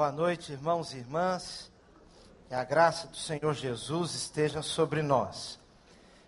Boa 0.00 0.12
noite, 0.12 0.52
irmãos 0.52 0.94
e 0.94 0.96
irmãs. 0.96 1.70
Que 2.48 2.54
a 2.54 2.64
graça 2.64 3.06
do 3.06 3.18
Senhor 3.18 3.52
Jesus 3.52 4.14
esteja 4.14 4.62
sobre 4.62 5.02
nós. 5.02 5.60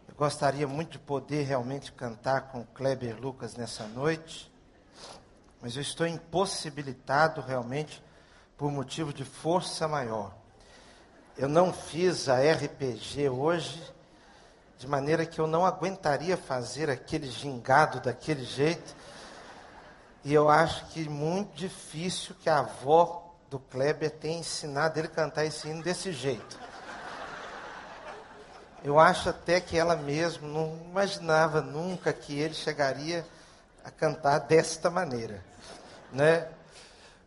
Eu 0.07 0.15
gostaria 0.15 0.69
muito 0.69 0.91
de 0.91 0.99
poder 0.99 1.45
realmente 1.45 1.91
cantar 1.91 2.51
com 2.53 2.61
o 2.61 2.67
Kleber 2.67 3.19
Lucas 3.19 3.57
nessa 3.57 3.85
noite, 3.85 4.53
mas 5.63 5.75
eu 5.75 5.81
estou 5.81 6.07
impossibilitado 6.07 7.41
realmente 7.41 8.05
por 8.59 8.71
motivo 8.71 9.11
de 9.11 9.25
força 9.25 9.89
maior. 9.89 10.35
Eu 11.39 11.49
não 11.49 11.73
fiz 11.73 12.29
a 12.29 12.41
RPG 12.41 13.31
hoje, 13.31 13.83
de 14.77 14.87
maneira 14.87 15.25
que 15.25 15.41
eu 15.41 15.47
não 15.47 15.65
aguentaria 15.65 16.37
fazer 16.37 16.91
aquele 16.91 17.31
gingado 17.31 18.01
daquele 18.01 18.45
jeito. 18.45 18.95
E 20.23 20.35
eu 20.35 20.51
acho 20.51 20.85
que 20.89 21.09
muito 21.09 21.55
difícil 21.57 22.35
que 22.39 22.51
a 22.51 22.59
avó 22.59 23.22
do 23.53 23.59
Kleber 23.59 24.11
tenha 24.11 24.39
ensinado 24.39 24.99
ele 24.99 25.09
a 25.09 25.11
cantar 25.11 25.45
esse 25.45 25.69
hino 25.69 25.83
desse 25.83 26.11
jeito. 26.11 26.59
Eu 28.83 28.99
acho 28.99 29.29
até 29.29 29.61
que 29.61 29.77
ela 29.77 29.95
mesma 29.95 30.49
não 30.49 30.75
imaginava 30.89 31.61
nunca 31.61 32.15
que 32.15 32.39
ele 32.39 32.55
chegaria 32.55 33.27
a 33.85 33.91
cantar 33.91 34.39
desta 34.39 34.89
maneira, 34.89 35.45
né? 36.11 36.49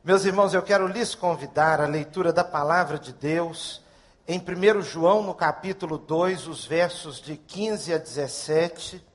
Meus 0.03 0.25
irmãos, 0.25 0.55
eu 0.55 0.63
quero 0.63 0.87
lhes 0.87 1.13
convidar 1.13 1.79
à 1.79 1.85
leitura 1.85 2.33
da 2.33 2.43
palavra 2.43 2.97
de 2.97 3.13
Deus 3.13 3.83
em 4.27 4.39
1 4.39 4.81
João, 4.81 5.21
no 5.21 5.35
capítulo 5.35 5.95
2, 5.99 6.47
os 6.47 6.65
versos 6.65 7.21
de 7.21 7.37
15 7.37 7.93
a 7.93 7.99
17. 7.99 9.05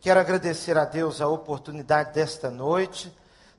Quero 0.00 0.20
agradecer 0.20 0.78
a 0.78 0.84
Deus 0.84 1.20
a 1.20 1.26
oportunidade 1.26 2.12
desta 2.12 2.50
noite 2.50 3.12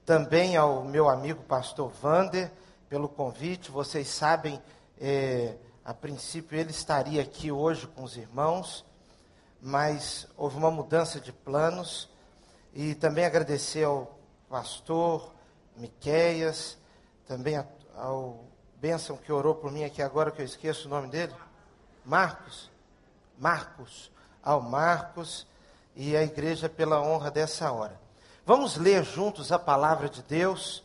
também 0.06 0.56
ao 0.56 0.86
meu 0.86 1.10
amigo 1.10 1.44
pastor 1.44 1.92
Vander 2.02 2.50
pelo 2.94 3.10
convite. 3.10 3.72
Vocês 3.72 4.08
sabem, 4.08 4.62
é, 5.02 5.56
a 5.84 5.96
princípio 5.96 6.60
ele 6.60 6.70
estaria 6.70 7.24
aqui 7.24 7.52
hoje 7.52 7.88
com 7.88 8.04
os 8.04 8.16
irmãos, 8.18 8.86
mas 9.60 10.28
houve 10.38 10.58
uma 10.58 10.70
mudança 10.70 11.20
de 11.20 11.34
planos. 11.34 12.08
E 12.72 12.94
também 12.94 13.26
agradecer 13.26 13.84
ao 13.84 14.20
pastor 14.48 15.34
Miqueias, 15.76 16.78
também 17.26 17.66
ao 17.96 18.46
Bênção 18.76 19.18
que 19.18 19.32
orou 19.32 19.56
por 19.56 19.72
mim 19.72 19.84
aqui 19.84 20.02
agora, 20.04 20.30
que 20.30 20.42
eu 20.42 20.46
esqueço 20.46 20.86
o 20.88 20.92
nome 20.92 21.08
dele. 21.08 21.34
Marcos. 22.06 22.70
Marcos. 23.40 24.12
Ao 24.44 24.62
Marcos 24.62 25.48
e 25.96 26.16
a 26.16 26.22
igreja 26.22 26.70
pela 26.70 27.02
honra 27.02 27.32
dessa 27.32 27.72
hora. 27.72 28.00
Vamos 28.46 28.78
ler 28.78 29.04
juntos 29.04 29.52
a 29.52 29.58
palavra 29.58 30.08
de 30.08 30.22
Deus. 30.22 30.84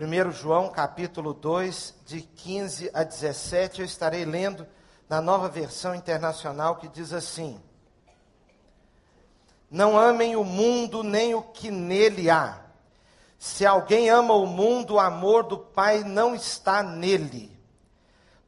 1 0.00 0.32
João 0.32 0.70
capítulo 0.70 1.34
2, 1.34 1.94
de 2.06 2.22
15 2.22 2.90
a 2.94 3.04
17, 3.04 3.80
eu 3.80 3.84
estarei 3.84 4.24
lendo 4.24 4.66
na 5.06 5.20
nova 5.20 5.46
versão 5.46 5.94
internacional 5.94 6.76
que 6.76 6.88
diz 6.88 7.12
assim: 7.12 7.60
Não 9.70 9.98
amem 9.98 10.36
o 10.36 10.42
mundo 10.42 11.02
nem 11.02 11.34
o 11.34 11.42
que 11.42 11.70
nele 11.70 12.30
há. 12.30 12.62
Se 13.38 13.66
alguém 13.66 14.08
ama 14.08 14.32
o 14.32 14.46
mundo, 14.46 14.94
o 14.94 14.98
amor 14.98 15.42
do 15.42 15.58
Pai 15.58 16.02
não 16.02 16.34
está 16.34 16.82
nele. 16.82 17.54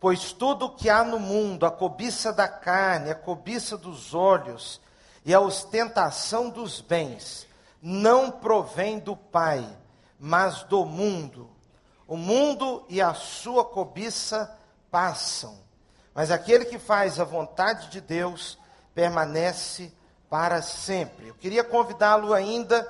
Pois 0.01 0.33
tudo 0.33 0.65
o 0.65 0.75
que 0.75 0.89
há 0.89 1.05
no 1.05 1.21
mundo, 1.21 1.67
a 1.67 1.71
cobiça 1.71 2.33
da 2.33 2.49
carne, 2.49 3.11
a 3.11 3.15
cobiça 3.15 3.77
dos 3.77 4.15
olhos 4.15 4.81
e 5.23 5.35
a 5.35 5.41
ostentação 5.41 6.49
dos 6.49 6.81
bens, 6.81 7.47
não 7.83 8.31
provém 8.31 8.99
do 8.99 9.15
Pai, 9.15 9.69
mas 10.25 10.63
do 10.63 10.85
mundo. 10.85 11.51
O 12.07 12.17
mundo 12.17 12.87
e 12.89 13.03
a 13.03 13.13
sua 13.13 13.65
cobiça 13.65 14.57
passam, 14.89 15.59
mas 16.15 16.31
aquele 16.31 16.65
que 16.65 16.79
faz 16.79 17.19
a 17.19 17.25
vontade 17.25 17.89
de 17.89 18.01
Deus 18.01 18.57
permanece 18.95 19.93
para 20.31 20.63
sempre. 20.63 21.27
Eu 21.27 21.35
queria 21.35 21.65
convidá-lo 21.65 22.33
ainda 22.33 22.87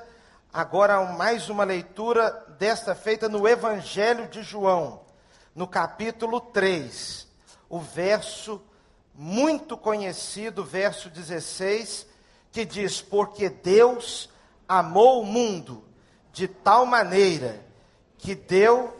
agora 0.52 0.96
a 0.96 1.12
mais 1.14 1.48
uma 1.48 1.64
leitura 1.64 2.44
desta 2.58 2.94
feita 2.94 3.30
no 3.30 3.48
Evangelho 3.48 4.28
de 4.28 4.42
João, 4.42 5.00
no 5.54 5.66
capítulo 5.66 6.38
3, 6.38 7.26
o 7.66 7.80
verso 7.80 8.60
muito 9.14 9.78
conhecido, 9.78 10.62
verso 10.62 11.08
16, 11.08 12.06
que 12.50 12.66
diz: 12.66 13.00
Porque 13.00 13.48
Deus 13.48 14.28
amou 14.68 15.22
o 15.22 15.26
mundo 15.26 15.91
de 16.32 16.48
tal 16.48 16.86
maneira 16.86 17.60
que 18.18 18.34
deu 18.34 18.96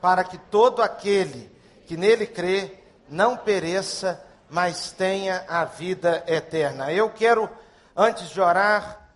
para 0.00 0.22
que 0.22 0.38
todo 0.38 0.82
aquele 0.82 1.50
que 1.86 1.96
nele 1.96 2.26
crê 2.26 2.78
não 3.08 3.36
pereça, 3.36 4.24
mas 4.48 4.92
tenha 4.92 5.44
a 5.48 5.64
vida 5.64 6.22
eterna. 6.26 6.92
Eu 6.92 7.10
quero, 7.10 7.48
antes 7.96 8.28
de 8.28 8.40
orar, 8.40 9.08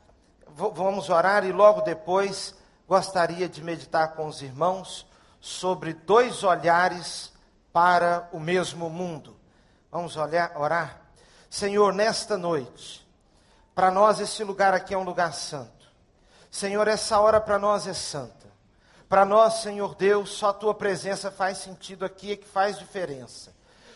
vamos 0.47 1.09
orar 1.09 1.45
e 1.45 1.53
logo 1.53 1.83
depois 1.83 2.55
gostaria 2.87 3.49
de 3.49 3.63
meditar 3.63 4.15
com 4.15 4.27
os 4.27 4.43
irmãos 4.43 5.07
sobre 5.41 5.93
dois 5.93 6.43
olhares 6.43 7.33
para 7.73 8.29
o 8.33 8.41
mesmo 8.41 8.91
mundo. 8.91 9.37
Vamos 9.91 10.17
olhar, 10.17 10.53
orar? 10.57 11.01
Senhor, 11.49 11.93
nesta 11.95 12.37
noite, 12.37 13.07
para 13.79 13.93
nós, 13.93 14.19
esse 14.19 14.43
lugar 14.43 14.75
aqui 14.75 14.93
é 14.93 14.99
um 14.99 15.05
lugar 15.05 15.33
santo. 15.33 15.87
Senhor, 16.51 16.89
essa 16.89 17.21
hora 17.21 17.41
para 17.41 17.61
nós 17.61 17.87
é 17.87 17.95
santa. 17.95 18.49
Para 19.09 19.25
nós, 19.25 19.63
Senhor 19.63 19.95
Deus, 19.95 20.31
só 20.31 20.49
a 20.49 20.53
tua 20.53 20.75
presença 20.75 21.31
faz 21.31 21.59
sentido 21.59 22.05
aqui, 22.05 22.33
é 22.33 22.37
que 22.37 22.49
faz 22.49 22.77
diferença. 22.77 23.55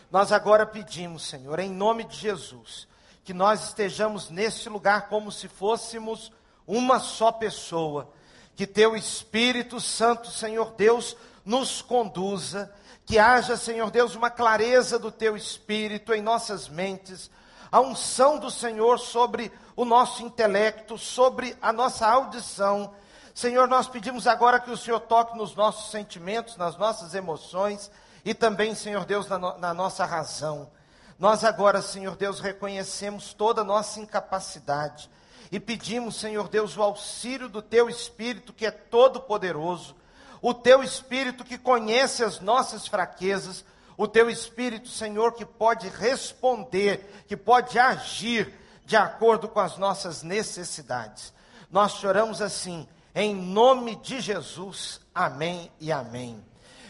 Nós 0.09 0.31
agora 0.31 0.65
pedimos, 0.65 1.27
Senhor, 1.27 1.59
em 1.59 1.69
nome 1.69 2.05
de 2.05 2.15
Jesus, 2.15 2.87
que 3.25 3.33
nós 3.33 3.61
estejamos 3.61 4.29
nesse 4.29 4.69
lugar 4.69 5.09
como 5.09 5.29
se 5.29 5.49
fôssemos 5.49 6.31
uma 6.65 6.97
só 7.01 7.29
pessoa. 7.29 8.09
Que 8.55 8.65
teu 8.65 8.95
Espírito 8.95 9.81
Santo, 9.81 10.29
Senhor 10.29 10.71
Deus, 10.77 11.17
nos 11.43 11.81
conduza. 11.81 12.73
Que 13.05 13.19
haja, 13.19 13.57
Senhor 13.57 13.91
Deus, 13.91 14.15
uma 14.15 14.29
clareza 14.29 14.97
do 14.97 15.11
teu 15.11 15.35
Espírito 15.35 16.13
em 16.13 16.21
nossas 16.21 16.69
mentes. 16.69 17.29
A 17.73 17.81
unção 17.81 18.37
do 18.37 18.51
Senhor 18.51 18.99
sobre 18.99 19.51
o 19.75 19.83
nosso 19.83 20.21
intelecto, 20.21 20.95
sobre 20.95 21.57
a 21.59 21.73
nossa 21.73 22.05
audição. 22.05 22.93
Senhor, 23.33 23.67
nós 23.67 23.87
pedimos 23.87 24.27
agora 24.27 24.59
que 24.59 24.69
o 24.69 24.77
Senhor 24.77 24.99
toque 24.99 25.35
nos 25.35 25.55
nossos 25.55 25.89
sentimentos, 25.89 26.55
nas 26.55 26.77
nossas 26.77 27.15
emoções 27.15 27.89
e 28.23 28.31
também, 28.35 28.75
Senhor 28.75 29.05
Deus, 29.05 29.27
na, 29.27 29.39
no, 29.39 29.57
na 29.57 29.73
nossa 29.73 30.05
razão. 30.05 30.69
Nós 31.17 31.43
agora, 31.43 31.81
Senhor 31.81 32.15
Deus, 32.15 32.39
reconhecemos 32.39 33.33
toda 33.33 33.61
a 33.61 33.65
nossa 33.65 33.99
incapacidade 33.99 35.09
e 35.51 35.59
pedimos, 35.59 36.19
Senhor 36.19 36.49
Deus, 36.49 36.77
o 36.77 36.83
auxílio 36.83 37.49
do 37.49 37.59
Teu 37.59 37.89
Espírito 37.89 38.53
que 38.53 38.67
é 38.67 38.71
todo 38.71 39.19
poderoso, 39.19 39.95
o 40.43 40.53
Teu 40.53 40.83
Espírito 40.83 41.43
que 41.43 41.57
conhece 41.57 42.23
as 42.23 42.39
nossas 42.39 42.85
fraquezas, 42.87 43.65
o 43.97 44.07
Teu 44.07 44.29
Espírito, 44.29 44.89
Senhor, 44.89 45.33
que 45.33 45.45
pode 45.45 45.87
responder, 45.89 47.23
que 47.27 47.37
pode 47.37 47.77
agir 47.77 48.53
de 48.85 48.95
acordo 48.95 49.47
com 49.47 49.59
as 49.59 49.77
nossas 49.77 50.23
necessidades. 50.23 51.33
Nós 51.71 51.93
choramos 51.93 52.41
assim, 52.41 52.87
em 53.15 53.35
nome 53.35 53.95
de 53.97 54.19
Jesus. 54.19 54.99
Amém 55.13 55.71
e 55.79 55.91
amém. 55.91 56.43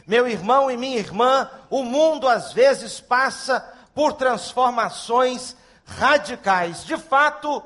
Meu 0.05 0.27
irmão 0.27 0.69
e 0.69 0.77
minha 0.77 0.97
irmã, 0.97 1.49
o 1.69 1.83
mundo 1.83 2.27
às 2.27 2.51
vezes 2.51 2.99
passa 2.99 3.61
por 3.93 4.13
transformações 4.13 5.55
radicais. 5.85 6.83
De 6.83 6.97
fato, 6.97 7.63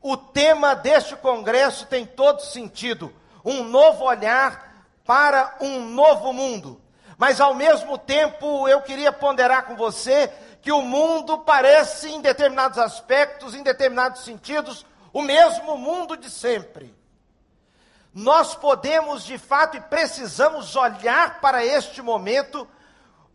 o 0.00 0.16
tema 0.16 0.74
deste 0.74 1.16
congresso 1.16 1.86
tem 1.86 2.06
todo 2.06 2.40
sentido: 2.40 3.12
um 3.44 3.64
novo 3.64 4.04
olhar 4.04 4.86
para 5.04 5.56
um 5.60 5.80
novo 5.80 6.32
mundo. 6.32 6.80
Mas 7.16 7.40
ao 7.40 7.54
mesmo 7.54 7.96
tempo, 7.96 8.68
eu 8.68 8.82
queria 8.82 9.12
ponderar 9.12 9.66
com 9.66 9.76
você 9.76 10.32
que 10.60 10.72
o 10.72 10.82
mundo 10.82 11.38
parece, 11.38 12.08
em 12.08 12.20
determinados 12.20 12.78
aspectos, 12.78 13.54
em 13.54 13.62
determinados 13.62 14.24
sentidos, 14.24 14.84
o 15.12 15.22
mesmo 15.22 15.76
mundo 15.76 16.16
de 16.16 16.30
sempre. 16.30 16.94
Nós 18.12 18.54
podemos, 18.54 19.24
de 19.24 19.36
fato, 19.38 19.76
e 19.76 19.80
precisamos 19.80 20.74
olhar 20.76 21.40
para 21.40 21.64
este 21.64 22.00
momento, 22.00 22.66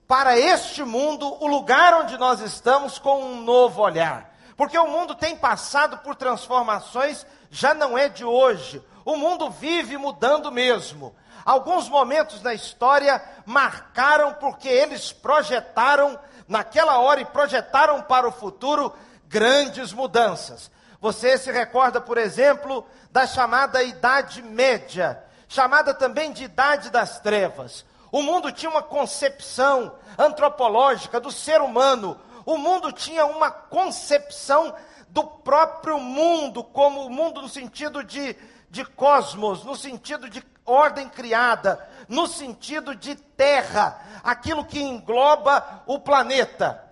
para 0.08 0.40
este 0.40 0.84
mundo, 0.84 1.38
o 1.44 1.48
lugar 1.48 1.94
onde 1.94 2.18
nós 2.18 2.40
estamos, 2.40 2.98
com 2.98 3.22
um 3.22 3.42
novo 3.42 3.82
olhar. 3.82 4.34
Porque 4.58 4.78
o 4.78 4.88
mundo 4.88 5.16
tem 5.16 5.36
passado 5.36 6.00
por 6.00 6.16
transformações, 6.16 7.26
já 7.52 7.74
não 7.74 7.98
é 7.98 8.10
de 8.10 8.26
hoje. 8.26 8.84
O 9.06 9.16
mundo 9.16 9.50
vive 9.50 9.98
mudando 9.98 10.52
mesmo. 10.52 11.16
Alguns 11.46 11.90
momentos 11.90 12.42
na 12.42 12.54
história 12.54 13.22
marcaram 13.46 14.34
porque 14.34 14.68
eles 14.68 15.12
projetaram 15.12 16.20
naquela 16.48 17.00
hora 17.00 17.22
e 17.22 17.26
projetaram 17.26 18.02
para 18.02 18.28
o 18.28 18.32
futuro 18.32 18.94
grandes 19.28 19.94
mudanças. 19.94 20.72
Você 21.00 21.38
se 21.38 21.52
recorda, 21.52 22.02
por 22.02 22.18
exemplo, 22.18 22.86
da 23.12 23.26
chamada 23.26 23.82
Idade 23.84 24.42
Média, 24.42 25.24
chamada 25.48 25.94
também 25.94 26.32
de 26.32 26.44
Idade 26.44 26.90
das 26.90 27.20
Trevas. 27.20 27.86
O 28.12 28.22
mundo 28.22 28.52
tinha 28.52 28.70
uma 28.70 28.84
concepção 28.84 29.96
antropológica 30.18 31.20
do 31.20 31.32
ser 31.32 31.62
humano, 31.62 32.20
o 32.46 32.58
mundo 32.58 32.92
tinha 32.92 33.26
uma 33.26 33.52
concepção 33.52 34.76
do 35.10 35.24
próprio 35.24 36.00
mundo, 36.00 36.64
como 36.64 37.06
o 37.06 37.10
mundo 37.10 37.42
no 37.42 37.50
sentido 37.50 38.04
de, 38.04 38.36
de 38.70 38.84
cosmos, 38.84 39.64
no 39.64 39.76
sentido 39.76 40.30
de 40.30 40.42
ordem 40.70 41.10
criada, 41.10 41.88
no 42.08 42.28
sentido 42.28 42.96
de 42.96 43.16
terra, 43.16 44.02
aquilo 44.24 44.66
que 44.66 44.82
engloba 44.82 45.84
o 45.86 46.00
planeta. 46.00 46.84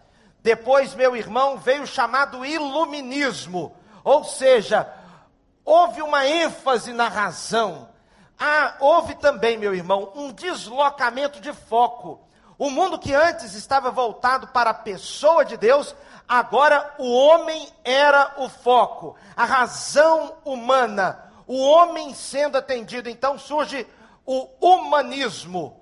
Depois, 0.41 0.93
meu 0.93 1.15
irmão, 1.15 1.57
veio 1.57 1.83
o 1.83 1.87
chamado 1.87 2.45
iluminismo, 2.45 3.75
ou 4.03 4.23
seja, 4.23 4.87
houve 5.65 6.01
uma 6.01 6.25
ênfase 6.25 6.93
na 6.93 7.09
razão. 7.09 7.89
Ah, 8.39 8.75
houve 8.79 9.15
também, 9.15 9.57
meu 9.57 9.73
irmão, 9.73 10.11
um 10.15 10.31
deslocamento 10.31 11.41
de 11.41 11.51
foco. 11.51 12.21
O 12.57 12.69
mundo 12.69 12.97
que 12.97 13.13
antes 13.13 13.53
estava 13.53 13.91
voltado 13.91 14.47
para 14.47 14.69
a 14.69 14.75
pessoa 14.75 15.43
de 15.43 15.57
Deus, 15.57 15.95
agora 16.27 16.95
o 16.97 17.11
homem 17.13 17.67
era 17.83 18.35
o 18.37 18.49
foco, 18.49 19.15
a 19.35 19.45
razão 19.45 20.35
humana, 20.45 21.26
o 21.47 21.57
homem 21.57 22.13
sendo 22.13 22.57
atendido. 22.57 23.09
Então 23.09 23.39
surge 23.39 23.87
o 24.25 24.47
humanismo. 24.61 25.81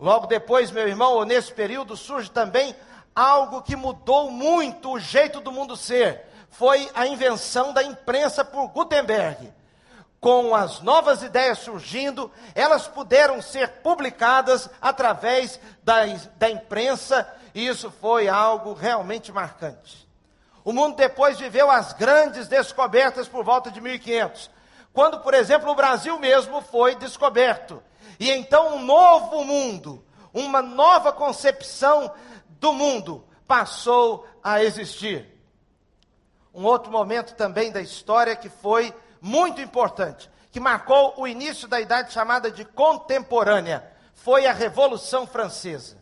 Logo 0.00 0.26
depois, 0.26 0.70
meu 0.70 0.88
irmão, 0.88 1.14
ou 1.14 1.24
nesse 1.24 1.52
período, 1.52 1.96
surge 1.96 2.30
também 2.30 2.74
algo 3.14 3.62
que 3.62 3.76
mudou 3.76 4.30
muito 4.30 4.92
o 4.92 4.98
jeito 4.98 5.40
do 5.40 5.52
mundo 5.52 5.76
ser. 5.76 6.26
Foi 6.50 6.88
a 6.94 7.06
invenção 7.06 7.72
da 7.72 7.82
imprensa 7.82 8.44
por 8.44 8.68
Gutenberg. 8.68 9.52
Com 10.20 10.54
as 10.54 10.80
novas 10.80 11.22
ideias 11.22 11.58
surgindo, 11.58 12.30
elas 12.54 12.86
puderam 12.86 13.42
ser 13.42 13.68
publicadas 13.82 14.70
através 14.80 15.58
da, 15.82 16.02
da 16.36 16.48
imprensa, 16.48 17.28
e 17.52 17.66
isso 17.66 17.90
foi 17.90 18.28
algo 18.28 18.72
realmente 18.72 19.32
marcante. 19.32 20.08
O 20.64 20.72
mundo 20.72 20.94
depois 20.94 21.40
viveu 21.40 21.68
as 21.68 21.92
grandes 21.92 22.46
descobertas 22.46 23.26
por 23.26 23.42
volta 23.42 23.68
de 23.68 23.80
1500, 23.80 24.48
quando, 24.92 25.20
por 25.20 25.34
exemplo, 25.34 25.70
o 25.70 25.74
Brasil 25.74 26.18
mesmo 26.18 26.60
foi 26.60 26.94
descoberto. 26.94 27.82
E 28.20 28.30
então 28.30 28.76
um 28.76 28.84
novo 28.84 29.44
mundo, 29.44 30.04
uma 30.32 30.62
nova 30.62 31.12
concepção 31.12 32.12
do 32.60 32.72
mundo 32.72 33.26
passou 33.46 34.26
a 34.42 34.62
existir. 34.62 35.28
Um 36.54 36.64
outro 36.64 36.92
momento 36.92 37.34
também 37.34 37.72
da 37.72 37.80
história 37.80 38.36
que 38.36 38.50
foi 38.50 38.94
muito 39.20 39.60
importante, 39.60 40.30
que 40.50 40.60
marcou 40.60 41.14
o 41.16 41.26
início 41.26 41.66
da 41.66 41.80
idade 41.80 42.12
chamada 42.12 42.48
de 42.50 42.64
contemporânea, 42.64 43.90
foi 44.14 44.46
a 44.46 44.52
Revolução 44.52 45.26
Francesa. 45.26 45.96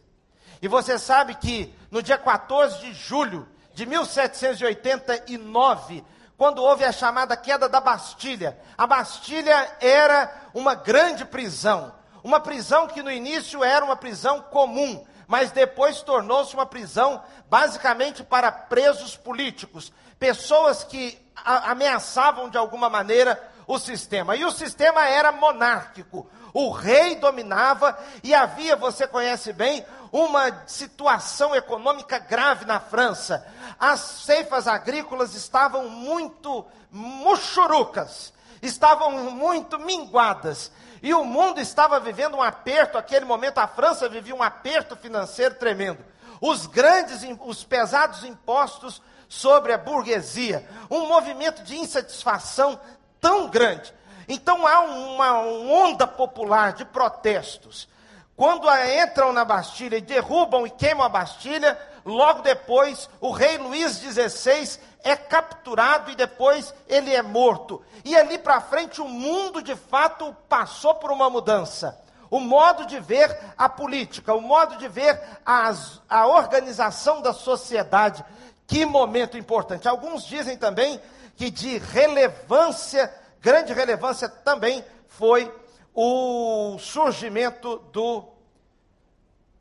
E 0.61 0.69
você 0.69 0.99
sabe 0.99 1.35
que 1.37 1.75
no 1.91 2.03
dia 2.03 2.19
14 2.19 2.81
de 2.81 2.93
julho 2.93 3.49
de 3.73 3.87
1789, 3.87 6.05
quando 6.41 6.63
houve 6.63 6.87
a 6.87 6.91
chamada 6.91 7.37
queda 7.37 7.69
da 7.69 7.83
Bastilha, 7.83 8.59
a 8.79 8.87
Bastilha 8.87 9.77
era 9.79 10.35
uma 10.55 10.75
grande 10.75 11.23
prisão, 11.23 11.93
uma 12.25 12.41
prisão 12.41 12.89
que 12.89 13.03
no 13.03 13.11
início 13.11 13.63
era 13.63 13.85
uma 13.85 13.95
prisão 13.95 14.41
comum, 14.41 15.05
mas 15.29 15.51
depois 15.51 16.01
tornou-se 16.01 16.55
uma 16.55 16.65
prisão 16.65 17.23
basicamente 17.51 18.25
para 18.25 18.51
presos 18.51 19.19
políticos, 19.19 19.93
pessoas 20.19 20.83
que 20.83 21.21
ameaçavam 21.45 22.49
de 22.49 22.57
alguma 22.57 22.89
maneira 22.89 23.39
o 23.71 23.79
sistema. 23.79 24.35
E 24.35 24.45
o 24.45 24.51
sistema 24.51 25.07
era 25.07 25.31
monárquico. 25.31 26.29
O 26.53 26.71
rei 26.71 27.15
dominava 27.15 27.97
e 28.25 28.35
havia, 28.35 28.75
você 28.75 29.07
conhece 29.07 29.53
bem, 29.53 29.87
uma 30.11 30.67
situação 30.67 31.55
econômica 31.55 32.19
grave 32.19 32.65
na 32.65 32.81
França. 32.81 33.47
As 33.79 34.01
ceifas 34.01 34.67
agrícolas 34.67 35.37
estavam 35.37 35.89
muito 35.89 36.67
muxurucas, 36.91 38.33
estavam 38.61 39.31
muito 39.31 39.79
minguadas. 39.79 40.73
E 41.01 41.15
o 41.15 41.25
mundo 41.25 41.61
estava 41.61 42.01
vivendo 42.01 42.37
um 42.37 42.43
aperto, 42.43 42.99
aquele 42.99 43.25
momento 43.25 43.59
a 43.59 43.69
França 43.69 44.09
vivia 44.09 44.35
um 44.35 44.43
aperto 44.43 44.97
financeiro 44.97 45.55
tremendo. 45.55 46.05
Os 46.41 46.67
grandes, 46.67 47.21
os 47.47 47.63
pesados 47.63 48.25
impostos 48.25 49.01
sobre 49.29 49.73
a 49.73 49.79
burguesia, 49.79 50.69
um 50.91 51.07
movimento 51.07 51.63
de 51.63 51.79
insatisfação 51.79 52.81
tão 53.21 53.49
grande. 53.49 53.93
Então 54.29 54.67
há 54.67 54.81
uma 54.81 55.41
onda 55.41 56.07
popular 56.07 56.73
de 56.73 56.85
protestos. 56.85 57.89
Quando 58.37 58.67
entram 59.03 59.33
na 59.33 59.45
Bastilha 59.45 59.99
e 59.99 60.01
derrubam 60.01 60.67
e 60.67 60.71
queimam 60.71 61.05
a 61.05 61.09
Bastilha, 61.09 61.79
logo 62.05 62.41
depois 62.41 63.11
o 63.21 63.31
rei 63.33 63.59
Luís 63.59 63.99
XVI 63.99 64.81
é 65.03 65.15
capturado 65.17 66.11
e 66.11 66.15
depois 66.15 66.73
ele 66.89 67.15
é 67.15 67.23
morto. 67.23 67.83
E 68.05 68.17
ali 68.17 68.39
para 68.39 68.61
frente 68.61 69.01
o 69.01 69.09
mundo 69.09 69.61
de 69.61 69.77
fato 69.77 70.35
passou 70.49 70.95
por 70.95 71.11
uma 71.11 71.29
mudança. 71.29 71.99
O 72.31 72.39
modo 72.39 72.87
de 72.87 73.01
ver 73.01 73.37
a 73.59 73.69
política, 73.69 74.33
o 74.33 74.41
modo 74.41 74.77
de 74.77 74.89
ver 74.89 75.21
as, 75.45 76.01
a 76.09 76.27
organização 76.29 77.21
da 77.21 77.33
sociedade. 77.33 78.25
Que 78.67 78.87
momento 78.87 79.37
importante. 79.37 79.89
Alguns 79.89 80.25
dizem 80.25 80.57
também 80.57 81.01
que 81.41 81.51
de 81.51 81.79
relevância, 81.79 83.11
grande 83.41 83.73
relevância 83.73 84.29
também 84.29 84.85
foi 85.09 85.51
o 85.95 86.77
surgimento 86.79 87.79
do, 87.91 88.29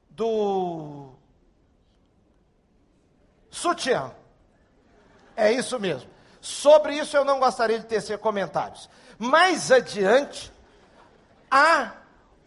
do 0.10 1.12
sutiã. 3.50 4.12
É 5.38 5.54
isso 5.54 5.80
mesmo. 5.80 6.10
Sobre 6.42 6.96
isso 6.98 7.16
eu 7.16 7.24
não 7.24 7.40
gostaria 7.40 7.80
de 7.80 7.86
tecer 7.86 8.18
comentários. 8.18 8.90
Mais 9.18 9.72
adiante, 9.72 10.52
há 11.50 11.94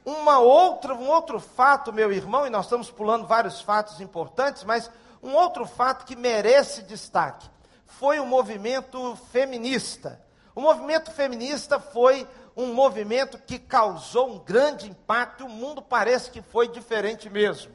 uma 0.04 0.40
outra, 0.40 0.94
um 0.94 1.08
outro 1.08 1.40
fato, 1.40 1.90
meu 1.90 2.12
irmão, 2.12 2.46
e 2.46 2.50
nós 2.50 2.66
estamos 2.66 2.90
pulando 2.90 3.26
vários 3.26 3.62
fatos 3.62 3.98
importantes, 3.98 4.62
mas 4.62 4.90
um 5.22 5.32
outro 5.32 5.64
fato 5.64 6.04
que 6.04 6.14
merece 6.14 6.82
destaque 6.82 7.50
foi 7.98 8.20
o 8.20 8.26
movimento 8.26 9.16
feminista. 9.30 10.20
O 10.54 10.60
movimento 10.60 11.10
feminista 11.10 11.80
foi 11.80 12.28
um 12.56 12.72
movimento 12.74 13.38
que 13.38 13.58
causou 13.58 14.30
um 14.30 14.38
grande 14.38 14.88
impacto, 14.88 15.42
e 15.42 15.46
o 15.46 15.50
mundo 15.50 15.82
parece 15.82 16.30
que 16.30 16.42
foi 16.42 16.68
diferente 16.68 17.30
mesmo. 17.30 17.72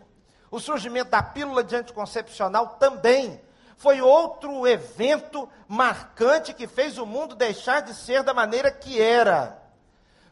O 0.50 0.60
surgimento 0.60 1.12
da 1.12 1.22
pílula 1.22 1.64
de 1.64 1.76
anticoncepcional 1.76 2.78
também 2.80 3.40
foi 3.76 4.02
outro 4.02 4.66
evento 4.68 5.48
marcante 5.68 6.52
que 6.54 6.66
fez 6.68 6.98
o 6.98 7.06
mundo 7.06 7.36
deixar 7.36 7.82
de 7.82 7.94
ser 7.94 8.24
da 8.24 8.34
maneira 8.34 8.72
que 8.72 9.00
era. 9.02 9.62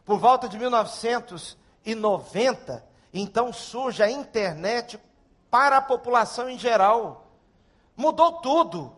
Por 0.04 0.18
volta 0.18 0.48
de 0.48 0.58
1990, 0.58 2.84
então 3.12 3.52
surge 3.52 4.02
a 4.02 4.10
internet 4.10 4.98
para 5.50 5.76
a 5.76 5.82
população 5.82 6.48
em 6.48 6.58
geral. 6.58 7.26
Mudou 7.96 8.40
tudo. 8.40 8.95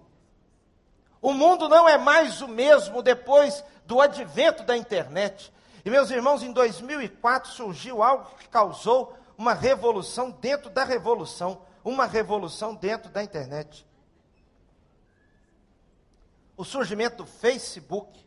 O 1.20 1.32
mundo 1.32 1.68
não 1.68 1.88
é 1.88 1.98
mais 1.98 2.40
o 2.40 2.48
mesmo 2.48 3.02
depois 3.02 3.64
do 3.84 4.00
advento 4.00 4.62
da 4.62 4.76
internet. 4.76 5.52
E 5.84 5.90
meus 5.90 6.10
irmãos, 6.10 6.42
em 6.42 6.52
2004 6.52 7.50
surgiu 7.50 8.02
algo 8.02 8.30
que 8.38 8.48
causou 8.48 9.16
uma 9.36 9.54
revolução 9.54 10.30
dentro 10.30 10.70
da 10.70 10.84
revolução, 10.84 11.62
uma 11.84 12.06
revolução 12.06 12.74
dentro 12.74 13.10
da 13.10 13.22
internet 13.22 13.88
o 16.58 16.64
surgimento 16.64 17.18
do 17.18 17.26
Facebook. 17.26 18.26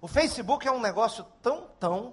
O 0.00 0.08
Facebook 0.08 0.66
é 0.66 0.72
um 0.72 0.80
negócio 0.80 1.24
tão, 1.40 1.68
tão, 1.78 2.12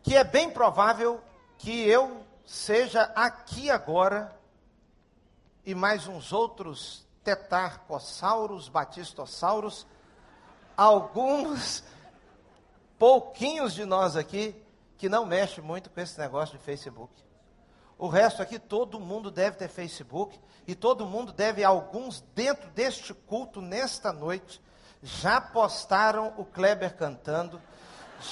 que 0.00 0.14
é 0.14 0.22
bem 0.22 0.48
provável 0.48 1.20
que 1.58 1.86
eu 1.88 2.24
seja 2.46 3.02
aqui 3.16 3.68
agora 3.68 4.38
e 5.66 5.74
mais 5.74 6.06
uns 6.06 6.32
outros 6.32 7.03
tetarcossauros, 7.24 8.68
batistossauros, 8.68 9.86
alguns, 10.76 11.82
pouquinhos 12.98 13.74
de 13.74 13.84
nós 13.84 14.16
aqui, 14.16 14.54
que 14.96 15.08
não 15.08 15.26
mexe 15.26 15.60
muito 15.60 15.90
com 15.90 16.00
esse 16.00 16.18
negócio 16.20 16.56
de 16.56 16.64
Facebook. 16.64 17.12
O 17.98 18.08
resto 18.08 18.42
aqui, 18.42 18.58
todo 18.58 19.00
mundo 19.00 19.30
deve 19.30 19.56
ter 19.56 19.68
Facebook 19.68 20.38
e 20.66 20.74
todo 20.74 21.06
mundo 21.06 21.32
deve, 21.32 21.64
alguns 21.64 22.20
dentro 22.34 22.68
deste 22.70 23.14
culto, 23.14 23.60
nesta 23.60 24.12
noite, 24.12 24.60
já 25.02 25.40
postaram 25.40 26.34
o 26.36 26.44
Kleber 26.44 26.96
cantando, 26.96 27.60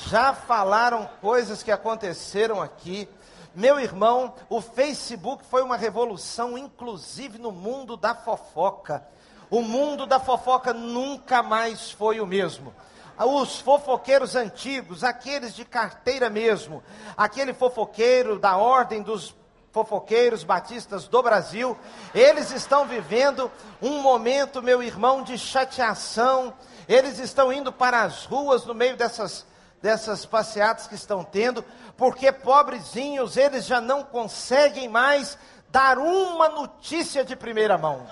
já 0.09 0.35
falaram 0.35 1.09
coisas 1.21 1.63
que 1.63 1.71
aconteceram 1.71 2.61
aqui. 2.61 3.09
Meu 3.55 3.79
irmão, 3.79 4.35
o 4.49 4.63
Facebook 4.63 5.45
foi 5.45 5.63
uma 5.63 5.77
revolução, 5.77 6.57
inclusive 6.57 7.39
no 7.39 7.53
mundo 7.53 7.99
da 7.99 8.15
fofoca. 8.15 9.07
O 9.51 9.61
mundo 9.61 10.07
da 10.07 10.19
fofoca 10.19 10.73
nunca 10.73 11.43
mais 11.43 11.91
foi 11.91 12.19
o 12.19 12.27
mesmo. 12.27 12.73
os 13.19 13.61
fofoqueiros 13.61 14.35
antigos, 14.35 15.05
aqueles 15.05 15.55
de 15.55 15.67
carteira 15.67 16.31
mesmo, 16.31 16.83
aquele 17.15 17.53
fofoqueiro 17.53 18.39
da 18.39 18.57
ordem 18.57 19.03
dos 19.03 19.35
fofoqueiros 19.71 20.45
batistas 20.45 21.07
do 21.07 21.23
Brasil, 21.23 21.77
eles 22.15 22.51
estão 22.51 22.87
vivendo 22.87 23.51
um 23.83 24.01
momento, 24.01 24.63
meu 24.63 24.83
irmão, 24.83 25.23
de 25.23 25.37
chateação, 25.37 26.55
eles 26.89 27.19
estão 27.19 27.53
indo 27.53 27.71
para 27.71 28.03
as 28.03 28.25
ruas 28.25 28.65
no 28.65 28.75
meio 28.75 28.97
dessas, 28.97 29.47
dessas 29.83 30.25
passeatas 30.25 30.87
que 30.87 30.95
estão 30.95 31.23
tendo, 31.23 31.65
porque 31.97 32.33
pobrezinhos, 32.33 33.37
eles 33.37 33.67
já 33.67 33.81
não 33.81 34.05
conseguem 34.05 34.89
mais 34.89 35.37
dar 35.69 35.99
uma 35.99 36.49
notícia 36.49 37.25
de 37.25 37.37
primeira 37.37 37.77
mão. 37.77 38.07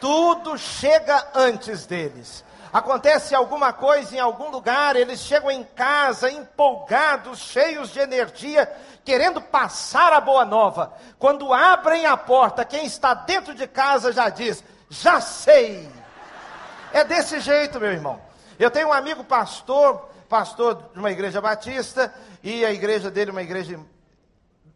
Tudo 0.00 0.56
chega 0.56 1.28
antes 1.34 1.84
deles 1.84 2.44
acontece 2.72 3.34
alguma 3.34 3.72
coisa 3.72 4.16
em 4.16 4.18
algum 4.18 4.50
lugar, 4.50 4.96
eles 4.96 5.20
chegam 5.20 5.50
em 5.50 5.62
casa 5.62 6.30
empolgados, 6.30 7.38
cheios 7.38 7.90
de 7.90 8.00
energia, 8.00 8.70
querendo 9.04 9.42
passar 9.42 10.12
a 10.12 10.20
boa 10.20 10.44
nova. 10.44 10.94
Quando 11.18 11.52
abrem 11.52 12.06
a 12.06 12.16
porta, 12.16 12.64
quem 12.64 12.86
está 12.86 13.12
dentro 13.12 13.54
de 13.54 13.66
casa 13.66 14.12
já 14.12 14.30
diz: 14.30 14.64
Já 14.88 15.20
sei. 15.20 15.90
É 16.92 17.04
desse 17.04 17.40
jeito, 17.40 17.78
meu 17.78 17.92
irmão. 17.92 18.20
Eu 18.58 18.70
tenho 18.70 18.88
um 18.88 18.92
amigo 18.92 19.24
pastor, 19.24 20.08
pastor 20.32 20.88
de 20.94 20.98
uma 20.98 21.10
igreja 21.10 21.42
batista, 21.42 22.10
e 22.42 22.64
a 22.64 22.72
igreja 22.72 23.10
dele 23.10 23.30
uma 23.30 23.42
igreja 23.42 23.78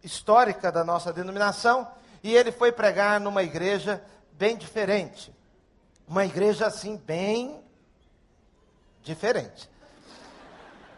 histórica 0.04 0.70
da 0.70 0.84
nossa 0.84 1.14
denominação, 1.14 1.90
e 2.22 2.36
ele 2.36 2.52
foi 2.52 2.70
pregar 2.70 3.18
numa 3.18 3.42
igreja 3.42 4.04
bem 4.32 4.54
diferente. 4.54 5.34
Uma 6.06 6.26
igreja 6.26 6.66
assim, 6.66 6.98
bem 6.98 7.58
diferente. 9.02 9.70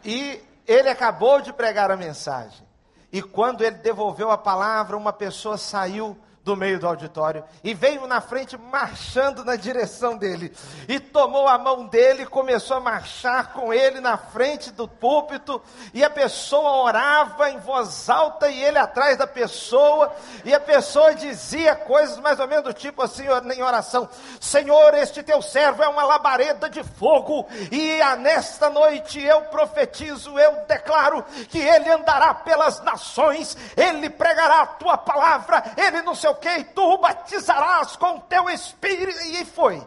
E 0.04 0.42
ele 0.66 0.88
acabou 0.88 1.40
de 1.40 1.52
pregar 1.52 1.92
a 1.92 1.96
mensagem. 1.96 2.66
E 3.12 3.22
quando 3.22 3.62
ele 3.62 3.76
devolveu 3.76 4.28
a 4.28 4.36
palavra, 4.36 4.96
uma 4.96 5.12
pessoa 5.12 5.56
saiu 5.56 6.18
do 6.48 6.56
meio 6.56 6.78
do 6.78 6.86
auditório 6.86 7.44
e 7.62 7.74
veio 7.74 8.06
na 8.06 8.22
frente 8.22 8.56
marchando 8.56 9.44
na 9.44 9.54
direção 9.54 10.16
dele. 10.16 10.50
E 10.88 10.98
tomou 10.98 11.46
a 11.46 11.58
mão 11.58 11.86
dele 11.86 12.22
e 12.22 12.26
começou 12.26 12.78
a 12.78 12.80
marchar 12.80 13.52
com 13.52 13.70
ele 13.70 14.00
na 14.00 14.16
frente 14.16 14.70
do 14.70 14.88
púlpito. 14.88 15.60
E 15.92 16.02
a 16.02 16.08
pessoa 16.08 16.84
orava 16.84 17.50
em 17.50 17.58
voz 17.58 18.08
alta 18.08 18.48
e 18.48 18.64
ele 18.64 18.78
atrás 18.78 19.18
da 19.18 19.26
pessoa. 19.26 20.10
E 20.42 20.54
a 20.54 20.58
pessoa 20.58 21.14
dizia 21.14 21.74
coisas 21.74 22.18
mais 22.18 22.40
ou 22.40 22.48
menos 22.48 22.64
do 22.64 22.72
tipo 22.72 23.02
assim 23.02 23.24
em 23.54 23.62
oração: 23.62 24.08
Senhor, 24.40 24.94
este 24.94 25.22
teu 25.22 25.42
servo 25.42 25.82
é 25.82 25.88
uma 25.88 26.04
labareda 26.04 26.70
de 26.70 26.82
fogo. 26.82 27.46
E 27.70 27.98
nesta 28.20 28.70
noite 28.70 29.22
eu 29.22 29.42
profetizo, 29.42 30.38
eu 30.38 30.64
declaro 30.66 31.22
que 31.50 31.58
ele 31.58 31.90
andará 31.90 32.32
pelas 32.32 32.80
nações, 32.80 33.54
ele 33.76 34.08
pregará 34.08 34.62
a 34.62 34.66
tua 34.66 34.96
palavra, 34.96 35.62
ele 35.76 36.00
no 36.00 36.16
seu 36.16 36.37
que 36.38 36.64
tu 36.64 36.82
o 36.82 36.98
batizarás 36.98 37.96
com 37.96 38.20
teu 38.20 38.48
espírito. 38.50 39.20
E 39.20 39.44
foi. 39.44 39.86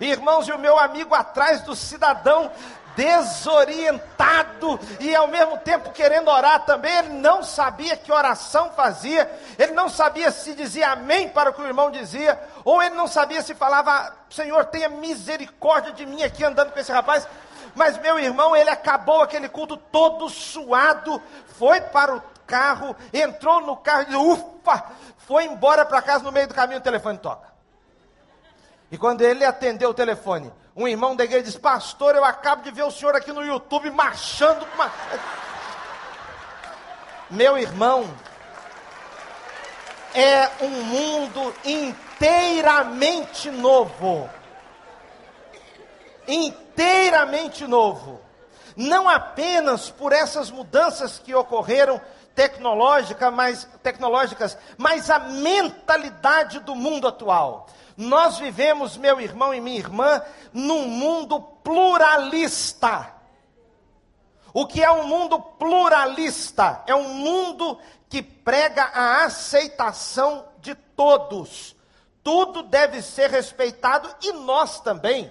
Irmãos, 0.00 0.48
e 0.48 0.52
o 0.52 0.58
meu 0.58 0.78
amigo 0.78 1.14
atrás 1.14 1.60
do 1.62 1.76
cidadão 1.76 2.50
desorientado 2.96 4.78
e 4.98 5.14
ao 5.14 5.28
mesmo 5.28 5.58
tempo 5.58 5.90
querendo 5.90 6.28
orar 6.28 6.64
também, 6.64 6.92
ele 6.98 7.08
não 7.10 7.42
sabia 7.42 7.96
que 7.96 8.12
oração 8.12 8.70
fazia, 8.72 9.30
ele 9.58 9.72
não 9.72 9.88
sabia 9.88 10.30
se 10.30 10.54
dizia 10.54 10.90
amém 10.90 11.28
para 11.28 11.50
o 11.50 11.52
que 11.52 11.62
o 11.62 11.66
irmão 11.66 11.90
dizia, 11.90 12.40
ou 12.64 12.82
ele 12.82 12.94
não 12.94 13.06
sabia 13.06 13.42
se 13.42 13.54
falava, 13.54 14.14
Senhor, 14.28 14.64
tenha 14.66 14.88
misericórdia 14.88 15.92
de 15.92 16.04
mim 16.04 16.22
aqui 16.22 16.44
andando 16.44 16.72
com 16.72 16.78
esse 16.78 16.92
rapaz. 16.92 17.26
Mas 17.74 17.96
meu 17.98 18.18
irmão, 18.18 18.56
ele 18.56 18.70
acabou 18.70 19.22
aquele 19.22 19.48
culto 19.48 19.76
todo 19.76 20.28
suado, 20.28 21.22
foi 21.58 21.80
para 21.80 22.16
o 22.16 22.22
carro, 22.46 22.96
entrou 23.12 23.60
no 23.60 23.76
carro 23.76 24.02
e 24.02 24.04
disse, 24.06 24.16
ufa, 24.16 24.84
foi 25.30 25.44
embora 25.44 25.86
para 25.86 26.02
casa 26.02 26.24
no 26.24 26.32
meio 26.32 26.48
do 26.48 26.54
caminho, 26.54 26.80
o 26.80 26.82
telefone 26.82 27.16
toca. 27.16 27.46
E 28.90 28.98
quando 28.98 29.20
ele 29.20 29.44
atendeu 29.44 29.90
o 29.90 29.94
telefone, 29.94 30.52
um 30.74 30.88
irmão 30.88 31.14
da 31.14 31.22
igreja 31.22 31.44
disse: 31.44 31.60
Pastor, 31.60 32.16
eu 32.16 32.24
acabo 32.24 32.64
de 32.64 32.72
ver 32.72 32.82
o 32.82 32.90
senhor 32.90 33.14
aqui 33.14 33.32
no 33.32 33.44
YouTube 33.44 33.92
marchando 33.92 34.66
com 34.66 34.74
uma. 34.74 34.92
Meu 37.30 37.56
irmão, 37.56 38.12
é 40.12 40.50
um 40.62 40.82
mundo 40.82 41.54
inteiramente 41.64 43.52
novo. 43.52 44.28
Inteiramente 46.26 47.68
novo. 47.68 48.20
Não 48.74 49.08
apenas 49.08 49.90
por 49.90 50.12
essas 50.12 50.50
mudanças 50.50 51.20
que 51.20 51.32
ocorreram 51.36 52.00
tecnológica, 52.40 53.30
mas, 53.30 53.68
tecnológicas, 53.82 54.56
mas 54.78 55.10
a 55.10 55.18
mentalidade 55.18 56.58
do 56.60 56.74
mundo 56.74 57.06
atual. 57.06 57.66
Nós 57.98 58.38
vivemos, 58.38 58.96
meu 58.96 59.20
irmão 59.20 59.52
e 59.52 59.60
minha 59.60 59.78
irmã, 59.78 60.22
num 60.50 60.88
mundo 60.88 61.38
pluralista. 61.38 63.14
O 64.54 64.66
que 64.66 64.82
é 64.82 64.90
um 64.90 65.06
mundo 65.06 65.38
pluralista? 65.38 66.82
É 66.86 66.94
um 66.94 67.12
mundo 67.12 67.78
que 68.08 68.22
prega 68.22 68.84
a 68.84 69.26
aceitação 69.26 70.46
de 70.60 70.74
todos. 70.74 71.76
Tudo 72.24 72.62
deve 72.62 73.02
ser 73.02 73.28
respeitado 73.28 74.08
e 74.22 74.32
nós 74.32 74.80
também. 74.80 75.30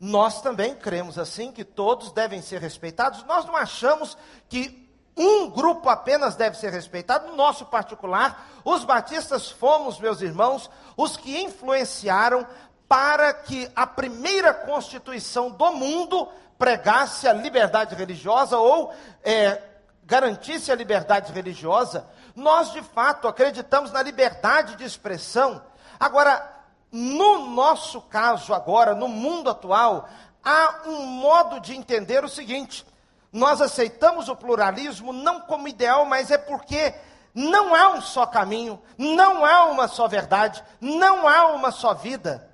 Nós 0.00 0.42
também 0.42 0.74
cremos 0.74 1.16
assim 1.16 1.52
que 1.52 1.62
todos 1.62 2.10
devem 2.10 2.42
ser 2.42 2.60
respeitados. 2.60 3.22
Nós 3.22 3.44
não 3.44 3.54
achamos 3.54 4.18
que 4.48 4.89
um 5.22 5.50
grupo 5.50 5.90
apenas 5.90 6.34
deve 6.34 6.56
ser 6.56 6.72
respeitado, 6.72 7.28
no 7.28 7.36
nosso 7.36 7.66
particular, 7.66 8.46
os 8.64 8.84
batistas 8.84 9.50
fomos, 9.50 10.00
meus 10.00 10.22
irmãos, 10.22 10.70
os 10.96 11.14
que 11.14 11.42
influenciaram 11.42 12.46
para 12.88 13.34
que 13.34 13.70
a 13.76 13.86
primeira 13.86 14.54
constituição 14.54 15.50
do 15.50 15.72
mundo 15.72 16.26
pregasse 16.58 17.28
a 17.28 17.34
liberdade 17.34 17.94
religiosa 17.94 18.56
ou 18.56 18.94
é, 19.22 19.60
garantisse 20.04 20.72
a 20.72 20.74
liberdade 20.74 21.32
religiosa. 21.32 22.06
Nós, 22.34 22.72
de 22.72 22.80
fato, 22.80 23.28
acreditamos 23.28 23.92
na 23.92 24.02
liberdade 24.02 24.74
de 24.76 24.84
expressão. 24.84 25.62
Agora, 25.98 26.50
no 26.90 27.46
nosso 27.46 28.00
caso, 28.00 28.54
agora, 28.54 28.94
no 28.94 29.06
mundo 29.06 29.50
atual, 29.50 30.08
há 30.42 30.80
um 30.86 31.04
modo 31.04 31.60
de 31.60 31.76
entender 31.76 32.24
o 32.24 32.28
seguinte: 32.28 32.86
nós 33.32 33.60
aceitamos 33.60 34.28
o 34.28 34.36
pluralismo 34.36 35.12
não 35.12 35.40
como 35.40 35.68
ideal, 35.68 36.04
mas 36.04 36.30
é 36.30 36.38
porque 36.38 36.94
não 37.34 37.74
há 37.74 37.90
um 37.90 38.00
só 38.00 38.26
caminho, 38.26 38.82
não 38.98 39.44
há 39.44 39.66
uma 39.66 39.86
só 39.86 40.08
verdade, 40.08 40.62
não 40.80 41.28
há 41.28 41.46
uma 41.46 41.70
só 41.70 41.94
vida. 41.94 42.50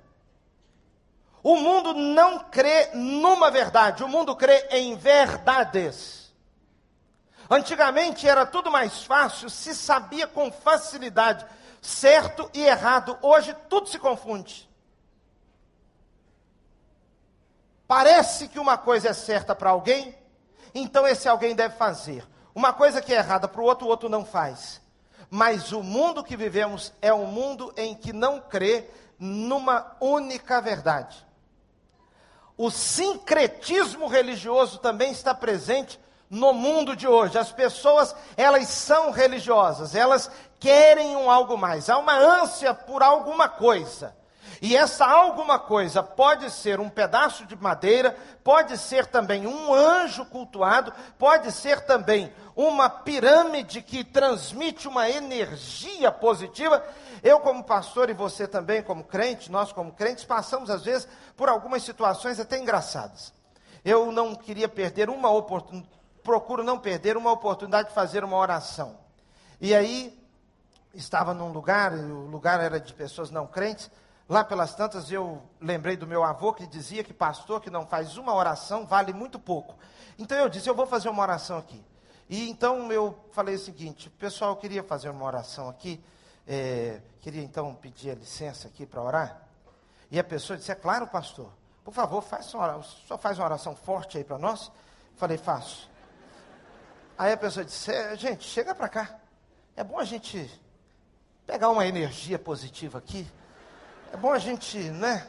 O 1.41 1.55
mundo 1.55 1.93
não 1.93 2.39
crê 2.39 2.89
numa 2.93 3.49
verdade, 3.49 4.03
o 4.03 4.07
mundo 4.07 4.35
crê 4.35 4.67
em 4.71 4.95
verdades. 4.95 6.33
Antigamente 7.49 8.27
era 8.27 8.45
tudo 8.45 8.69
mais 8.69 9.03
fácil, 9.03 9.49
se 9.49 9.73
sabia 9.73 10.27
com 10.27 10.51
facilidade 10.51 11.45
certo 11.81 12.49
e 12.53 12.63
errado. 12.63 13.17
Hoje 13.21 13.55
tudo 13.69 13.87
se 13.87 13.97
confunde. 13.97 14.67
Parece 17.87 18.49
que 18.49 18.59
uma 18.59 18.77
coisa 18.77 19.09
é 19.09 19.13
certa 19.13 19.55
para 19.55 19.69
alguém, 19.69 20.13
então 20.73 21.07
esse 21.07 21.27
alguém 21.27 21.55
deve 21.55 21.75
fazer. 21.75 22.25
Uma 22.53 22.73
coisa 22.73 23.01
que 23.01 23.13
é 23.13 23.17
errada 23.17 23.47
para 23.47 23.61
o 23.61 23.65
outro, 23.65 23.85
o 23.85 23.89
outro 23.89 24.09
não 24.09 24.25
faz. 24.25 24.81
Mas 25.29 25.71
o 25.71 25.83
mundo 25.83 26.23
que 26.23 26.37
vivemos 26.37 26.93
é 27.01 27.13
um 27.13 27.25
mundo 27.25 27.73
em 27.77 27.93
que 27.93 28.13
não 28.13 28.39
crê 28.39 28.89
numa 29.19 29.95
única 29.99 30.61
verdade. 30.61 31.25
O 32.57 32.71
sincretismo 32.71 34.07
religioso 34.07 34.79
também 34.79 35.11
está 35.11 35.35
presente 35.35 35.99
no 36.29 36.53
mundo 36.53 36.95
de 36.95 37.07
hoje. 37.07 37.37
As 37.37 37.51
pessoas, 37.51 38.15
elas 38.35 38.67
são 38.67 39.11
religiosas, 39.11 39.93
elas 39.93 40.31
querem 40.59 41.15
um 41.15 41.29
algo 41.29 41.57
mais. 41.57 41.89
Há 41.89 41.97
uma 41.97 42.17
ânsia 42.17 42.73
por 42.73 43.03
alguma 43.03 43.47
coisa. 43.47 44.15
E 44.61 44.75
essa 44.75 45.05
alguma 45.05 45.59
coisa 45.59 46.01
pode 46.01 46.49
ser 46.49 46.79
um 46.79 46.89
pedaço 46.89 47.45
de 47.45 47.55
madeira, 47.55 48.17
pode 48.43 48.77
ser 48.77 49.05
também 49.05 49.45
um 49.45 49.73
anjo 49.73 50.25
cultuado, 50.25 50.91
pode 51.17 51.51
ser 51.51 51.81
também 51.81 52.33
uma 52.55 52.89
pirâmide 52.89 53.81
que 53.81 54.03
transmite 54.03 54.87
uma 54.87 55.09
energia 55.09 56.11
positiva. 56.11 56.83
Eu, 57.21 57.39
como 57.39 57.63
pastor, 57.63 58.09
e 58.09 58.13
você 58.13 58.47
também, 58.47 58.81
como 58.81 59.03
crente, 59.03 59.51
nós, 59.51 59.71
como 59.71 59.91
crentes, 59.91 60.23
passamos 60.23 60.69
às 60.69 60.83
vezes 60.83 61.07
por 61.35 61.49
algumas 61.49 61.83
situações 61.83 62.39
até 62.39 62.57
engraçadas. 62.57 63.31
Eu 63.85 64.11
não 64.11 64.33
queria 64.33 64.67
perder 64.67 65.09
uma 65.09 65.29
oportunidade, 65.29 65.95
procuro 66.23 66.63
não 66.63 66.79
perder 66.79 67.15
uma 67.15 67.31
oportunidade 67.31 67.89
de 67.89 67.93
fazer 67.93 68.23
uma 68.23 68.37
oração. 68.37 68.97
E 69.61 69.73
aí, 69.73 70.17
estava 70.93 71.33
num 71.33 71.51
lugar, 71.51 71.93
e 71.95 72.01
o 72.01 72.25
lugar 72.25 72.59
era 72.59 72.79
de 72.79 72.93
pessoas 72.93 73.29
não 73.29 73.45
crentes 73.45 73.89
Lá 74.29 74.43
pelas 74.43 74.75
tantas 74.75 75.09
eu 75.09 75.41
lembrei 75.61 75.95
do 75.95 76.05
meu 76.05 76.23
avô 76.23 76.53
que 76.53 76.67
dizia 76.67 77.03
que 77.03 77.13
pastor 77.13 77.61
que 77.61 77.69
não 77.69 77.87
faz 77.87 78.17
uma 78.17 78.33
oração 78.35 78.85
vale 78.85 79.13
muito 79.13 79.39
pouco. 79.39 79.75
Então 80.19 80.37
eu 80.37 80.49
disse, 80.49 80.69
eu 80.69 80.75
vou 80.75 80.85
fazer 80.85 81.07
uma 81.07 81.21
oração 81.21 81.57
aqui. 81.57 81.83
E 82.29 82.49
então 82.49 82.91
eu 82.91 83.17
falei 83.31 83.55
o 83.55 83.59
seguinte, 83.59 84.09
pessoal, 84.09 84.51
eu 84.51 84.57
queria 84.57 84.83
fazer 84.83 85.09
uma 85.09 85.23
oração 85.23 85.69
aqui, 85.69 86.03
é, 86.45 87.01
queria 87.21 87.41
então 87.41 87.73
pedir 87.75 88.11
a 88.11 88.15
licença 88.15 88.67
aqui 88.67 88.85
para 88.85 89.01
orar. 89.01 89.41
E 90.11 90.19
a 90.19 90.23
pessoa 90.23 90.57
disse, 90.57 90.71
é 90.71 90.75
claro, 90.75 91.07
pastor, 91.07 91.49
por 91.85 91.93
favor, 91.93 92.21
faz 92.21 92.53
uma, 92.53 92.83
só 92.83 93.17
faz 93.17 93.39
uma 93.39 93.45
oração 93.45 93.75
forte 93.75 94.17
aí 94.17 94.23
para 94.25 94.37
nós. 94.37 94.69
Falei, 95.15 95.37
faço. 95.37 95.89
Aí 97.17 97.31
a 97.31 97.37
pessoa 97.37 97.63
disse, 97.63 97.91
é, 97.91 98.15
gente, 98.17 98.43
chega 98.43 98.75
para 98.75 98.89
cá. 98.89 99.19
É 99.75 99.83
bom 99.85 99.97
a 99.97 100.03
gente 100.03 100.51
pegar 101.45 101.69
uma 101.69 101.87
energia 101.87 102.37
positiva 102.37 102.97
aqui. 102.97 103.25
É 104.11 104.17
bom 104.17 104.31
a 104.31 104.39
gente, 104.39 104.77
né? 104.77 105.27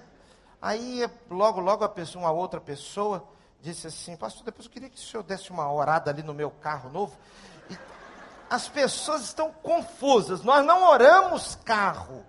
Aí 0.61 1.09
logo, 1.31 1.61
logo 1.61 1.85
a 1.85 1.89
pessoa, 1.89 2.25
uma 2.25 2.33
outra 2.33 2.61
pessoa 2.61 3.29
disse 3.61 3.87
assim, 3.89 4.17
pastor, 4.17 4.45
depois 4.45 4.67
eu 4.67 4.73
queria 4.73 4.89
que 4.89 4.97
o 4.97 5.01
senhor 5.01 5.23
desse 5.23 5.51
uma 5.51 5.71
orada 5.73 6.11
ali 6.11 6.23
no 6.23 6.33
meu 6.33 6.51
carro 6.51 6.91
novo. 6.91 7.17
E 7.69 7.77
as 8.49 8.69
pessoas 8.69 9.23
estão 9.23 9.53
confusas. 9.53 10.43
Nós 10.43 10.65
não 10.65 10.85
oramos 10.85 11.57
carro. 11.65 12.25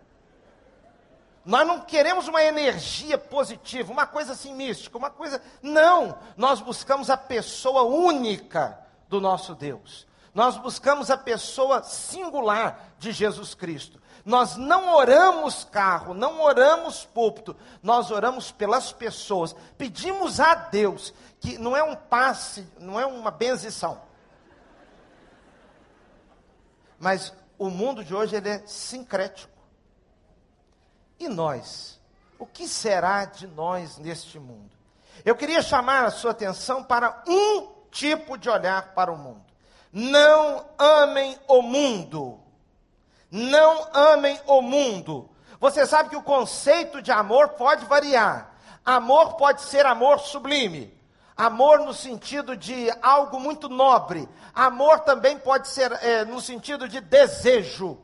Nós 1.45 1.65
não 1.65 1.81
queremos 1.81 2.27
uma 2.27 2.43
energia 2.43 3.17
positiva, 3.17 3.91
uma 3.91 4.05
coisa 4.05 4.33
assim 4.33 4.53
mística, 4.53 4.97
uma 4.97 5.09
coisa. 5.09 5.41
Não! 5.61 6.17
Nós 6.35 6.61
buscamos 6.61 7.09
a 7.09 7.17
pessoa 7.17 7.83
única 7.83 8.79
do 9.07 9.21
nosso 9.21 9.55
Deus. 9.55 10.07
Nós 10.33 10.57
buscamos 10.57 11.09
a 11.09 11.17
pessoa 11.17 11.81
singular 11.83 12.93
de 12.99 13.11
Jesus 13.11 13.55
Cristo. 13.55 13.99
Nós 14.25 14.55
não 14.57 14.93
oramos 14.93 15.63
carro, 15.63 16.13
não 16.13 16.41
oramos 16.41 17.05
púlpito, 17.05 17.55
nós 17.81 18.11
oramos 18.11 18.51
pelas 18.51 18.91
pessoas. 18.91 19.55
Pedimos 19.77 20.39
a 20.39 20.55
Deus, 20.55 21.13
que 21.39 21.57
não 21.57 21.75
é 21.75 21.83
um 21.83 21.95
passe, 21.95 22.67
não 22.79 22.99
é 22.99 23.05
uma 23.05 23.31
benzição. 23.31 24.01
Mas 26.99 27.33
o 27.57 27.69
mundo 27.69 28.03
de 28.03 28.13
hoje 28.13 28.35
ele 28.35 28.49
é 28.49 28.63
sincrético. 28.65 29.57
E 31.19 31.27
nós? 31.27 31.99
O 32.37 32.45
que 32.45 32.67
será 32.67 33.25
de 33.25 33.47
nós 33.47 33.97
neste 33.97 34.39
mundo? 34.39 34.71
Eu 35.25 35.35
queria 35.35 35.61
chamar 35.61 36.05
a 36.05 36.11
sua 36.11 36.31
atenção 36.31 36.83
para 36.83 37.23
um 37.27 37.67
tipo 37.91 38.37
de 38.37 38.49
olhar 38.49 38.93
para 38.93 39.11
o 39.11 39.17
mundo. 39.17 39.43
Não 39.91 40.65
amem 40.77 41.37
o 41.47 41.61
mundo. 41.61 42.39
Não 43.31 43.87
amem 43.93 44.39
o 44.47 44.61
mundo. 44.61 45.29
Você 45.59 45.85
sabe 45.85 46.09
que 46.09 46.15
o 46.15 46.23
conceito 46.23 47.01
de 47.01 47.11
amor 47.11 47.49
pode 47.49 47.85
variar. 47.85 48.53
Amor 48.85 49.33
pode 49.35 49.61
ser 49.61 49.85
amor 49.85 50.19
sublime. 50.19 50.97
Amor 51.35 51.79
no 51.79 51.93
sentido 51.93 52.57
de 52.57 52.89
algo 53.01 53.39
muito 53.39 53.69
nobre. 53.69 54.27
Amor 54.53 55.01
também 55.01 55.37
pode 55.37 55.67
ser 55.67 55.91
é, 56.03 56.25
no 56.25 56.41
sentido 56.41 56.87
de 56.87 56.99
desejo. 56.99 57.97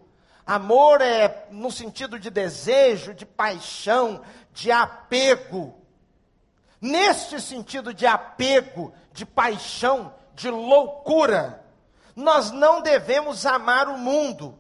Amor 0.45 1.01
é 1.01 1.47
no 1.49 1.71
sentido 1.71 2.19
de 2.19 2.29
desejo, 2.29 3.13
de 3.13 3.25
paixão, 3.25 4.21
de 4.53 4.71
apego. 4.71 5.73
Neste 6.79 7.41
sentido 7.41 7.93
de 7.93 8.05
apego, 8.05 8.93
de 9.11 9.25
paixão, 9.25 10.13
de 10.35 10.49
loucura, 10.49 11.63
nós 12.15 12.51
não 12.51 12.81
devemos 12.81 13.45
amar 13.45 13.89
o 13.89 13.97
mundo. 13.97 14.57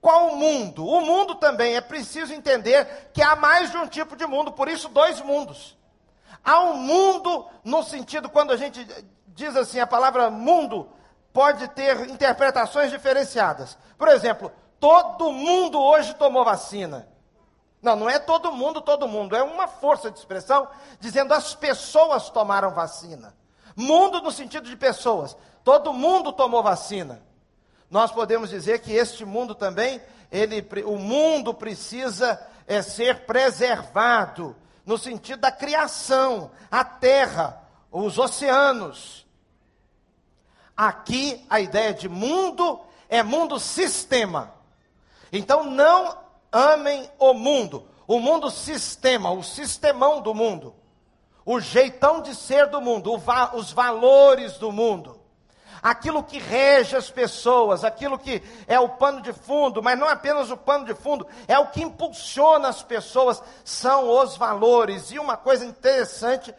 Qual 0.00 0.28
o 0.28 0.36
mundo? 0.36 0.86
O 0.86 1.00
mundo 1.00 1.34
também 1.34 1.74
é 1.74 1.80
preciso 1.80 2.32
entender 2.32 3.10
que 3.12 3.22
há 3.22 3.34
mais 3.34 3.70
de 3.70 3.76
um 3.76 3.86
tipo 3.86 4.16
de 4.16 4.26
mundo, 4.26 4.52
por 4.52 4.68
isso, 4.68 4.88
dois 4.88 5.20
mundos. 5.20 5.76
Há 6.44 6.60
um 6.60 6.76
mundo 6.76 7.46
no 7.64 7.82
sentido, 7.82 8.28
quando 8.28 8.52
a 8.52 8.56
gente 8.56 8.86
diz 9.28 9.56
assim, 9.56 9.80
a 9.80 9.86
palavra 9.86 10.30
mundo 10.30 10.88
pode 11.32 11.68
ter 11.68 12.08
interpretações 12.08 12.90
diferenciadas. 12.90 13.76
Por 13.96 14.08
exemplo, 14.08 14.52
todo 14.80 15.32
mundo 15.32 15.80
hoje 15.80 16.14
tomou 16.14 16.44
vacina. 16.44 17.08
Não, 17.80 17.94
não 17.94 18.10
é 18.10 18.18
todo 18.18 18.52
mundo, 18.52 18.80
todo 18.80 19.06
mundo. 19.06 19.36
É 19.36 19.42
uma 19.42 19.68
força 19.68 20.10
de 20.10 20.18
expressão 20.18 20.68
dizendo 20.98 21.32
as 21.32 21.54
pessoas 21.54 22.28
tomaram 22.30 22.70
vacina. 22.72 23.34
Mundo 23.76 24.20
no 24.20 24.32
sentido 24.32 24.68
de 24.68 24.76
pessoas. 24.76 25.36
Todo 25.62 25.92
mundo 25.92 26.32
tomou 26.32 26.62
vacina. 26.62 27.22
Nós 27.90 28.12
podemos 28.12 28.50
dizer 28.50 28.80
que 28.80 28.92
este 28.92 29.24
mundo 29.24 29.54
também, 29.54 30.00
ele, 30.30 30.66
o 30.84 30.96
mundo 30.96 31.54
precisa 31.54 32.40
é, 32.66 32.82
ser 32.82 33.24
preservado 33.24 34.54
no 34.84 34.98
sentido 34.98 35.40
da 35.40 35.52
criação, 35.52 36.50
a 36.70 36.84
terra, 36.84 37.62
os 37.90 38.18
oceanos. 38.18 39.26
Aqui 40.76 41.44
a 41.48 41.60
ideia 41.60 41.92
de 41.92 42.08
mundo 42.08 42.80
é 43.08 43.22
mundo 43.22 43.58
sistema. 43.58 44.54
Então 45.32 45.64
não 45.64 46.18
amem 46.52 47.10
o 47.18 47.34
mundo, 47.34 47.86
o 48.06 48.18
mundo 48.18 48.50
sistema, 48.50 49.30
o 49.30 49.42
sistemão 49.42 50.20
do 50.22 50.34
mundo, 50.34 50.74
o 51.44 51.60
jeitão 51.60 52.22
de 52.22 52.34
ser 52.34 52.66
do 52.68 52.80
mundo, 52.80 53.18
va 53.18 53.54
os 53.54 53.72
valores 53.72 54.56
do 54.58 54.72
mundo, 54.72 55.17
aquilo 55.90 56.22
que 56.22 56.38
rege 56.38 56.96
as 56.96 57.10
pessoas, 57.10 57.82
aquilo 57.82 58.18
que 58.18 58.42
é 58.66 58.78
o 58.78 58.88
pano 58.88 59.22
de 59.22 59.32
fundo, 59.32 59.82
mas 59.82 59.98
não 59.98 60.08
apenas 60.08 60.50
o 60.50 60.56
pano 60.56 60.84
de 60.84 60.94
fundo, 60.94 61.26
é 61.46 61.58
o 61.58 61.68
que 61.68 61.82
impulsiona 61.82 62.68
as 62.68 62.82
pessoas, 62.82 63.42
são 63.64 64.10
os 64.10 64.36
valores. 64.36 65.10
E 65.10 65.18
uma 65.18 65.36
coisa 65.36 65.64
interessante, 65.64 66.54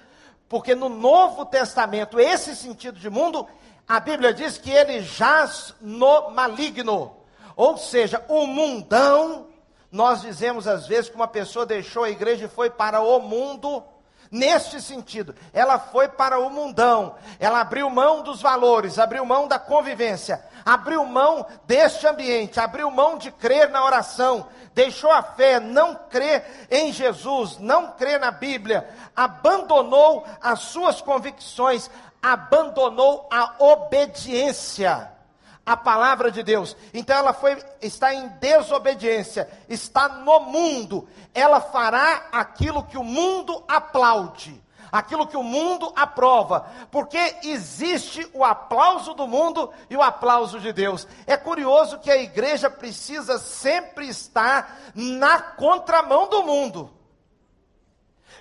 porque 0.48 0.74
no 0.74 0.90
Novo 0.90 1.46
Testamento, 1.46 2.20
esse 2.20 2.56
sentido 2.56 3.00
de 3.00 3.10
mundo, 3.10 3.48
a 3.88 4.00
Bíblia 4.00 4.34
diz 4.34 4.58
que 4.58 4.72
ele 4.72 5.02
jaz 5.02 5.76
no 5.80 6.32
maligno. 6.32 7.16
Ou 7.56 7.78
seja, 7.78 8.24
o 8.28 8.48
mundão, 8.48 9.48
nós 9.92 10.22
dizemos 10.22 10.68
às 10.68 10.88
vezes 10.88 11.10
que 11.10 11.16
uma 11.16 11.28
pessoa 11.28 11.66
deixou 11.66 12.04
a 12.04 12.10
igreja 12.10 12.46
e 12.46 12.50
foi 12.50 12.70
para 12.70 13.02
o 13.02 13.20
mundo. 13.20 13.84
Neste 14.32 14.80
sentido, 14.80 15.34
ela 15.52 15.80
foi 15.80 16.08
para 16.08 16.40
o 16.40 16.52
mundão, 16.52 17.16
ela 17.40 17.62
abriu 17.62 17.90
mão 17.90 18.22
dos 18.22 18.42
valores, 18.42 19.00
abriu 19.00 19.26
mão 19.26 19.48
da 19.48 19.58
convivência, 19.58 20.44
abriu 20.64 21.04
mão 21.04 21.48
deste 21.66 22.06
ambiente, 22.06 22.60
abriu 22.60 22.92
mão 22.92 23.18
de 23.18 23.32
crer 23.32 23.70
na 23.70 23.84
oração, 23.84 24.46
deixou 24.76 25.12
a 25.12 25.24
fé, 25.24 25.60
não 25.60 25.96
crê 25.96 26.44
em 26.70 26.94
Jesus, 26.94 27.58
não 27.58 27.94
crê 27.94 28.20
na 28.20 28.30
Bíblia, 28.30 28.88
abandonou 29.16 30.24
as 30.40 30.60
suas 30.60 31.02
convicções, 31.02 31.90
abandonou 32.22 33.28
a 33.32 33.56
obediência 33.58 35.19
a 35.66 35.78
palavra 35.78 36.32
de 36.32 36.42
Deus. 36.44 36.76
Então 36.94 37.16
ela 37.16 37.34
foi 37.34 37.58
está 37.82 38.14
em 38.14 38.28
desobediência, 38.40 39.50
está 39.68 40.10
no 40.10 40.40
mundo. 40.42 41.08
Ela 41.34 41.62
fará 41.62 42.28
aquilo 42.32 42.84
que 42.84 42.98
o 42.98 43.04
mundo 43.04 43.64
aplaude, 43.68 44.62
aquilo 44.92 45.28
que 45.28 45.38
o 45.38 45.44
mundo 45.44 45.94
aprova, 45.96 46.68
porque 46.92 47.36
existe 47.44 48.28
o 48.34 48.44
aplauso 48.44 49.14
do 49.14 49.28
mundo 49.28 49.72
e 49.90 49.96
o 49.96 50.02
aplauso 50.02 50.60
de 50.60 50.74
Deus. 50.74 51.08
É 51.28 51.38
curioso 51.38 52.00
que 52.00 52.10
a 52.10 52.18
igreja 52.18 52.70
precisa 52.70 53.38
sempre 53.38 54.08
estar 54.08 54.80
na 54.96 55.40
contramão 55.40 56.28
do 56.28 56.44
mundo. 56.44 56.92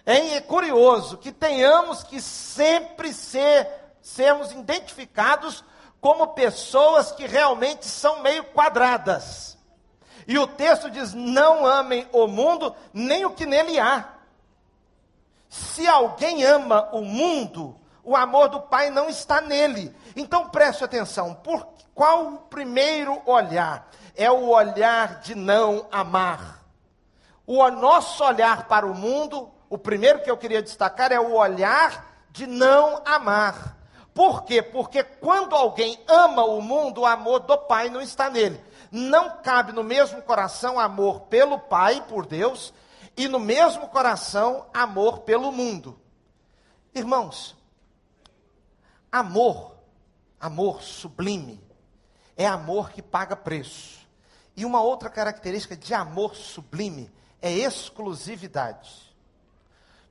É 0.06 0.40
curioso 0.40 1.18
que 1.18 1.30
tenhamos 1.30 2.02
que 2.02 2.20
sempre 2.20 3.12
ser 3.12 3.68
sermos 4.00 4.52
identificados 4.52 5.62
como 6.00 6.28
pessoas 6.28 7.12
que 7.12 7.26
realmente 7.26 7.86
são 7.86 8.20
meio 8.20 8.44
quadradas. 8.44 9.58
E 10.26 10.38
o 10.38 10.46
texto 10.46 10.90
diz: 10.90 11.14
não 11.14 11.66
amem 11.66 12.06
o 12.12 12.26
mundo, 12.26 12.74
nem 12.92 13.24
o 13.24 13.30
que 13.30 13.46
nele 13.46 13.78
há. 13.80 14.10
Se 15.48 15.86
alguém 15.86 16.44
ama 16.44 16.88
o 16.92 17.00
mundo, 17.00 17.74
o 18.04 18.14
amor 18.14 18.48
do 18.48 18.60
Pai 18.60 18.90
não 18.90 19.08
está 19.08 19.40
nele. 19.40 19.94
Então 20.14 20.48
preste 20.50 20.84
atenção: 20.84 21.34
por 21.34 21.66
qual 21.94 22.26
o 22.26 22.38
primeiro 22.38 23.20
olhar? 23.24 23.88
É 24.14 24.30
o 24.30 24.48
olhar 24.48 25.20
de 25.20 25.34
não 25.34 25.86
amar. 25.90 26.62
O 27.46 27.66
nosso 27.70 28.22
olhar 28.22 28.66
para 28.66 28.84
o 28.84 28.94
mundo, 28.94 29.50
o 29.70 29.78
primeiro 29.78 30.20
que 30.20 30.30
eu 30.30 30.36
queria 30.36 30.60
destacar 30.60 31.12
é 31.12 31.18
o 31.18 31.34
olhar 31.34 32.06
de 32.30 32.46
não 32.46 33.00
amar. 33.06 33.77
Por 34.18 34.42
quê? 34.42 34.60
Porque 34.60 35.04
quando 35.04 35.54
alguém 35.54 35.96
ama 36.08 36.42
o 36.42 36.60
mundo, 36.60 37.02
o 37.02 37.06
amor 37.06 37.38
do 37.38 37.56
Pai 37.56 37.88
não 37.88 38.00
está 38.00 38.28
nele. 38.28 38.60
Não 38.90 39.40
cabe 39.42 39.70
no 39.70 39.84
mesmo 39.84 40.20
coração 40.22 40.76
amor 40.76 41.20
pelo 41.26 41.56
Pai, 41.56 42.04
por 42.08 42.26
Deus, 42.26 42.74
e 43.16 43.28
no 43.28 43.38
mesmo 43.38 43.86
coração 43.86 44.66
amor 44.74 45.20
pelo 45.20 45.52
mundo. 45.52 45.96
Irmãos, 46.92 47.56
amor, 49.12 49.76
amor 50.40 50.82
sublime, 50.82 51.62
é 52.36 52.44
amor 52.44 52.90
que 52.90 53.00
paga 53.00 53.36
preço. 53.36 54.04
E 54.56 54.64
uma 54.64 54.80
outra 54.82 55.08
característica 55.08 55.76
de 55.76 55.94
amor 55.94 56.34
sublime 56.34 57.08
é 57.40 57.52
exclusividade. 57.52 59.14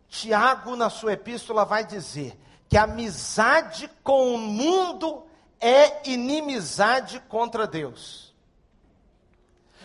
Tiago, 0.07 0.77
na 0.77 0.89
sua 0.89 1.11
epístola, 1.11 1.65
vai 1.65 1.83
dizer 1.83 2.39
que 2.69 2.77
amizade 2.77 3.89
com 4.03 4.35
o 4.35 4.37
mundo 4.37 5.23
é 5.59 6.09
inimizade 6.09 7.19
contra 7.27 7.65
Deus. 7.65 8.33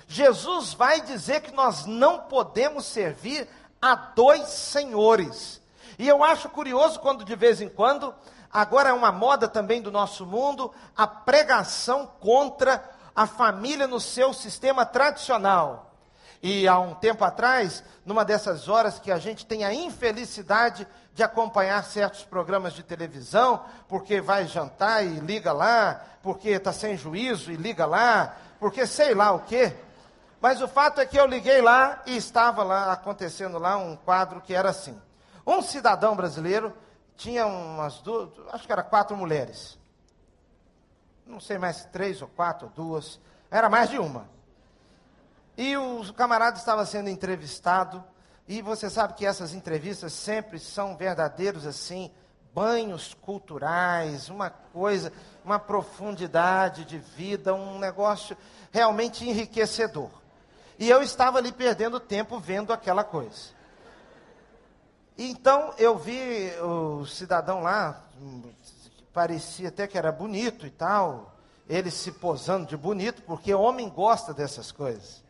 Jesus 0.06 0.74
vai 0.74 1.00
dizer 1.00 1.40
que 1.40 1.52
nós 1.52 1.86
não 1.86 2.20
podemos 2.20 2.84
servir 2.84 3.48
a 3.80 3.94
dois 3.94 4.48
senhores. 4.48 5.62
E 5.98 6.06
eu 6.06 6.22
acho 6.22 6.48
curioso 6.48 7.00
quando 7.00 7.24
de 7.24 7.34
vez 7.34 7.60
em 7.60 7.68
quando, 7.68 8.14
agora 8.52 8.90
é 8.90 8.92
uma 8.92 9.10
moda 9.10 9.48
também 9.48 9.80
do 9.80 9.90
nosso 9.90 10.26
mundo, 10.26 10.72
a 10.96 11.06
pregação 11.06 12.06
contra 12.20 12.84
a 13.14 13.26
família 13.26 13.86
no 13.86 14.00
seu 14.00 14.34
sistema 14.34 14.84
tradicional. 14.84 15.91
E 16.42 16.66
há 16.66 16.76
um 16.80 16.92
tempo 16.94 17.24
atrás, 17.24 17.84
numa 18.04 18.24
dessas 18.24 18.68
horas 18.68 18.98
que 18.98 19.12
a 19.12 19.18
gente 19.18 19.46
tem 19.46 19.64
a 19.64 19.72
infelicidade 19.72 20.88
de 21.14 21.22
acompanhar 21.22 21.84
certos 21.84 22.24
programas 22.24 22.72
de 22.72 22.82
televisão, 22.82 23.64
porque 23.86 24.20
vai 24.20 24.46
jantar 24.48 25.04
e 25.04 25.20
liga 25.20 25.52
lá, 25.52 26.04
porque 26.20 26.50
está 26.50 26.72
sem 26.72 26.96
juízo 26.96 27.52
e 27.52 27.56
liga 27.56 27.86
lá, 27.86 28.36
porque 28.58 28.86
sei 28.86 29.14
lá 29.14 29.30
o 29.30 29.40
quê. 29.40 29.72
Mas 30.40 30.60
o 30.60 30.66
fato 30.66 31.00
é 31.00 31.06
que 31.06 31.16
eu 31.16 31.26
liguei 31.26 31.62
lá 31.62 32.02
e 32.06 32.16
estava 32.16 32.64
lá 32.64 32.92
acontecendo 32.92 33.58
lá 33.58 33.76
um 33.76 33.94
quadro 33.94 34.40
que 34.40 34.52
era 34.52 34.70
assim. 34.70 35.00
Um 35.46 35.62
cidadão 35.62 36.16
brasileiro 36.16 36.76
tinha 37.16 37.46
umas 37.46 38.00
duas, 38.00 38.30
acho 38.52 38.66
que 38.66 38.72
era 38.72 38.82
quatro 38.82 39.16
mulheres. 39.16 39.78
Não 41.24 41.38
sei 41.38 41.56
mais, 41.56 41.84
três 41.86 42.20
ou 42.20 42.26
quatro, 42.26 42.66
ou 42.66 42.72
duas. 42.72 43.20
Era 43.48 43.68
mais 43.68 43.88
de 43.88 43.98
uma. 43.98 44.26
E 45.56 45.76
o 45.76 46.12
camarada 46.14 46.58
estava 46.58 46.84
sendo 46.86 47.10
entrevistado 47.10 48.02
e 48.48 48.62
você 48.62 48.88
sabe 48.88 49.14
que 49.14 49.26
essas 49.26 49.54
entrevistas 49.54 50.12
sempre 50.12 50.58
são 50.58 50.96
verdadeiros 50.96 51.66
assim, 51.66 52.10
banhos 52.54 53.14
culturais, 53.14 54.28
uma 54.28 54.50
coisa, 54.50 55.12
uma 55.44 55.58
profundidade 55.58 56.84
de 56.84 56.98
vida, 56.98 57.54
um 57.54 57.78
negócio 57.78 58.36
realmente 58.70 59.28
enriquecedor. 59.28 60.10
E 60.78 60.88
eu 60.88 61.02
estava 61.02 61.38
ali 61.38 61.52
perdendo 61.52 62.00
tempo 62.00 62.38
vendo 62.38 62.72
aquela 62.72 63.04
coisa. 63.04 63.50
Então 65.16 65.74
eu 65.78 65.96
vi 65.96 66.50
o 66.60 67.06
cidadão 67.06 67.62
lá, 67.62 68.02
parecia 69.12 69.68
até 69.68 69.86
que 69.86 69.98
era 69.98 70.10
bonito 70.10 70.66
e 70.66 70.70
tal, 70.70 71.36
ele 71.68 71.90
se 71.90 72.10
posando 72.12 72.66
de 72.66 72.76
bonito, 72.76 73.22
porque 73.22 73.54
homem 73.54 73.88
gosta 73.88 74.34
dessas 74.34 74.72
coisas. 74.72 75.21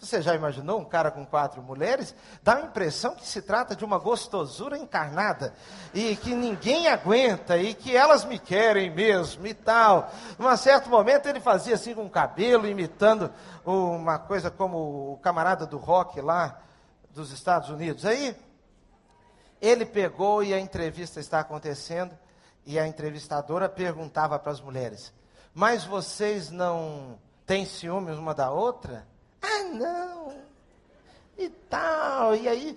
Você 0.00 0.22
já 0.22 0.34
imaginou 0.34 0.80
um 0.80 0.84
cara 0.84 1.10
com 1.10 1.26
quatro 1.26 1.62
mulheres? 1.62 2.14
Dá 2.42 2.56
a 2.56 2.62
impressão 2.62 3.14
que 3.14 3.26
se 3.26 3.42
trata 3.42 3.76
de 3.76 3.84
uma 3.84 3.98
gostosura 3.98 4.78
encarnada 4.78 5.52
e 5.92 6.16
que 6.16 6.34
ninguém 6.34 6.88
aguenta 6.88 7.58
e 7.58 7.74
que 7.74 7.94
elas 7.94 8.24
me 8.24 8.38
querem 8.38 8.88
mesmo 8.88 9.46
e 9.46 9.52
tal. 9.52 10.10
Num 10.38 10.56
certo 10.56 10.88
momento 10.88 11.28
ele 11.28 11.38
fazia 11.38 11.74
assim 11.74 11.94
com 11.94 12.06
o 12.06 12.10
cabelo, 12.10 12.66
imitando 12.66 13.30
uma 13.62 14.18
coisa 14.18 14.50
como 14.50 15.12
o 15.12 15.18
camarada 15.18 15.66
do 15.66 15.76
rock 15.76 16.18
lá 16.22 16.58
dos 17.10 17.30
Estados 17.30 17.68
Unidos. 17.68 18.06
Aí 18.06 18.34
ele 19.60 19.84
pegou 19.84 20.42
e 20.42 20.54
a 20.54 20.58
entrevista 20.58 21.20
está 21.20 21.40
acontecendo 21.40 22.16
e 22.64 22.78
a 22.78 22.86
entrevistadora 22.86 23.68
perguntava 23.68 24.38
para 24.38 24.50
as 24.50 24.62
mulheres: 24.62 25.12
Mas 25.52 25.84
vocês 25.84 26.50
não 26.50 27.18
têm 27.44 27.66
ciúmes 27.66 28.16
uma 28.16 28.32
da 28.32 28.50
outra? 28.50 29.09
Não. 29.72 30.34
E 31.38 31.48
tal. 31.48 32.34
E 32.34 32.48
aí 32.48 32.76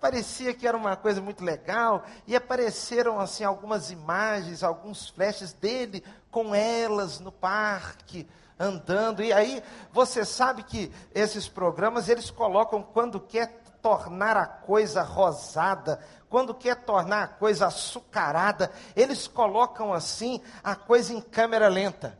parecia 0.00 0.52
que 0.52 0.66
era 0.66 0.76
uma 0.76 0.96
coisa 0.96 1.20
muito 1.20 1.44
legal. 1.44 2.04
E 2.26 2.34
apareceram 2.34 3.20
assim 3.20 3.44
algumas 3.44 3.90
imagens, 3.90 4.62
alguns 4.62 5.08
flashes 5.08 5.52
dele 5.52 6.04
com 6.30 6.54
elas 6.54 7.20
no 7.20 7.30
parque 7.30 8.28
andando. 8.58 9.22
E 9.22 9.32
aí 9.32 9.62
você 9.92 10.24
sabe 10.24 10.62
que 10.62 10.92
esses 11.14 11.48
programas 11.48 12.08
eles 12.08 12.30
colocam 12.30 12.82
quando 12.82 13.18
quer 13.18 13.60
tornar 13.80 14.36
a 14.36 14.46
coisa 14.46 15.02
rosada, 15.02 15.98
quando 16.28 16.54
quer 16.54 16.76
tornar 16.76 17.22
a 17.22 17.28
coisa 17.28 17.66
açucarada, 17.66 18.70
eles 18.94 19.26
colocam 19.26 19.92
assim 19.92 20.40
a 20.62 20.76
coisa 20.76 21.14
em 21.14 21.20
câmera 21.20 21.68
lenta. 21.68 22.18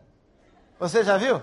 Você 0.78 1.04
já 1.04 1.18
viu? 1.18 1.42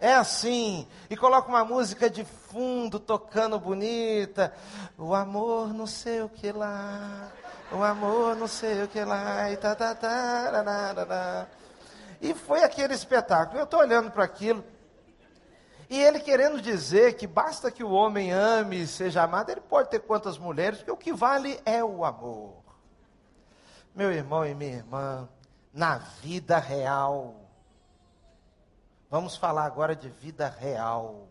É 0.00 0.14
assim. 0.14 0.86
E 1.10 1.16
coloca 1.16 1.48
uma 1.48 1.64
música 1.64 2.08
de 2.08 2.24
fundo 2.24 3.00
tocando 3.00 3.58
bonita. 3.58 4.52
O 4.96 5.14
amor 5.14 5.72
não 5.72 5.86
sei 5.86 6.22
o 6.22 6.28
que 6.28 6.52
lá. 6.52 7.30
O 7.72 7.82
amor 7.82 8.36
não 8.36 8.46
sei 8.46 8.82
o 8.82 8.88
que 8.88 9.04
lá. 9.04 9.50
E, 9.50 9.56
tá, 9.56 9.74
tá, 9.74 9.94
tá, 9.94 11.46
e 12.20 12.34
foi 12.34 12.62
aquele 12.62 12.94
espetáculo. 12.94 13.58
Eu 13.58 13.64
estou 13.64 13.80
olhando 13.80 14.10
para 14.10 14.24
aquilo. 14.24 14.64
E 15.90 15.98
ele 15.98 16.20
querendo 16.20 16.60
dizer 16.60 17.14
que 17.14 17.26
basta 17.26 17.70
que 17.70 17.82
o 17.82 17.90
homem 17.90 18.30
ame 18.30 18.82
e 18.82 18.86
seja 18.86 19.22
amado, 19.22 19.50
ele 19.50 19.60
pode 19.60 19.88
ter 19.88 20.00
quantas 20.00 20.36
mulheres, 20.36 20.78
porque 20.78 20.90
o 20.90 20.96
que 20.96 21.14
vale 21.14 21.58
é 21.64 21.82
o 21.82 22.04
amor. 22.04 22.62
Meu 23.94 24.12
irmão 24.12 24.44
e 24.44 24.54
minha 24.54 24.76
irmã, 24.76 25.26
na 25.72 25.96
vida 25.96 26.58
real, 26.58 27.47
Vamos 29.10 29.36
falar 29.36 29.64
agora 29.64 29.96
de 29.96 30.08
vida 30.08 30.48
real, 30.48 31.26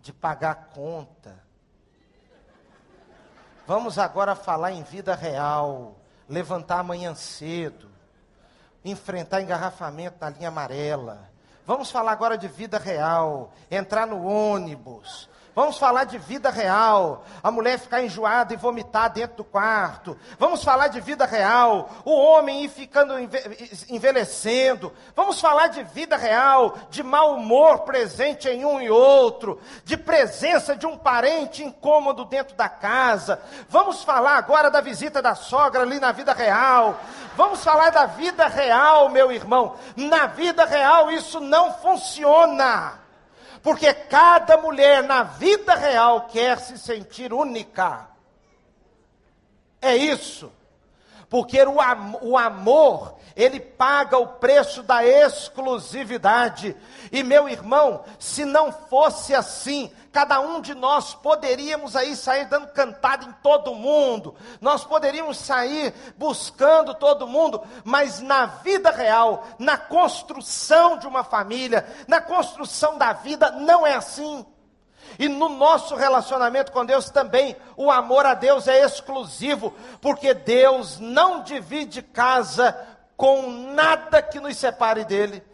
de 0.00 0.12
pagar 0.12 0.70
conta. 0.72 1.36
Vamos 3.66 3.98
agora 3.98 4.36
falar 4.36 4.72
em 4.72 4.82
vida 4.82 5.14
real, 5.14 5.96
levantar 6.28 6.78
amanhã 6.78 7.14
cedo, 7.14 7.90
enfrentar 8.84 9.42
engarrafamento 9.42 10.18
na 10.20 10.30
linha 10.30 10.48
amarela. 10.48 11.28
Vamos 11.66 11.90
falar 11.90 12.12
agora 12.12 12.38
de 12.38 12.46
vida 12.46 12.78
real, 12.78 13.52
entrar 13.70 14.06
no 14.06 14.24
ônibus, 14.24 15.28
Vamos 15.58 15.76
falar 15.76 16.04
de 16.04 16.18
vida 16.18 16.50
real. 16.50 17.24
A 17.42 17.50
mulher 17.50 17.80
ficar 17.80 18.00
enjoada 18.00 18.54
e 18.54 18.56
vomitar 18.56 19.10
dentro 19.10 19.38
do 19.38 19.44
quarto. 19.44 20.16
Vamos 20.38 20.62
falar 20.62 20.86
de 20.86 21.00
vida 21.00 21.26
real. 21.26 21.90
O 22.04 22.12
homem 22.12 22.62
ir 22.62 22.68
ficando 22.68 23.14
envelhecendo. 23.90 24.92
Vamos 25.16 25.40
falar 25.40 25.66
de 25.66 25.82
vida 25.82 26.16
real, 26.16 26.78
de 26.90 27.02
mau 27.02 27.34
humor 27.34 27.80
presente 27.80 28.48
em 28.48 28.64
um 28.64 28.80
e 28.80 28.88
outro, 28.88 29.60
de 29.84 29.96
presença 29.96 30.76
de 30.76 30.86
um 30.86 30.96
parente 30.96 31.64
incômodo 31.64 32.24
dentro 32.24 32.54
da 32.54 32.68
casa. 32.68 33.42
Vamos 33.68 34.04
falar 34.04 34.36
agora 34.36 34.70
da 34.70 34.80
visita 34.80 35.20
da 35.20 35.34
sogra 35.34 35.82
ali 35.82 35.98
na 35.98 36.12
vida 36.12 36.32
real. 36.32 37.00
Vamos 37.34 37.64
falar 37.64 37.90
da 37.90 38.06
vida 38.06 38.46
real, 38.46 39.08
meu 39.08 39.32
irmão. 39.32 39.74
Na 39.96 40.26
vida 40.26 40.64
real 40.64 41.10
isso 41.10 41.40
não 41.40 41.72
funciona. 41.72 43.07
Porque 43.68 43.92
cada 43.92 44.56
mulher 44.56 45.02
na 45.02 45.22
vida 45.22 45.74
real 45.74 46.26
quer 46.28 46.58
se 46.58 46.78
sentir 46.78 47.34
única. 47.34 48.08
É 49.78 49.94
isso. 49.94 50.50
Porque 51.28 51.62
o, 51.62 51.80
am 51.80 52.16
o 52.22 52.38
amor, 52.38 53.14
ele 53.36 53.60
paga 53.60 54.16
o 54.16 54.26
preço 54.26 54.82
da 54.82 55.04
exclusividade. 55.04 56.74
E 57.12 57.22
meu 57.22 57.48
irmão, 57.48 58.02
se 58.18 58.44
não 58.44 58.72
fosse 58.72 59.34
assim, 59.34 59.92
cada 60.10 60.40
um 60.40 60.60
de 60.60 60.74
nós 60.74 61.14
poderíamos 61.14 61.94
aí 61.94 62.16
sair 62.16 62.46
dando 62.46 62.68
cantada 62.68 63.26
em 63.26 63.32
todo 63.42 63.74
mundo, 63.74 64.34
nós 64.60 64.84
poderíamos 64.84 65.38
sair 65.38 65.94
buscando 66.16 66.94
todo 66.94 67.26
mundo, 67.26 67.62
mas 67.84 68.20
na 68.20 68.46
vida 68.46 68.90
real, 68.90 69.46
na 69.58 69.76
construção 69.76 70.98
de 70.98 71.06
uma 71.06 71.22
família, 71.22 71.86
na 72.08 72.20
construção 72.22 72.96
da 72.96 73.12
vida, 73.12 73.50
não 73.50 73.86
é 73.86 73.94
assim. 73.94 74.46
E 75.18 75.28
no 75.28 75.48
nosso 75.48 75.94
relacionamento 75.94 76.72
com 76.72 76.84
Deus 76.84 77.10
também, 77.10 77.56
o 77.76 77.90
amor 77.90 78.26
a 78.26 78.34
Deus 78.34 78.66
é 78.66 78.84
exclusivo, 78.84 79.74
porque 80.00 80.34
Deus 80.34 80.98
não 80.98 81.42
divide 81.42 82.02
casa 82.02 82.76
com 83.16 83.50
nada 83.50 84.22
que 84.22 84.40
nos 84.40 84.56
separe 84.56 85.04
dele. 85.04 85.44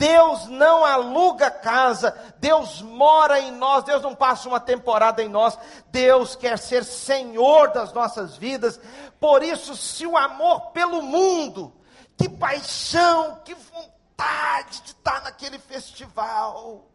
Deus 0.00 0.46
não 0.46 0.82
aluga 0.82 1.50
casa, 1.50 2.16
Deus 2.38 2.80
mora 2.80 3.38
em 3.38 3.52
nós, 3.52 3.84
Deus 3.84 4.02
não 4.02 4.14
passa 4.14 4.48
uma 4.48 4.58
temporada 4.58 5.22
em 5.22 5.28
nós, 5.28 5.58
Deus 5.88 6.34
quer 6.34 6.58
ser 6.58 6.86
Senhor 6.86 7.70
das 7.70 7.92
nossas 7.92 8.34
vidas. 8.34 8.80
Por 9.20 9.42
isso, 9.42 9.76
se 9.76 10.06
o 10.06 10.16
amor 10.16 10.70
pelo 10.70 11.02
mundo, 11.02 11.70
que 12.16 12.30
paixão, 12.30 13.42
que 13.44 13.54
vontade 13.54 14.80
de 14.84 14.92
estar 14.92 15.22
naquele 15.22 15.58
festival, 15.58 16.86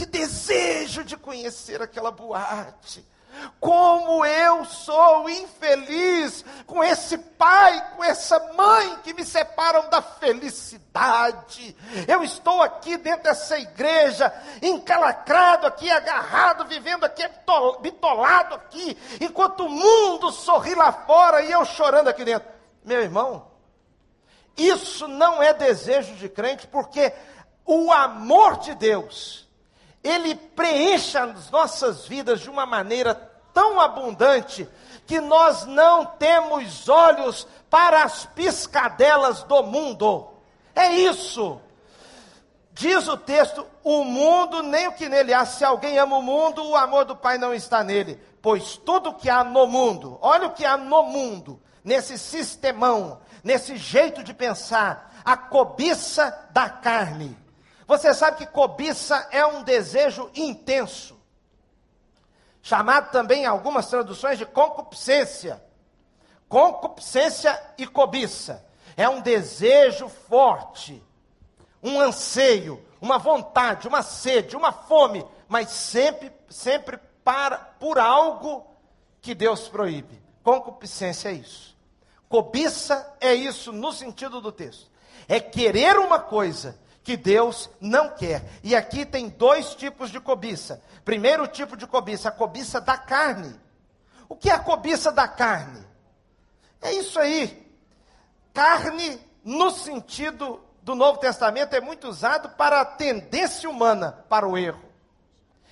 que 0.00 0.06
desejo 0.06 1.04
de 1.04 1.14
conhecer 1.14 1.82
aquela 1.82 2.10
boate, 2.10 3.04
Como 3.60 4.24
eu 4.24 4.64
sou 4.64 5.28
infeliz 5.28 6.42
com 6.66 6.82
esse 6.82 7.18
pai, 7.18 7.94
com 7.94 8.02
essa 8.02 8.38
mãe 8.54 8.96
que 9.02 9.12
me 9.12 9.24
separam 9.24 9.90
da 9.90 10.00
felicidade. 10.00 11.76
Eu 12.08 12.24
estou 12.24 12.62
aqui 12.62 12.96
dentro 12.96 13.24
dessa 13.24 13.58
igreja, 13.58 14.32
encalacrado 14.62 15.66
aqui, 15.66 15.90
agarrado, 15.90 16.64
vivendo 16.64 17.04
aqui, 17.04 17.22
bitolado 17.82 18.54
aqui, 18.54 18.96
enquanto 19.20 19.66
o 19.66 19.68
mundo 19.68 20.32
sorri 20.32 20.74
lá 20.74 20.92
fora 20.92 21.42
e 21.42 21.52
eu 21.52 21.62
chorando 21.66 22.08
aqui 22.08 22.24
dentro. 22.24 22.48
Meu 22.82 23.02
irmão, 23.02 23.50
isso 24.56 25.06
não 25.06 25.42
é 25.42 25.52
desejo 25.52 26.14
de 26.14 26.28
crente, 26.28 26.66
porque 26.66 27.12
o 27.66 27.92
amor 27.92 28.58
de 28.60 28.74
Deus, 28.74 29.49
ele 30.02 30.34
preenche 30.34 31.16
as 31.18 31.50
nossas 31.50 32.06
vidas 32.06 32.40
de 32.40 32.50
uma 32.50 32.64
maneira 32.64 33.14
tão 33.52 33.80
abundante 33.80 34.68
que 35.06 35.20
nós 35.20 35.66
não 35.66 36.06
temos 36.06 36.88
olhos 36.88 37.46
para 37.68 38.04
as 38.04 38.24
piscadelas 38.26 39.42
do 39.42 39.62
mundo. 39.62 40.30
É 40.74 40.94
isso. 40.94 41.60
Diz 42.72 43.08
o 43.08 43.16
texto: 43.16 43.66
o 43.82 44.04
mundo, 44.04 44.62
nem 44.62 44.88
o 44.88 44.92
que 44.92 45.08
nele 45.08 45.34
há, 45.34 45.44
se 45.44 45.64
alguém 45.64 45.98
ama 45.98 46.16
o 46.16 46.22
mundo, 46.22 46.64
o 46.64 46.76
amor 46.76 47.04
do 47.04 47.16
Pai 47.16 47.36
não 47.36 47.52
está 47.52 47.84
nele. 47.84 48.20
Pois 48.40 48.76
tudo 48.78 49.14
que 49.14 49.28
há 49.28 49.44
no 49.44 49.66
mundo, 49.66 50.18
olha 50.22 50.46
o 50.46 50.52
que 50.52 50.64
há 50.64 50.76
no 50.76 51.02
mundo, 51.02 51.60
nesse 51.84 52.16
sistemão, 52.16 53.20
nesse 53.44 53.76
jeito 53.76 54.22
de 54.22 54.32
pensar, 54.32 55.20
a 55.24 55.36
cobiça 55.36 56.48
da 56.52 56.70
carne. 56.70 57.36
Você 57.90 58.14
sabe 58.14 58.36
que 58.36 58.46
cobiça 58.46 59.26
é 59.32 59.44
um 59.44 59.64
desejo 59.64 60.30
intenso, 60.36 61.20
chamado 62.62 63.10
também 63.10 63.42
em 63.42 63.46
algumas 63.46 63.88
traduções 63.88 64.38
de 64.38 64.46
concupiscência. 64.46 65.60
Concupiscência 66.48 67.60
e 67.76 67.88
cobiça 67.88 68.64
é 68.96 69.08
um 69.08 69.20
desejo 69.20 70.08
forte, 70.08 71.02
um 71.82 72.00
anseio, 72.00 72.80
uma 73.00 73.18
vontade, 73.18 73.88
uma 73.88 74.04
sede, 74.04 74.56
uma 74.56 74.70
fome, 74.70 75.26
mas 75.48 75.70
sempre, 75.70 76.32
sempre 76.48 76.96
para 77.24 77.58
por 77.58 77.98
algo 77.98 78.64
que 79.20 79.34
Deus 79.34 79.66
proíbe. 79.66 80.22
Concupiscência 80.44 81.30
é 81.30 81.32
isso. 81.32 81.76
Cobiça 82.28 83.16
é 83.20 83.34
isso 83.34 83.72
no 83.72 83.92
sentido 83.92 84.40
do 84.40 84.52
texto. 84.52 84.88
É 85.26 85.40
querer 85.40 85.98
uma 85.98 86.20
coisa 86.20 86.78
que 87.02 87.16
Deus 87.16 87.70
não 87.80 88.10
quer. 88.10 88.44
E 88.62 88.76
aqui 88.76 89.04
tem 89.04 89.28
dois 89.28 89.74
tipos 89.74 90.10
de 90.10 90.20
cobiça. 90.20 90.82
Primeiro 91.04 91.46
tipo 91.46 91.76
de 91.76 91.86
cobiça, 91.86 92.28
a 92.28 92.32
cobiça 92.32 92.80
da 92.80 92.96
carne. 92.96 93.58
O 94.28 94.36
que 94.36 94.50
é 94.50 94.54
a 94.54 94.58
cobiça 94.58 95.10
da 95.10 95.26
carne? 95.26 95.84
É 96.80 96.92
isso 96.92 97.18
aí. 97.18 97.68
Carne, 98.52 99.20
no 99.44 99.70
sentido 99.70 100.60
do 100.82 100.94
Novo 100.94 101.18
Testamento, 101.18 101.74
é 101.74 101.80
muito 101.80 102.08
usado 102.08 102.50
para 102.50 102.80
a 102.80 102.84
tendência 102.84 103.68
humana 103.68 104.24
para 104.28 104.46
o 104.48 104.56
erro. 104.56 104.84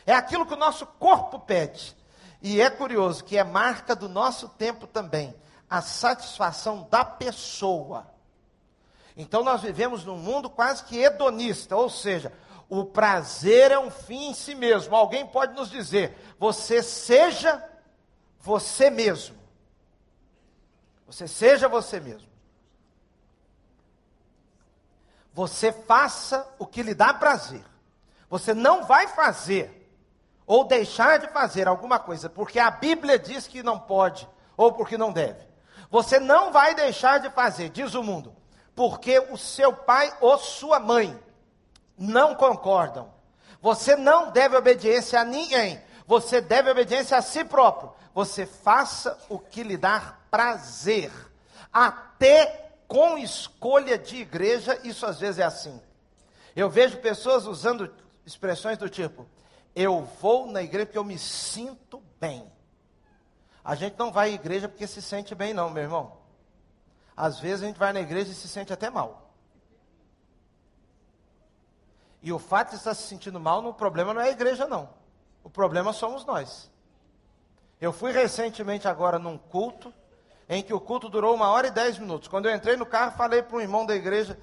É 0.05 0.15
aquilo 0.15 0.47
que 0.47 0.55
o 0.55 0.59
nosso 0.59 0.87
corpo 0.87 1.39
pede. 1.39 1.97
E 2.41 2.61
é 2.61 2.71
curioso 2.71 3.25
que 3.25 3.37
é 3.37 3.45
marca 3.45 3.95
do 3.95 4.09
nosso 4.09 4.49
tempo 4.49 4.87
também 4.87 5.35
a 5.69 5.83
satisfação 5.83 6.87
da 6.91 7.05
pessoa. 7.05 8.07
Então 9.19 9.43
nós 9.43 9.63
vivemos 9.63 10.05
num 10.05 10.17
mundo 10.17 10.49
quase 10.49 10.85
que 10.85 10.97
hedonista, 10.97 11.77
ou 11.77 11.91
seja, 11.91 12.33
o 12.69 12.85
prazer 12.85 13.73
é 13.73 13.79
um 13.79 13.91
fim 13.91 14.29
em 14.29 14.35
si 14.35 14.55
mesmo. 14.55 14.95
Alguém 14.95 15.27
pode 15.27 15.55
nos 15.55 15.69
dizer: 15.69 16.17
você 16.39 16.81
seja 16.85 17.63
você 18.39 18.89
mesmo. 18.89 19.37
Você 21.05 21.27
seja 21.27 21.69
você 21.69 21.99
mesmo. 21.99 22.29
Você 25.35 25.73
faça 25.73 26.49
o 26.57 26.67
que 26.67 26.83
lhe 26.83 26.95
dá 26.95 27.13
prazer. 27.13 27.65
Você 28.31 28.55
não 28.55 28.85
vai 28.85 29.09
fazer 29.09 29.91
ou 30.47 30.65
deixar 30.65 31.19
de 31.19 31.27
fazer 31.29 31.67
alguma 31.67 31.99
coisa 31.99 32.31
porque 32.31 32.59
a 32.59 32.71
Bíblia 32.71 33.19
diz 33.19 33.49
que 33.49 33.63
não 33.65 33.81
pode 33.81 34.29
ou 34.57 34.73
porque 34.73 34.97
não 34.97 35.13
deve. 35.13 35.49
Você 35.91 36.21
não 36.21 36.53
vai 36.53 36.75
deixar 36.75 37.19
de 37.19 37.31
fazer, 37.31 37.71
diz 37.71 37.95
o 37.95 38.03
mundo, 38.03 38.37
porque 38.79 39.19
o 39.19 39.37
seu 39.37 39.73
pai 39.73 40.17
ou 40.21 40.39
sua 40.39 40.79
mãe 40.79 41.19
não 41.99 42.37
concordam. 42.37 43.13
Você 43.61 43.97
não 43.97 44.31
deve 44.31 44.57
obediência 44.57 45.19
a 45.19 45.25
ninguém. 45.25 45.83
Você 46.07 46.41
deve 46.41 46.71
obediência 46.71 47.17
a 47.17 47.23
si 47.23 47.43
próprio. 47.43 47.93
Você 48.15 48.47
faça 48.47 49.19
o 49.29 49.37
que 49.37 49.65
lhe 49.65 49.77
dá 49.77 50.17
prazer. 50.31 51.11
Até 51.73 52.71
com 52.87 53.19
escolha 53.19 53.99
de 53.99 54.19
igreja, 54.19 54.79
isso 54.85 55.05
às 55.05 55.19
vezes 55.19 55.41
é 55.41 55.43
assim. 55.43 55.83
Eu 56.55 56.71
vejo 56.71 56.99
pessoas 56.99 57.47
usando 57.47 57.93
expressões 58.25 58.79
do 58.79 58.89
tipo: 58.89 59.27
eu 59.75 60.09
vou 60.21 60.47
na 60.47 60.63
igreja 60.63 60.87
porque 60.87 60.99
eu 60.99 61.03
me 61.03 61.19
sinto 61.19 62.01
bem. 62.21 62.49
A 63.65 63.75
gente 63.75 63.99
não 63.99 64.13
vai 64.13 64.31
à 64.31 64.35
igreja 64.35 64.69
porque 64.69 64.87
se 64.87 65.03
sente 65.03 65.35
bem, 65.35 65.53
não, 65.53 65.69
meu 65.69 65.83
irmão. 65.83 66.18
Às 67.19 67.41
vezes 67.41 67.65
a 67.65 67.67
gente 67.67 67.81
vai 67.81 67.93
na 67.93 68.01
igreja 68.01 68.31
e 68.31 68.35
se 68.35 68.47
sente 68.47 68.73
até 68.73 68.89
mal. 68.89 69.33
E 72.23 72.33
o 72.33 72.39
fato 72.39 72.71
de 72.71 72.77
estar 72.77 72.95
se 72.95 73.09
sentindo 73.09 73.41
mal, 73.41 73.65
o 73.67 73.75
problema 73.75 74.15
não 74.15 74.21
é 74.21 74.29
a 74.29 74.31
igreja, 74.31 74.69
não. 74.69 74.89
O 75.43 75.51
problema 75.51 75.93
somos 75.93 76.25
nós. 76.25 76.71
Eu 77.81 77.93
fui 77.93 78.13
recentemente 78.13 78.87
agora 78.87 79.19
num 79.19 79.37
culto, 79.37 79.93
em 80.49 80.63
que 80.63 80.73
o 80.73 80.81
culto 80.81 81.09
durou 81.09 81.35
uma 81.35 81.51
hora 81.51 81.67
e 81.67 81.73
dez 81.73 81.99
minutos. 81.99 82.29
Quando 82.29 82.49
eu 82.49 82.55
entrei 82.55 82.77
no 82.77 82.87
carro, 82.87 83.17
falei 83.17 83.43
para 83.43 83.57
um 83.57 83.61
irmão 83.61 83.85
da 83.85 83.97
igreja, 83.97 84.39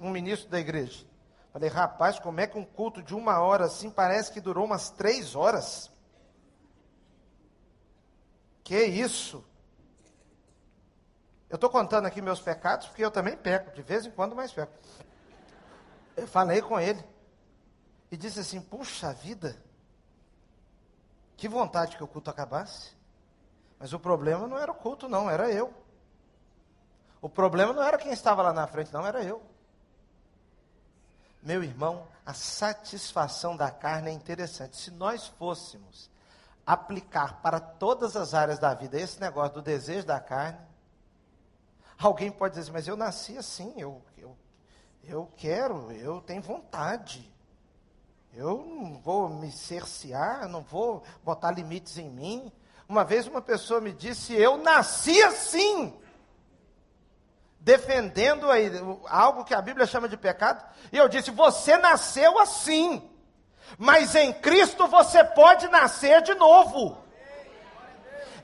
um 0.00 0.08
ministro 0.08 0.48
da 0.48 0.58
igreja. 0.58 1.04
Falei, 1.52 1.68
rapaz, 1.68 2.18
como 2.18 2.40
é 2.40 2.46
que 2.46 2.56
um 2.56 2.64
culto 2.64 3.02
de 3.02 3.14
uma 3.14 3.40
hora 3.40 3.66
assim 3.66 3.90
parece 3.90 4.32
que 4.32 4.40
durou 4.40 4.64
umas 4.64 4.88
três 4.88 5.36
horas? 5.36 5.90
Que 8.64 8.84
isso? 8.84 9.44
Eu 11.48 11.54
estou 11.54 11.70
contando 11.70 12.06
aqui 12.06 12.20
meus 12.20 12.40
pecados, 12.40 12.88
porque 12.88 13.04
eu 13.04 13.10
também 13.10 13.36
peco, 13.36 13.74
de 13.74 13.82
vez 13.82 14.04
em 14.04 14.10
quando, 14.10 14.34
mas 14.34 14.52
peco. 14.52 14.72
Eu 16.16 16.26
falei 16.26 16.60
com 16.60 16.78
ele 16.80 17.02
e 18.10 18.16
disse 18.16 18.40
assim: 18.40 18.60
Puxa 18.60 19.12
vida, 19.12 19.56
que 21.36 21.48
vontade 21.48 21.96
que 21.96 22.02
o 22.02 22.08
culto 22.08 22.30
acabasse. 22.30 22.96
Mas 23.78 23.92
o 23.92 24.00
problema 24.00 24.46
não 24.46 24.58
era 24.58 24.72
o 24.72 24.74
culto, 24.74 25.08
não, 25.08 25.30
era 25.30 25.50
eu. 25.50 25.72
O 27.20 27.28
problema 27.28 27.72
não 27.72 27.82
era 27.82 27.98
quem 27.98 28.12
estava 28.12 28.42
lá 28.42 28.52
na 28.52 28.66
frente, 28.66 28.92
não, 28.92 29.06
era 29.06 29.22
eu. 29.22 29.42
Meu 31.42 31.62
irmão, 31.62 32.08
a 32.24 32.34
satisfação 32.34 33.56
da 33.56 33.70
carne 33.70 34.10
é 34.10 34.12
interessante. 34.12 34.76
Se 34.76 34.90
nós 34.90 35.28
fôssemos 35.38 36.10
aplicar 36.66 37.40
para 37.40 37.60
todas 37.60 38.16
as 38.16 38.34
áreas 38.34 38.58
da 38.58 38.74
vida 38.74 38.98
esse 38.98 39.20
negócio 39.20 39.54
do 39.54 39.62
desejo 39.62 40.04
da 40.06 40.18
carne, 40.18 40.58
alguém 41.98 42.30
pode 42.30 42.54
dizer, 42.54 42.62
assim, 42.64 42.72
mas 42.72 42.88
eu 42.88 42.96
nasci 42.96 43.38
assim, 43.38 43.72
eu, 43.76 44.02
eu, 44.18 44.36
eu 45.04 45.30
quero, 45.36 45.90
eu 45.92 46.20
tenho 46.20 46.42
vontade. 46.42 47.32
Eu 48.34 48.58
não 48.66 48.98
vou 48.98 49.28
me 49.28 49.50
cercear, 49.50 50.46
não 50.48 50.62
vou 50.62 51.02
botar 51.24 51.50
limites 51.50 51.96
em 51.96 52.10
mim. 52.10 52.52
Uma 52.88 53.02
vez 53.02 53.26
uma 53.26 53.40
pessoa 53.40 53.80
me 53.80 53.92
disse, 53.92 54.34
eu 54.34 54.58
nasci 54.58 55.22
assim, 55.22 55.98
defendendo 57.58 58.46
algo 59.08 59.44
que 59.44 59.54
a 59.54 59.62
Bíblia 59.62 59.86
chama 59.86 60.08
de 60.08 60.16
pecado, 60.16 60.64
e 60.92 60.96
eu 60.98 61.08
disse, 61.08 61.30
você 61.30 61.76
nasceu 61.78 62.38
assim. 62.38 63.10
Mas 63.78 64.14
em 64.14 64.32
Cristo 64.32 64.86
você 64.86 65.24
pode 65.24 65.66
nascer 65.68 66.22
de 66.22 66.34
novo. 66.34 67.05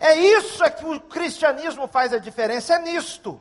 É 0.02 0.16
isso 0.16 0.64
é 0.64 0.68
que 0.68 0.84
o 0.84 0.98
cristianismo 0.98 1.86
faz 1.86 2.12
a 2.12 2.18
diferença, 2.18 2.74
é 2.74 2.78
nisto. 2.80 3.40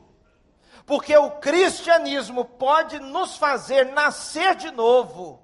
Porque 0.86 1.18
o 1.18 1.32
cristianismo 1.32 2.46
pode 2.46 3.00
nos 3.00 3.36
fazer 3.36 3.88
nascer 3.88 4.54
de 4.54 4.70
novo. 4.70 5.42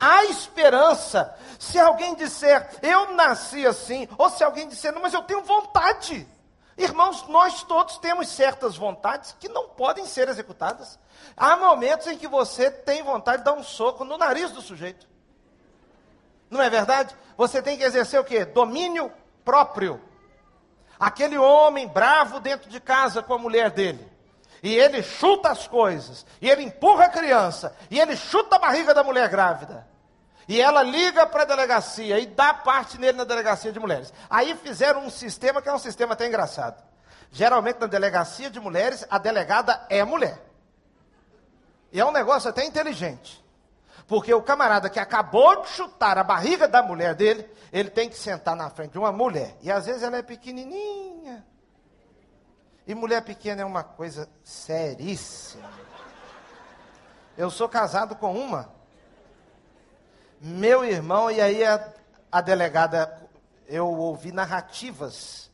Há 0.00 0.24
esperança. 0.24 1.32
Se 1.60 1.78
alguém 1.78 2.16
disser, 2.16 2.68
eu 2.82 3.14
nasci 3.14 3.64
assim, 3.64 4.08
ou 4.18 4.28
se 4.30 4.42
alguém 4.42 4.66
disser, 4.66 4.92
não, 4.92 5.00
mas 5.00 5.14
eu 5.14 5.22
tenho 5.22 5.42
vontade. 5.42 6.26
Irmãos, 6.76 7.24
nós 7.28 7.62
todos 7.62 7.98
temos 7.98 8.28
certas 8.28 8.76
vontades 8.76 9.36
que 9.38 9.48
não 9.48 9.68
podem 9.68 10.06
ser 10.06 10.28
executadas. 10.28 10.98
Há 11.36 11.56
momentos 11.56 12.08
em 12.08 12.18
que 12.18 12.26
você 12.26 12.68
tem 12.68 13.00
vontade 13.04 13.38
de 13.38 13.44
dar 13.44 13.52
um 13.52 13.62
soco 13.62 14.04
no 14.04 14.18
nariz 14.18 14.50
do 14.50 14.60
sujeito. 14.60 15.06
Não 16.50 16.60
é 16.60 16.68
verdade? 16.68 17.14
Você 17.36 17.62
tem 17.62 17.78
que 17.78 17.84
exercer 17.84 18.18
o 18.18 18.24
quê? 18.24 18.44
Domínio 18.44 19.12
próprio. 19.44 20.02
Aquele 21.02 21.36
homem 21.36 21.88
bravo 21.88 22.38
dentro 22.38 22.70
de 22.70 22.78
casa 22.78 23.24
com 23.24 23.34
a 23.34 23.38
mulher 23.38 23.72
dele. 23.72 24.08
E 24.62 24.72
ele 24.72 25.02
chuta 25.02 25.50
as 25.50 25.66
coisas. 25.66 26.24
E 26.40 26.48
ele 26.48 26.62
empurra 26.62 27.06
a 27.06 27.08
criança. 27.08 27.76
E 27.90 27.98
ele 27.98 28.16
chuta 28.16 28.54
a 28.54 28.58
barriga 28.60 28.94
da 28.94 29.02
mulher 29.02 29.28
grávida. 29.28 29.84
E 30.46 30.60
ela 30.60 30.80
liga 30.80 31.26
para 31.26 31.42
a 31.42 31.44
delegacia 31.44 32.20
e 32.20 32.26
dá 32.26 32.54
parte 32.54 32.98
nele 32.98 33.18
na 33.18 33.24
delegacia 33.24 33.72
de 33.72 33.80
mulheres. 33.80 34.14
Aí 34.30 34.54
fizeram 34.54 35.04
um 35.04 35.10
sistema 35.10 35.60
que 35.60 35.68
é 35.68 35.74
um 35.74 35.78
sistema 35.78 36.12
até 36.12 36.24
engraçado. 36.24 36.80
Geralmente 37.32 37.80
na 37.80 37.88
delegacia 37.88 38.48
de 38.48 38.60
mulheres, 38.60 39.04
a 39.10 39.18
delegada 39.18 39.84
é 39.90 40.04
mulher. 40.04 40.40
E 41.90 41.98
é 41.98 42.04
um 42.04 42.12
negócio 42.12 42.48
até 42.48 42.64
inteligente. 42.64 43.41
Porque 44.12 44.34
o 44.34 44.42
camarada 44.42 44.90
que 44.90 45.00
acabou 45.00 45.62
de 45.62 45.70
chutar 45.70 46.18
a 46.18 46.22
barriga 46.22 46.68
da 46.68 46.82
mulher 46.82 47.14
dele, 47.14 47.48
ele 47.72 47.88
tem 47.88 48.10
que 48.10 48.18
sentar 48.18 48.54
na 48.54 48.68
frente 48.68 48.92
de 48.92 48.98
uma 48.98 49.10
mulher. 49.10 49.56
E 49.62 49.72
às 49.72 49.86
vezes 49.86 50.02
ela 50.02 50.18
é 50.18 50.22
pequenininha. 50.22 51.42
E 52.86 52.94
mulher 52.94 53.22
pequena 53.22 53.62
é 53.62 53.64
uma 53.64 53.82
coisa 53.82 54.28
seríssima. 54.44 55.66
Eu 57.38 57.50
sou 57.50 57.66
casado 57.70 58.14
com 58.14 58.38
uma. 58.38 58.70
Meu 60.42 60.84
irmão, 60.84 61.30
e 61.30 61.40
aí 61.40 61.64
a, 61.64 61.82
a 62.30 62.42
delegada, 62.42 63.18
eu 63.66 63.88
ouvi 63.88 64.30
narrativas, 64.30 65.50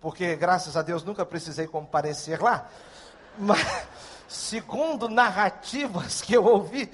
porque 0.00 0.36
graças 0.36 0.76
a 0.76 0.82
Deus 0.82 1.02
nunca 1.02 1.26
precisei 1.26 1.66
comparecer 1.66 2.40
lá. 2.40 2.68
Mas, 3.36 3.58
segundo 4.28 5.08
narrativas 5.08 6.22
que 6.22 6.34
eu 6.34 6.44
ouvi, 6.44 6.88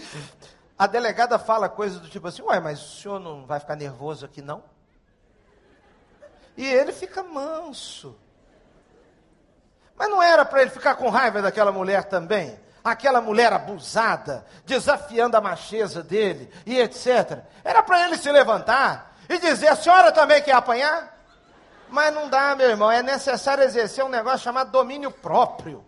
a 0.85 0.87
delegada 0.87 1.39
fala 1.39 1.67
coisas 1.67 1.99
do 1.99 2.09
tipo 2.09 2.29
assim: 2.29 2.43
Ué, 2.43 2.61
mas 2.61 2.81
o 2.81 3.01
senhor 3.01 3.19
não 3.19 3.47
vai 3.47 3.59
ficar 3.59 3.75
nervoso 3.75 4.27
aqui 4.27 4.43
não? 4.43 4.63
E 6.57 6.67
ele 6.67 6.93
fica 6.93 7.23
manso. 7.23 8.17
Mas 9.97 10.11
não 10.11 10.23
era 10.23 10.45
para 10.45 10.61
ele 10.61 10.71
ficar 10.71 10.97
com 10.97 11.09
raiva 11.09 11.41
daquela 11.41 11.73
mulher 11.73 12.05
também? 12.05 12.61
Aquela 12.83 13.23
mulher 13.23 13.51
abusada, 13.51 14.45
desafiando 14.67 15.37
a 15.37 15.41
macheza 15.41 16.03
dele 16.03 16.51
e 16.67 16.79
etc. 16.79 17.43
Era 17.65 17.83
para 17.83 18.05
ele 18.05 18.19
se 18.19 18.31
levantar 18.31 19.17
e 19.27 19.39
dizer: 19.39 19.69
a 19.69 19.77
senhora 19.77 20.13
também 20.13 20.43
quer 20.43 20.53
apanhar? 20.53 21.19
Mas 21.89 22.13
não 22.13 22.29
dá, 22.29 22.55
meu 22.55 22.69
irmão. 22.69 22.91
É 22.91 23.03
necessário 23.03 23.65
exercer 23.65 24.05
um 24.05 24.11
negócio 24.11 24.41
chamado 24.41 24.71
domínio 24.71 25.11
próprio, 25.11 25.83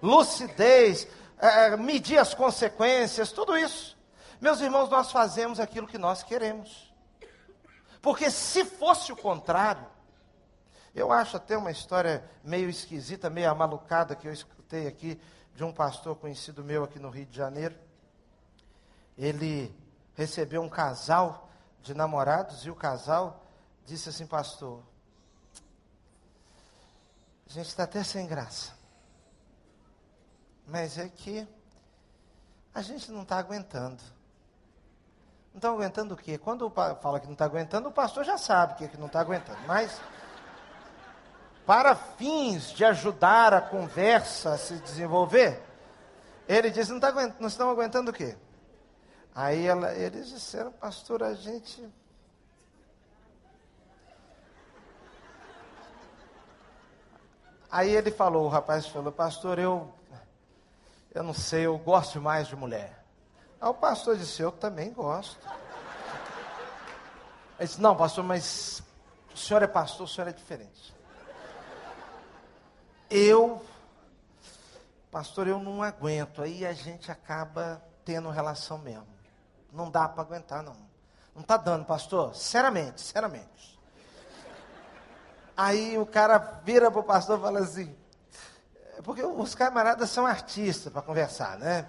lucidez, 0.00 1.08
é, 1.40 1.76
medir 1.76 2.18
as 2.18 2.34
consequências, 2.34 3.32
tudo 3.32 3.58
isso. 3.58 3.97
Meus 4.40 4.60
irmãos, 4.60 4.88
nós 4.88 5.10
fazemos 5.10 5.58
aquilo 5.58 5.86
que 5.86 5.98
nós 5.98 6.22
queremos. 6.22 6.92
Porque 8.00 8.30
se 8.30 8.64
fosse 8.64 9.12
o 9.12 9.16
contrário, 9.16 9.84
eu 10.94 11.12
acho 11.12 11.36
até 11.36 11.56
uma 11.56 11.70
história 11.70 12.28
meio 12.44 12.70
esquisita, 12.70 13.28
meio 13.28 13.50
amalucada 13.50 14.14
que 14.14 14.28
eu 14.28 14.32
escutei 14.32 14.86
aqui 14.86 15.20
de 15.54 15.64
um 15.64 15.72
pastor 15.72 16.16
conhecido 16.16 16.62
meu 16.62 16.84
aqui 16.84 17.00
no 17.00 17.10
Rio 17.10 17.26
de 17.26 17.36
Janeiro. 17.36 17.76
Ele 19.16 19.74
recebeu 20.14 20.62
um 20.62 20.68
casal 20.68 21.50
de 21.82 21.92
namorados 21.92 22.64
e 22.64 22.70
o 22.70 22.76
casal 22.76 23.44
disse 23.84 24.08
assim, 24.08 24.26
pastor, 24.26 24.82
a 27.48 27.52
gente 27.52 27.66
está 27.66 27.82
até 27.82 28.04
sem 28.04 28.26
graça. 28.26 28.72
Mas 30.64 30.96
é 30.96 31.08
que 31.08 31.48
a 32.72 32.82
gente 32.82 33.10
não 33.10 33.22
está 33.22 33.38
aguentando. 33.38 34.17
Não 35.58 35.70
está 35.70 35.70
aguentando 35.70 36.14
o 36.14 36.16
quê? 36.16 36.38
Quando 36.38 36.70
fala 36.70 37.18
que 37.18 37.26
não 37.26 37.32
está 37.32 37.44
aguentando, 37.44 37.88
o 37.88 37.92
pastor 37.92 38.22
já 38.24 38.38
sabe 38.38 38.74
que, 38.74 38.84
é 38.84 38.88
que 38.88 38.96
não 38.96 39.08
está 39.08 39.18
aguentando. 39.18 39.58
Mas, 39.66 40.00
para 41.66 41.96
fins 41.96 42.70
de 42.70 42.84
ajudar 42.84 43.52
a 43.52 43.60
conversa 43.60 44.52
a 44.52 44.56
se 44.56 44.74
desenvolver, 44.74 45.60
ele 46.46 46.70
diz: 46.70 46.88
não, 46.88 47.00
tá 47.00 47.08
aguentando, 47.08 47.40
não 47.40 47.48
estão 47.48 47.68
aguentando 47.70 48.12
o 48.12 48.14
quê? 48.14 48.36
Aí 49.34 49.66
ela, 49.66 49.92
eles 49.94 50.28
disseram, 50.28 50.70
pastor, 50.70 51.24
a 51.24 51.34
gente. 51.34 51.84
Aí 57.68 57.90
ele 57.90 58.12
falou, 58.12 58.44
o 58.44 58.48
rapaz 58.48 58.86
falou, 58.86 59.10
pastor, 59.10 59.58
eu, 59.58 59.92
eu 61.12 61.24
não 61.24 61.34
sei, 61.34 61.66
eu 61.66 61.76
gosto 61.78 62.20
mais 62.20 62.46
de 62.46 62.54
mulher. 62.54 62.97
Aí 63.60 63.68
o 63.68 63.74
pastor 63.74 64.16
disse: 64.16 64.42
Eu 64.42 64.52
também 64.52 64.92
gosto. 64.92 65.38
Ele 67.58 67.66
disse: 67.66 67.80
Não, 67.80 67.96
pastor, 67.96 68.24
mas 68.24 68.82
o 69.34 69.36
senhor 69.36 69.62
é 69.62 69.66
pastor, 69.66 70.06
o 70.06 70.08
senhor 70.08 70.28
é 70.28 70.32
diferente. 70.32 70.94
Eu, 73.10 73.64
pastor, 75.10 75.48
eu 75.48 75.58
não 75.58 75.82
aguento. 75.82 76.42
Aí 76.42 76.64
a 76.64 76.72
gente 76.72 77.10
acaba 77.10 77.82
tendo 78.04 78.30
relação 78.30 78.78
mesmo. 78.78 79.06
Não 79.72 79.90
dá 79.90 80.08
para 80.08 80.22
aguentar, 80.22 80.62
não. 80.62 80.76
Não 81.34 81.42
está 81.42 81.56
dando, 81.56 81.84
pastor. 81.84 82.34
Sinceramente, 82.34 83.00
sinceramente. 83.00 83.78
Aí 85.56 85.98
o 85.98 86.06
cara 86.06 86.38
vira 86.64 86.90
para 86.90 87.00
o 87.00 87.04
pastor 87.04 87.38
e 87.38 87.42
fala 87.42 87.58
assim: 87.60 87.96
é 88.96 89.02
Porque 89.02 89.22
os 89.22 89.54
camaradas 89.54 90.10
são 90.10 90.24
artistas 90.24 90.92
para 90.92 91.02
conversar, 91.02 91.58
né? 91.58 91.88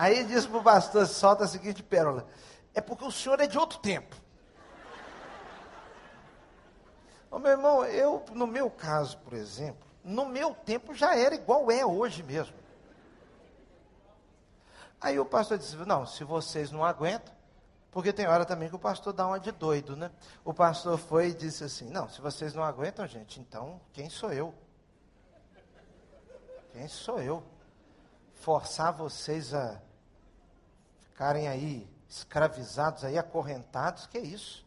Aí 0.00 0.24
diz 0.24 0.46
para 0.46 0.56
o 0.56 0.62
pastor, 0.62 1.06
solta 1.06 1.44
a 1.44 1.46
seguinte 1.46 1.82
pérola. 1.82 2.26
É 2.72 2.80
porque 2.80 3.04
o 3.04 3.12
senhor 3.12 3.38
é 3.38 3.46
de 3.46 3.58
outro 3.58 3.78
tempo. 3.80 4.16
Ô, 7.30 7.38
meu 7.38 7.50
irmão, 7.50 7.84
eu, 7.84 8.24
no 8.32 8.46
meu 8.46 8.70
caso, 8.70 9.18
por 9.18 9.34
exemplo, 9.34 9.86
no 10.02 10.24
meu 10.24 10.54
tempo 10.54 10.94
já 10.94 11.14
era 11.14 11.34
igual 11.34 11.70
é 11.70 11.84
hoje 11.84 12.22
mesmo. 12.22 12.56
Aí 14.98 15.20
o 15.20 15.26
pastor 15.26 15.58
disse, 15.58 15.76
não, 15.76 16.06
se 16.06 16.24
vocês 16.24 16.72
não 16.72 16.82
aguentam, 16.82 17.34
porque 17.90 18.10
tem 18.10 18.26
hora 18.26 18.46
também 18.46 18.70
que 18.70 18.76
o 18.76 18.78
pastor 18.78 19.12
dá 19.12 19.26
uma 19.26 19.38
de 19.38 19.52
doido, 19.52 19.96
né? 19.96 20.10
O 20.42 20.54
pastor 20.54 20.96
foi 20.96 21.28
e 21.28 21.34
disse 21.34 21.62
assim, 21.62 21.90
não, 21.90 22.08
se 22.08 22.22
vocês 22.22 22.54
não 22.54 22.64
aguentam, 22.64 23.06
gente, 23.06 23.38
então 23.38 23.78
quem 23.92 24.08
sou 24.08 24.32
eu? 24.32 24.54
Quem 26.72 26.88
sou 26.88 27.20
eu? 27.20 27.42
Forçar 28.36 28.94
vocês 28.94 29.52
a 29.52 29.78
ficarem 31.20 31.48
aí 31.48 31.86
escravizados, 32.08 33.04
aí 33.04 33.18
acorrentados, 33.18 34.06
que 34.06 34.16
é 34.16 34.22
isso? 34.22 34.66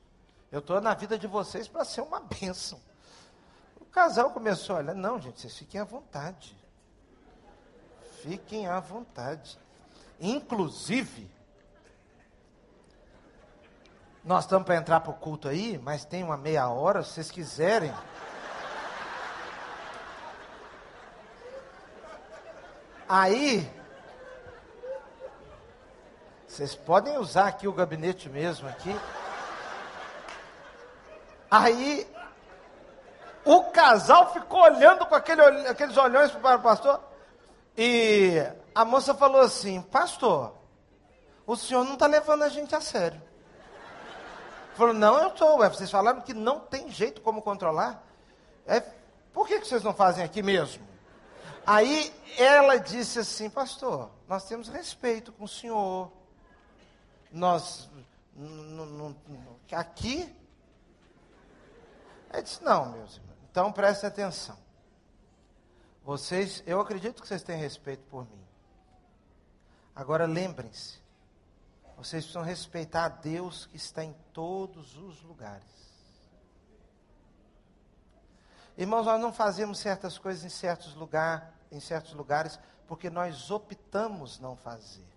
Eu 0.52 0.60
estou 0.60 0.80
na 0.80 0.94
vida 0.94 1.18
de 1.18 1.26
vocês 1.26 1.68
para 1.68 1.84
ser 1.84 2.02
uma 2.02 2.20
bênção. 2.20 2.80
O 3.82 3.86
casal 3.86 4.30
começou 4.30 4.76
a 4.76 4.80
olhar, 4.80 4.94
não, 4.94 5.20
gente, 5.20 5.42
vocês 5.42 5.58
fiquem 5.58 5.82
à 5.82 5.84
vontade. 5.84 6.56
Fiquem 8.22 8.68
à 8.68 8.80
vontade. 8.80 9.58
Inclusive, 10.20 11.28
nós 14.24 14.44
estamos 14.44 14.64
para 14.64 14.76
entrar 14.76 15.00
para 15.00 15.10
o 15.10 15.16
culto 15.16 15.48
aí, 15.48 15.80
mas 15.80 16.06
tem 16.06 16.24
uma 16.24 16.38
meia 16.38 16.70
hora, 16.70 17.02
se 17.02 17.14
vocês 17.14 17.32
quiserem. 17.32 17.92
Aí, 23.10 23.83
vocês 26.54 26.76
podem 26.76 27.18
usar 27.18 27.48
aqui 27.48 27.68
o 27.68 27.74
gabinete 27.74 28.30
mesmo 28.30 28.70
aqui. 28.70 28.96
Aí 31.50 32.08
o 33.44 33.64
casal 33.72 34.32
ficou 34.32 34.62
olhando 34.62 35.04
com 35.08 35.16
aquele, 35.16 35.42
aqueles 35.68 35.98
olhões 35.98 36.32
para 36.32 36.58
o 36.58 36.62
pastor. 36.62 37.02
E 37.76 38.46
a 38.76 38.86
moça 38.86 39.16
falou 39.16 39.42
assim: 39.42 39.82
Pastor, 39.82 40.54
o 41.48 41.56
senhor 41.56 41.84
não 41.86 41.94
está 41.94 42.06
levando 42.06 42.44
a 42.44 42.50
gente 42.50 42.76
a 42.76 42.82
sério. 42.82 43.20
Falou: 44.76 44.94
Não, 44.94 45.18
eu 45.24 45.30
estou. 45.30 45.58
Vocês 45.58 45.90
falaram 45.90 46.22
que 46.22 46.36
não 46.36 46.60
tem 46.60 46.92
jeito 46.92 47.20
como 47.22 47.42
controlar. 47.42 48.04
É, 48.68 48.80
por 49.34 49.48
que, 49.48 49.60
que 49.60 49.68
vocês 49.68 49.82
não 49.82 49.92
fazem 49.92 50.24
aqui 50.24 50.44
mesmo? 50.44 50.88
Aí 51.66 52.14
ela 52.38 52.78
disse 52.78 53.18
assim: 53.18 53.50
Pastor, 53.50 54.12
nós 54.28 54.48
temos 54.48 54.68
respeito 54.68 55.32
com 55.32 55.46
o 55.46 55.48
senhor 55.48 56.12
nós 57.34 57.90
aqui. 59.72 60.34
Ele 62.32 62.42
disse, 62.42 62.64
não, 62.64 62.92
meus 62.92 63.18
irmãos, 63.18 63.38
então 63.52 63.72
prestem 63.72 64.08
atenção. 64.08 64.58
Vocês, 66.04 66.64
eu 66.66 66.80
acredito 66.80 67.22
que 67.22 67.28
vocês 67.28 67.44
têm 67.44 67.58
respeito 67.58 68.04
por 68.06 68.26
mim. 68.30 68.44
Agora 69.96 70.26
lembrem-se, 70.26 71.00
vocês 71.96 72.24
precisam 72.24 72.44
respeitar 72.44 73.06
a 73.06 73.10
Deus 73.10 73.66
que 73.68 73.78
está 73.78 74.04
em 74.04 74.14
todos 74.34 74.98
os 74.98 75.22
lugares. 75.22 75.64
Irmãos, 78.76 79.06
nós 79.06 79.22
não 79.22 79.32
fazemos 79.32 79.78
certas 79.78 80.18
coisas 80.18 80.44
em 80.44 80.50
certos 80.50 80.96
lugares, 80.96 81.48
em 81.72 81.80
certos 81.80 82.14
lugares, 82.14 82.60
porque 82.88 83.10
nós 83.10 83.52
optamos 83.52 84.40
não 84.40 84.56
fazer 84.56 85.13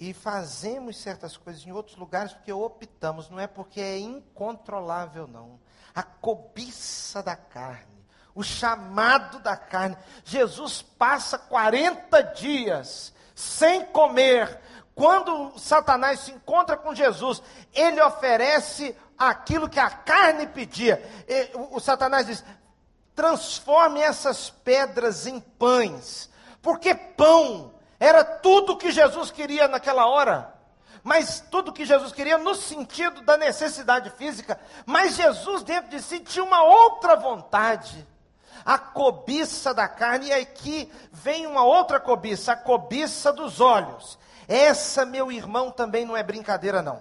e 0.00 0.12
fazemos 0.12 0.96
certas 0.98 1.36
coisas 1.36 1.66
em 1.66 1.72
outros 1.72 1.96
lugares 1.96 2.32
porque 2.32 2.52
optamos, 2.52 3.28
não 3.28 3.40
é 3.40 3.46
porque 3.46 3.80
é 3.80 3.98
incontrolável, 3.98 5.26
não. 5.26 5.58
A 5.94 6.02
cobiça 6.02 7.22
da 7.22 7.34
carne, 7.34 8.06
o 8.34 8.42
chamado 8.42 9.40
da 9.40 9.56
carne. 9.56 9.96
Jesus 10.24 10.82
passa 10.82 11.36
40 11.38 12.22
dias 12.22 13.12
sem 13.34 13.84
comer, 13.86 14.60
Quando 14.98 15.56
Satanás 15.56 16.18
se 16.18 16.32
encontra 16.32 16.76
com 16.76 16.92
Jesus, 16.92 17.40
ele 17.72 18.02
oferece 18.02 18.96
aquilo 19.16 19.68
que 19.68 19.78
a 19.78 19.88
carne 19.88 20.44
pedia. 20.48 21.00
O, 21.54 21.76
o 21.76 21.80
Satanás 21.80 22.26
diz: 22.26 22.44
transforme 23.14 24.00
essas 24.00 24.50
pedras 24.50 25.24
em 25.24 25.38
pães, 25.38 26.28
porque 26.60 26.96
pão 26.96 27.77
era 27.98 28.24
tudo 28.24 28.76
que 28.76 28.90
Jesus 28.90 29.30
queria 29.30 29.68
naquela 29.68 30.06
hora. 30.06 30.54
Mas 31.02 31.40
tudo 31.50 31.72
que 31.72 31.84
Jesus 31.84 32.12
queria 32.12 32.38
no 32.38 32.54
sentido 32.54 33.22
da 33.22 33.36
necessidade 33.36 34.10
física, 34.10 34.60
mas 34.84 35.14
Jesus 35.14 35.62
dentro 35.62 35.90
de 35.90 36.02
si 36.02 36.20
tinha 36.20 36.44
uma 36.44 36.62
outra 36.62 37.16
vontade 37.16 38.06
a 38.68 38.76
cobiça 38.76 39.72
da 39.72 39.88
carne, 39.88 40.26
e 40.26 40.32
aqui 40.32 40.92
vem 41.10 41.46
uma 41.46 41.62
outra 41.62 41.98
cobiça, 41.98 42.52
a 42.52 42.56
cobiça 42.56 43.32
dos 43.32 43.62
olhos. 43.62 44.18
Essa, 44.46 45.06
meu 45.06 45.32
irmão, 45.32 45.70
também 45.70 46.04
não 46.04 46.14
é 46.14 46.22
brincadeira, 46.22 46.82
não. 46.82 47.00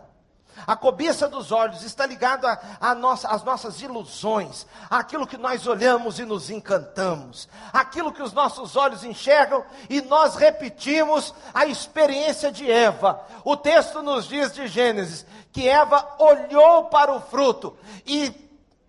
A 0.66 0.76
cobiça 0.76 1.28
dos 1.28 1.52
olhos 1.52 1.84
está 1.84 2.06
ligada 2.06 2.60
às 2.82 2.98
nossa, 2.98 3.38
nossas 3.46 3.82
ilusões, 3.82 4.66
àquilo 4.90 5.28
que 5.28 5.38
nós 5.38 5.68
olhamos 5.68 6.20
e 6.20 6.26
nos 6.26 6.50
encantamos, 6.50 7.48
aquilo 7.72 8.12
que 8.12 8.24
os 8.24 8.34
nossos 8.34 8.76
olhos 8.76 9.04
enxergam 9.04 9.64
e 9.90 10.02
nós 10.02 10.36
repetimos 10.36 11.34
a 11.54 11.66
experiência 11.66 12.52
de 12.52 12.70
Eva. 12.70 13.22
O 13.44 13.56
texto 13.56 14.02
nos 14.02 14.28
diz 14.28 14.54
de 14.54 14.68
Gênesis 14.68 15.26
que 15.52 15.68
Eva 15.68 16.16
olhou 16.18 16.86
para 16.86 17.14
o 17.14 17.22
fruto 17.22 17.78
e 18.06 18.30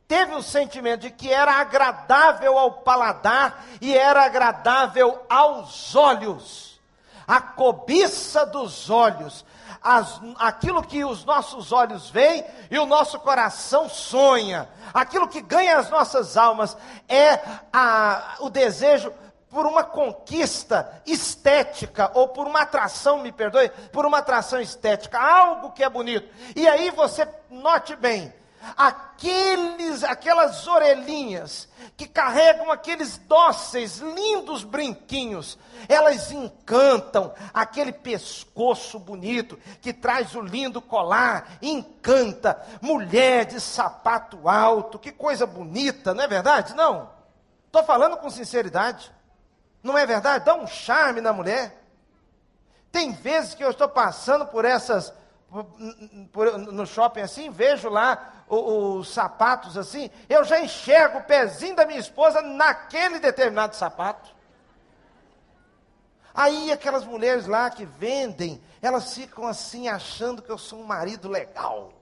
teve 0.09 0.35
o 0.35 0.43
sentimento 0.43 1.03
de 1.03 1.11
que 1.11 1.31
era 1.31 1.53
agradável 1.53 2.59
ao 2.59 2.73
paladar 2.73 3.65
e 3.81 3.95
era 3.97 4.25
agradável 4.25 5.23
aos 5.29 5.95
olhos. 5.95 6.81
A 7.27 7.43
cobiça 7.43 8.47
dos 8.47 8.89
olhos 8.89 9.45
as, 9.83 10.21
aquilo 10.39 10.83
que 10.83 11.05
os 11.05 11.25
nossos 11.25 11.73
olhos 11.73 12.11
veem 12.11 12.45
e 12.71 12.79
o 12.79 12.87
nosso 12.87 13.19
coração 13.21 13.89
sonha, 13.89 14.69
aquilo 14.93 15.29
que 15.29 15.41
ganha 15.41 15.79
as 15.79 15.91
nossas 15.91 16.37
almas 16.37 16.77
é 17.09 17.41
a, 17.73 18.37
o 18.41 18.51
desejo 18.51 19.13
por 19.51 19.67
uma 19.67 19.83
conquista 19.83 21.01
estética, 21.07 22.11
ou 22.15 22.29
por 22.29 22.47
uma 22.47 22.61
atração, 22.61 23.19
me 23.19 23.33
perdoe, 23.33 23.71
por 23.93 24.05
uma 24.05 24.19
atração 24.19 24.61
estética, 24.61 25.19
algo 25.19 25.73
que 25.73 25.83
é 25.83 25.89
bonito. 25.89 26.29
E 26.55 26.69
aí 26.69 26.91
você 26.91 27.27
note 27.51 27.97
bem, 27.97 28.33
aqueles, 28.77 30.05
aquelas 30.05 30.67
orelhinhas 30.67 31.69
que 31.97 32.07
carregam 32.07 32.71
aqueles 32.71 33.19
dóceis, 33.19 33.99
lindos 33.99 34.65
brinquinhos, 34.65 35.59
elas 35.89 36.31
encantam 36.31 37.35
aquele 37.53 37.93
pescoço 37.93 38.99
bonito 38.99 39.59
que 39.81 39.93
traz 39.93 40.35
o 40.35 40.41
lindo 40.41 40.81
colar, 40.81 41.59
encanta. 41.61 42.61
Mulher 42.81 43.47
de 43.47 43.61
sapato 43.61 44.49
alto, 44.49 44.99
que 44.99 45.11
coisa 45.11 45.47
bonita, 45.47 46.15
não 46.15 46.25
é 46.25 46.29
verdade? 46.29 46.75
Não. 46.75 47.11
Estou 47.67 47.85
falando 47.85 48.17
com 48.17 48.31
sinceridade. 48.31 49.13
Não 49.83 49.97
é 49.97 50.07
verdade? 50.07 50.45
Dá 50.45 50.55
um 50.55 50.67
charme 50.67 51.21
na 51.21 51.33
mulher. 51.33 51.83
Tem 52.91 53.13
vezes 53.13 53.55
que 53.55 53.63
eu 53.63 53.71
estou 53.71 53.89
passando 53.89 54.47
por 54.47 54.65
essas 54.65 55.13
no 56.73 56.87
shopping 56.87 57.21
assim, 57.21 57.51
vejo 57.51 57.89
lá 57.89 58.45
os, 58.49 59.07
os, 59.07 59.15
sapatos 59.15 59.79
assim, 59.79 60.11
eu 60.29 60.45
já 60.45 60.61
enxergo 60.61 61.19
o 61.19 61.25
pezinho 61.25 61.75
da 61.75 61.87
minha 61.87 61.99
esposa 61.99 62.43
naquele 62.43 63.19
determinado 63.19 63.75
sapato. 63.75 64.37
Aí 66.35 66.71
aquelas 66.71 67.05
mulheres 67.05 67.47
lá 67.47 67.71
que 67.71 67.85
vendem, 67.85 68.63
elas 68.83 69.15
ficam 69.15 69.47
assim 69.47 69.89
achando 69.89 70.43
que 70.43 70.51
eu 70.51 70.59
sou 70.59 70.79
um 70.79 70.85
marido 70.85 71.29
legal. 71.29 71.93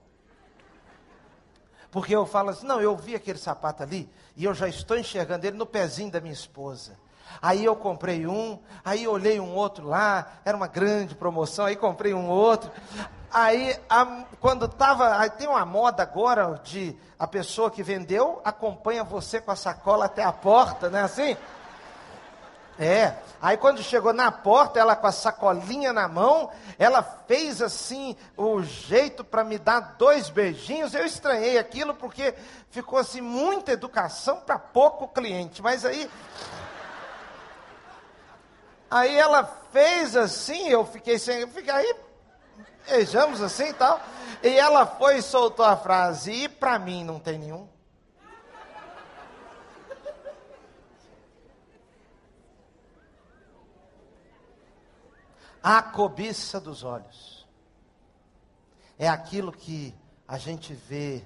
Porque 1.91 2.15
eu 2.15 2.27
falo 2.27 2.51
assim, 2.51 2.67
não, 2.67 2.81
eu 2.81 2.95
vi 2.97 3.15
aquele 3.15 3.39
sapato 3.39 3.83
ali 3.83 4.11
e 4.37 4.45
eu 4.45 4.53
já 4.53 4.69
estou 4.69 4.99
enxergando 4.99 5.47
ele 5.47 5.57
no 5.57 5.65
pezinho 5.65 6.11
da 6.11 6.21
minha 6.21 6.35
esposa. 6.35 6.99
Aí 7.41 7.65
eu 7.65 7.77
comprei 7.77 8.27
um, 8.27 8.59
aí 8.85 9.07
olhei 9.07 9.41
um 9.41 9.55
outro 9.55 9.87
lá, 9.87 10.41
era 10.45 10.57
uma 10.57 10.67
grande 10.67 11.15
promoção, 11.15 11.65
aí 11.65 11.77
comprei 11.77 12.13
um 12.13 12.29
outro. 12.29 12.71
Aí, 13.33 13.79
a, 13.89 14.25
quando 14.41 14.67
estava. 14.67 15.29
Tem 15.31 15.49
uma 15.49 15.67
moda 15.67 16.03
agora 16.03 16.61
de 16.63 16.97
a 17.19 17.27
pessoa 17.27 17.71
que 17.71 17.83
vendeu 17.83 18.41
acompanha 18.45 19.05
você 19.05 19.41
com 19.41 19.51
a 19.51 19.57
sacola 19.57 20.07
até 20.07 20.23
a 20.23 20.33
porta, 20.33 20.89
não 20.91 20.99
é 20.99 21.03
assim? 21.03 21.37
É. 22.79 23.15
Aí 23.41 23.57
quando 23.57 23.83
chegou 23.83 24.13
na 24.13 24.31
porta, 24.31 24.79
ela 24.79 24.95
com 24.95 25.07
a 25.07 25.13
sacolinha 25.13 25.93
na 25.93 26.07
mão, 26.09 26.51
ela 26.79 27.03
fez 27.03 27.63
assim 27.63 28.17
o 28.37 28.63
jeito 28.63 29.25
para 29.25 29.45
me 29.45 29.59
dar 29.59 29.97
dois 29.99 30.29
beijinhos. 30.29 30.95
Eu 30.95 31.05
estranhei 31.05 31.59
aquilo 31.59 31.95
porque 31.95 32.35
ficou 32.71 32.99
assim 32.99 33.21
muita 33.21 33.73
educação 33.73 34.41
para 34.41 34.59
pouco 34.59 35.09
cliente. 35.09 35.63
Mas 35.63 35.85
aí 35.85 36.11
Aí 38.91 39.19
ela 39.19 39.45
fez 39.73 40.17
assim, 40.17 40.69
eu 40.69 40.87
fiquei 40.87 41.19
sem, 41.19 41.41
eu 41.41 41.49
fiquei 41.49 41.73
aí 41.73 41.95
beijamos 42.87 43.43
assim 43.43 43.69
e 43.69 43.75
tal. 43.75 44.01
E 44.43 44.49
ela 44.49 44.87
foi 44.87 45.19
e 45.19 45.23
soltou 45.23 45.65
a 45.65 45.77
frase: 45.77 46.33
E 46.33 46.49
para 46.49 46.79
mim 46.79 47.05
não 47.05 47.19
tem 47.19 47.39
nenhum? 47.39 47.69
A 55.63 55.83
cobiça 55.83 56.61
dos 56.61 56.85
olhos 56.85 57.45
é 58.97 59.09
aquilo 59.09 59.51
que 59.51 59.93
a 60.29 60.39
gente 60.39 60.73
vê 60.73 61.25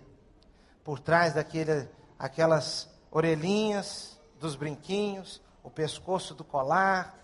por 0.82 0.98
trás 0.98 1.34
daquele, 1.34 1.86
aquelas 2.18 2.88
orelhinhas 3.11 4.18
dos 4.38 4.56
brinquinhos, 4.56 5.42
o 5.62 5.70
pescoço 5.70 6.34
do 6.34 6.42
colar, 6.42 7.18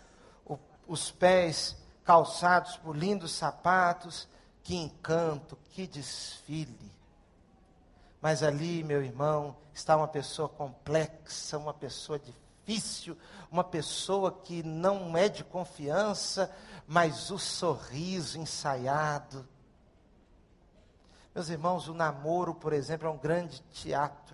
o, 0.45 0.59
os 0.87 1.11
pés 1.11 1.77
calçados 2.07 2.77
por 2.77 2.97
lindos 2.97 3.33
sapatos, 3.33 4.29
que 4.63 4.77
encanto, 4.77 5.59
que 5.73 5.87
desfile. 5.87 6.91
Mas 8.23 8.43
ali, 8.43 8.83
meu 8.83 9.05
irmão, 9.05 9.57
está 9.75 9.97
uma 9.97 10.09
pessoa 10.09 10.49
complexa, 10.49 11.59
uma 11.59 11.75
pessoa 11.75 12.19
difícil, 12.19 13.19
uma 13.51 13.63
pessoa 13.63 14.33
que 14.33 14.63
não 14.63 15.17
é 15.17 15.29
de 15.29 15.45
confiança, 15.45 16.51
mas 16.87 17.31
o 17.31 17.39
sorriso 17.39 18.39
ensaiado. 18.39 19.47
Meus 21.35 21.49
irmãos, 21.49 21.87
o 21.89 21.95
namoro, 21.95 22.55
por 22.55 22.73
exemplo, 22.73 23.07
é 23.07 23.11
um 23.11 23.19
grande 23.19 23.61
teatro. 23.73 24.26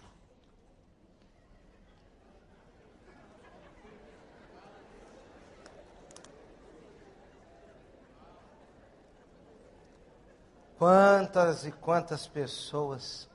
Quantas 10.82 11.64
e 11.64 11.70
quantas 11.70 12.26
pessoas 12.26 13.30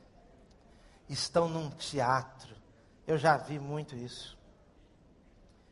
estão 1.07 1.47
num 1.47 1.69
teatro? 1.69 2.53
Eu 3.07 3.17
já 3.17 3.37
vi 3.37 3.57
muito 3.57 3.95
isso. 3.95 4.37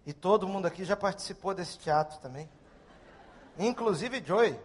E 0.06 0.14
todo 0.14 0.48
mundo 0.48 0.68
aqui 0.68 0.86
já 0.86 0.96
participou 0.96 1.54
desse 1.54 1.78
teatro 1.78 2.18
também. 2.20 2.50
Inclusive 3.60 4.24
Joy. 4.24 4.58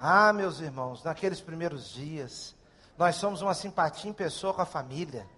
Ah, 0.00 0.32
meus 0.32 0.60
irmãos, 0.60 1.04
naqueles 1.04 1.42
primeiros 1.42 1.90
dias, 1.90 2.56
nós 2.96 3.16
somos 3.16 3.42
uma 3.42 3.52
simpatia 3.52 4.08
em 4.10 4.14
pessoa 4.14 4.54
com 4.54 4.62
a 4.62 4.66
família. 4.66 5.28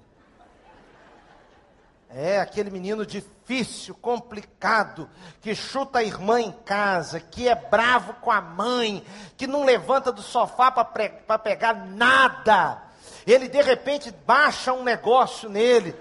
É 2.11 2.41
aquele 2.41 2.71
menino 2.71 3.05
difícil, 3.05 3.95
complicado, 3.95 5.11
que 5.43 5.55
chuta 5.55 5.99
a 5.99 6.03
irmã 6.03 6.41
em 6.41 6.53
casa, 6.53 7.21
que 7.21 7.47
é 7.47 7.55
bravo 7.55 8.15
com 8.15 8.31
a 8.31 8.41
mãe, 8.41 9.05
que 9.37 9.47
não 9.47 9.65
levanta 9.65 10.11
do 10.11 10.23
sofá 10.23 10.71
para 10.71 11.39
pegar 11.39 11.75
nada. 11.75 12.83
Ele 13.27 13.47
de 13.47 13.61
repente 13.61 14.11
baixa 14.27 14.73
um 14.73 14.83
negócio 14.83 15.51
nele 15.51 15.95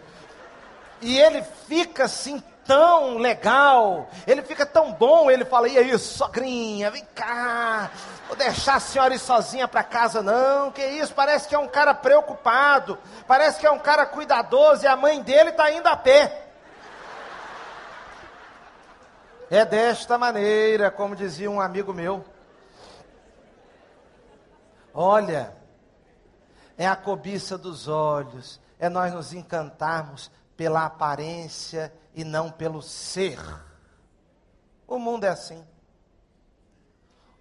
e 1.01 1.19
ele 1.19 1.43
fica 1.67 2.05
assim 2.05 2.41
tão 2.67 3.17
legal, 3.17 4.09
ele 4.27 4.41
fica 4.41 4.65
tão 4.65 4.91
bom, 4.91 5.31
ele 5.31 5.45
fala, 5.45 5.69
e 5.69 5.77
aí, 5.77 5.97
sogrinha, 5.97 6.91
vem 6.91 7.05
cá, 7.15 7.89
vou 8.27 8.35
deixar 8.35 8.75
a 8.75 8.79
senhora 8.79 9.15
ir 9.15 9.19
sozinha 9.19 9.67
para 9.67 9.83
casa 9.83 10.21
não, 10.21 10.69
que 10.71 10.85
isso, 10.85 11.13
parece 11.13 11.47
que 11.47 11.55
é 11.55 11.59
um 11.59 11.67
cara 11.67 11.93
preocupado, 11.93 12.99
parece 13.25 13.59
que 13.59 13.65
é 13.65 13.71
um 13.71 13.79
cara 13.79 14.05
cuidadoso, 14.05 14.83
e 14.83 14.87
a 14.87 14.95
mãe 14.97 15.21
dele 15.21 15.51
está 15.51 15.71
indo 15.71 15.87
a 15.87 15.95
pé. 15.95 16.43
É 19.49 19.63
desta 19.63 20.17
maneira, 20.17 20.91
como 20.91 21.15
dizia 21.15 21.49
um 21.49 21.61
amigo 21.61 21.93
meu. 21.93 22.25
Olha, 24.93 25.55
é 26.77 26.85
a 26.85 26.97
cobiça 26.97 27.57
dos 27.57 27.87
olhos, 27.87 28.59
é 28.77 28.89
nós 28.89 29.13
nos 29.13 29.31
encantarmos 29.31 30.29
pela 30.57 30.85
aparência 30.85 31.93
e 32.13 32.25
não 32.25 32.51
pelo 32.51 32.81
ser. 32.81 33.39
O 34.85 34.99
mundo 34.99 35.23
é 35.23 35.29
assim. 35.29 35.65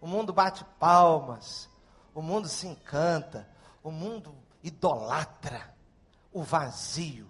o 0.01 0.07
mundo 0.07 0.33
bate 0.33 0.65
palmas, 0.79 1.69
o 2.15 2.23
mundo 2.23 2.49
se 2.49 2.69
encanta, 2.69 3.49
o 3.83 3.91
mundo 3.91 4.33
idolatra 4.63 5.75
o 6.37 6.43
vazio. 6.43 7.27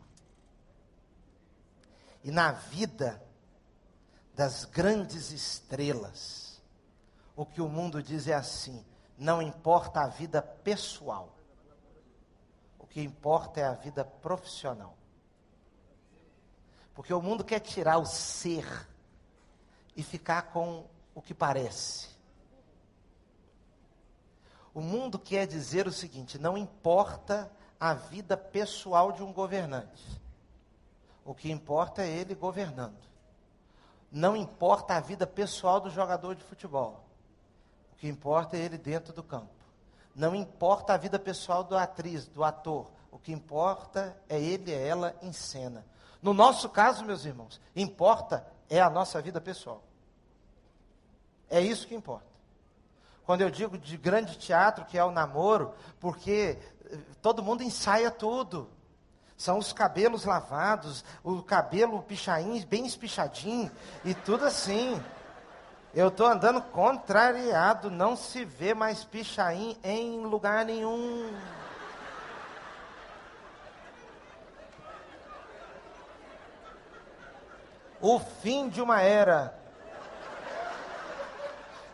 E 2.25 2.33
na 2.33 2.51
vida 2.51 3.23
das 4.35 4.65
grandes 4.65 5.31
estrelas, 5.31 6.61
o 7.37 7.47
que 7.47 7.63
o 7.63 7.69
mundo 7.69 8.03
diz 8.03 8.27
é 8.27 8.35
assim: 8.35 8.85
não 9.17 9.41
importa 9.41 10.01
a 10.01 10.09
vida 10.09 10.43
pessoal, 10.43 11.37
o 12.81 12.85
que 12.85 13.01
importa 13.01 13.61
é 13.61 13.65
a 13.65 13.75
vida 13.75 14.05
profissional. 14.05 14.99
Porque 16.97 17.13
o 17.13 17.21
mundo 17.21 17.45
quer 17.45 17.61
tirar 17.61 17.99
o 17.99 18.07
ser 18.07 18.67
e 19.95 20.03
ficar 20.03 20.51
com 20.51 20.87
o 21.15 21.21
que 21.21 21.35
parece. 21.35 22.09
O 24.73 24.81
mundo 24.81 25.19
quer 25.19 25.47
dizer 25.47 25.87
o 25.87 25.93
seguinte: 25.93 26.39
não 26.39 26.57
importa 26.57 27.53
a 27.79 27.93
vida 27.93 28.35
pessoal 28.35 29.13
de 29.13 29.23
um 29.23 29.31
governante. 29.31 30.21
O 31.23 31.35
que 31.35 31.51
importa 31.51 32.03
é 32.03 32.09
ele 32.09 32.35
governando. 32.35 33.07
Não 34.11 34.35
importa 34.35 34.95
a 34.95 35.01
vida 35.01 35.27
pessoal 35.27 35.81
do 35.81 35.91
jogador 35.91 36.35
de 36.35 36.43
futebol. 36.43 37.05
O 37.93 37.97
que 37.97 38.09
importa 38.09 38.57
é 38.57 38.61
ele 38.61 38.79
dentro 38.79 39.13
do 39.13 39.23
campo. 39.23 39.51
Não 40.15 40.35
importa 40.35 40.95
a 40.95 40.97
vida 40.97 41.19
pessoal 41.19 41.63
do 41.63 41.77
atriz, 41.77 42.27
do 42.27 42.43
ator. 42.43 42.91
O 43.11 43.19
que 43.19 43.33
importa 43.33 44.17
é 44.31 44.41
ele 44.41 44.71
e 44.71 44.75
ela 44.75 45.15
em 45.21 45.33
cena. 45.33 45.85
No 46.23 46.33
nosso 46.33 46.69
caso, 46.69 47.05
meus 47.05 47.25
irmãos, 47.25 47.61
importa 47.75 48.47
é 48.69 48.81
a 48.81 48.91
nossa 48.91 49.21
vida 49.21 49.41
pessoal. 49.41 49.83
É 51.49 51.61
isso 51.61 51.87
que 51.87 51.95
importa. 51.95 52.27
Quando 53.25 53.41
eu 53.41 53.51
digo 53.51 53.77
de 53.77 53.97
grande 53.97 54.39
teatro, 54.39 54.85
que 54.85 54.97
é 54.97 55.05
o 55.05 55.11
namoro, 55.11 55.75
porque 55.99 56.59
todo 57.21 57.43
mundo 57.43 57.63
ensaia 57.63 58.11
tudo. 58.11 58.71
São 59.37 59.59
os 59.59 59.73
cabelos 59.73 60.25
lavados, 60.25 61.05
o 61.23 61.43
cabelo 61.43 62.03
pichain, 62.03 62.65
bem 62.65 62.87
espichadinho, 62.87 63.71
e 64.05 64.15
tudo 64.15 64.47
assim. 64.47 65.03
Eu 65.93 66.09
estou 66.09 66.27
andando 66.27 66.63
contrariado, 66.63 67.91
não 67.91 68.17
se 68.17 68.45
vê 68.45 68.75
mais 68.75 69.05
pichain 69.05 69.77
em 69.83 70.25
lugar 70.25 70.65
nenhum. 70.65 71.33
O 78.01 78.19
fim 78.19 78.69
de 78.69 78.81
uma 78.83 79.01
era. 79.01 79.55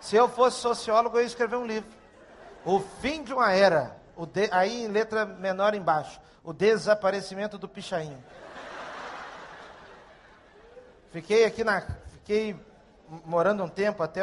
Se 0.00 0.16
eu 0.16 0.28
fosse 0.28 0.60
sociólogo, 0.60 1.16
eu 1.16 1.20
ia 1.20 1.26
escrever 1.26 1.56
um 1.56 1.66
livro. 1.66 1.90
O 2.64 2.80
fim 2.80 3.22
de 3.22 3.32
uma 3.32 3.52
era. 3.52 3.96
De, 4.32 4.48
aí 4.52 4.84
em 4.84 4.88
letra 4.88 5.24
menor 5.24 5.74
embaixo, 5.74 6.20
o 6.44 6.52
desaparecimento 6.52 7.56
do 7.56 7.68
pichainho. 7.68 8.22
Fiquei 11.10 11.44
aqui 11.44 11.64
na. 11.64 11.80
Fiquei 12.12 12.58
morando 13.24 13.64
um 13.64 13.68
tempo 13.68 14.02
até 14.02 14.22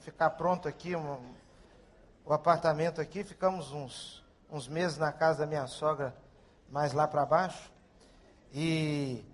ficar 0.00 0.30
pronto 0.30 0.68
aqui 0.68 0.96
um, 0.96 1.18
o 2.24 2.32
apartamento 2.32 3.00
aqui. 3.00 3.22
Ficamos 3.22 3.72
uns, 3.72 4.24
uns 4.50 4.68
meses 4.68 4.98
na 4.98 5.12
casa 5.12 5.40
da 5.40 5.46
minha 5.46 5.66
sogra, 5.66 6.14
mais 6.68 6.92
lá 6.92 7.06
para 7.06 7.24
baixo. 7.24 7.70
E 8.52 9.24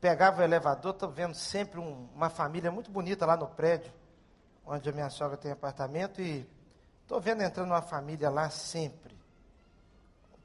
pegava 0.00 0.40
o 0.40 0.44
elevador, 0.44 0.92
estou 0.92 1.10
vendo 1.10 1.34
sempre 1.34 1.80
um, 1.80 2.08
uma 2.14 2.30
família 2.30 2.70
muito 2.70 2.90
bonita 2.90 3.26
lá 3.26 3.36
no 3.36 3.46
prédio, 3.48 3.92
onde 4.64 4.88
a 4.88 4.92
minha 4.92 5.10
sogra 5.10 5.36
tem 5.36 5.50
apartamento, 5.50 6.20
e 6.20 6.48
estou 7.02 7.20
vendo 7.20 7.42
entrando 7.42 7.68
uma 7.68 7.82
família 7.82 8.30
lá 8.30 8.50
sempre 8.50 9.18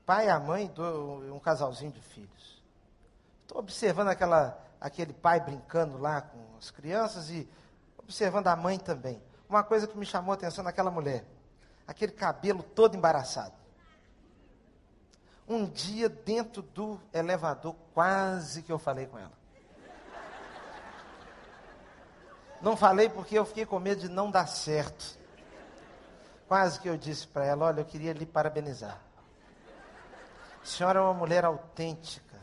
pai 0.05 0.27
e 0.27 0.29
a 0.29 0.39
mãe, 0.39 0.67
do, 0.67 1.33
um 1.33 1.39
casalzinho 1.39 1.91
de 1.91 2.01
filhos. 2.01 2.61
Estou 3.41 3.59
observando 3.59 4.09
aquela, 4.09 4.57
aquele 4.79 5.13
pai 5.13 5.39
brincando 5.39 5.97
lá 5.97 6.21
com 6.21 6.39
as 6.57 6.71
crianças 6.71 7.29
e 7.29 7.49
observando 7.97 8.47
a 8.47 8.55
mãe 8.55 8.77
também. 8.77 9.21
Uma 9.47 9.63
coisa 9.63 9.87
que 9.87 9.97
me 9.97 10.05
chamou 10.05 10.31
a 10.31 10.35
atenção 10.35 10.63
naquela 10.63 10.91
mulher, 10.91 11.25
aquele 11.87 12.11
cabelo 12.11 12.63
todo 12.63 12.95
embaraçado. 12.95 13.53
Um 15.47 15.65
dia, 15.65 16.07
dentro 16.07 16.61
do 16.61 16.99
elevador, 17.13 17.75
quase 17.93 18.63
que 18.63 18.71
eu 18.71 18.79
falei 18.79 19.07
com 19.07 19.19
ela. 19.19 19.42
Não 22.63 22.77
falei 22.77 23.09
porque 23.09 23.37
eu 23.37 23.43
fiquei 23.43 23.65
com 23.65 23.77
medo 23.77 23.99
de 23.99 24.09
não 24.09 24.31
dar 24.31 24.47
certo. 24.47 25.19
Quase 26.47 26.79
que 26.79 26.87
eu 26.87 26.95
disse 26.95 27.27
para 27.27 27.45
ela: 27.45 27.65
Olha, 27.65 27.81
eu 27.81 27.85
queria 27.85 28.13
lhe 28.13 28.25
parabenizar. 28.25 29.01
A 30.61 30.65
senhora 30.65 30.99
é 30.99 31.01
uma 31.01 31.13
mulher 31.13 31.43
autêntica. 31.43 32.39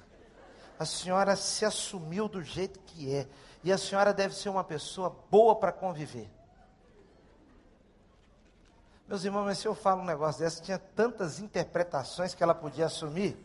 A 0.78 0.84
senhora 0.84 1.34
se 1.36 1.64
assumiu 1.64 2.28
do 2.28 2.42
jeito 2.42 2.78
que 2.80 3.14
é. 3.14 3.26
E 3.64 3.72
a 3.72 3.78
senhora 3.78 4.12
deve 4.12 4.34
ser 4.34 4.50
uma 4.50 4.62
pessoa 4.62 5.16
boa 5.30 5.56
para 5.56 5.72
conviver. 5.72 6.30
Meus 9.08 9.24
irmãos, 9.24 9.44
mas 9.44 9.58
se 9.58 9.66
eu 9.66 9.74
falo 9.74 10.02
um 10.02 10.04
negócio 10.04 10.42
desse, 10.42 10.60
tinha 10.60 10.78
tantas 10.78 11.40
interpretações 11.40 12.34
que 12.34 12.42
ela 12.42 12.54
podia 12.54 12.86
assumir, 12.86 13.36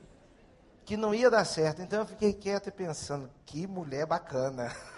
que 0.83 0.97
não 0.97 1.15
ia 1.15 1.29
dar 1.29 1.45
certo. 1.45 1.81
Então 1.81 1.99
eu 1.99 2.05
fiquei 2.05 2.33
quieto 2.33 2.67
e 2.67 2.71
pensando, 2.71 3.31
que 3.45 3.65
mulher 3.65 4.05
bacana. 4.05 4.75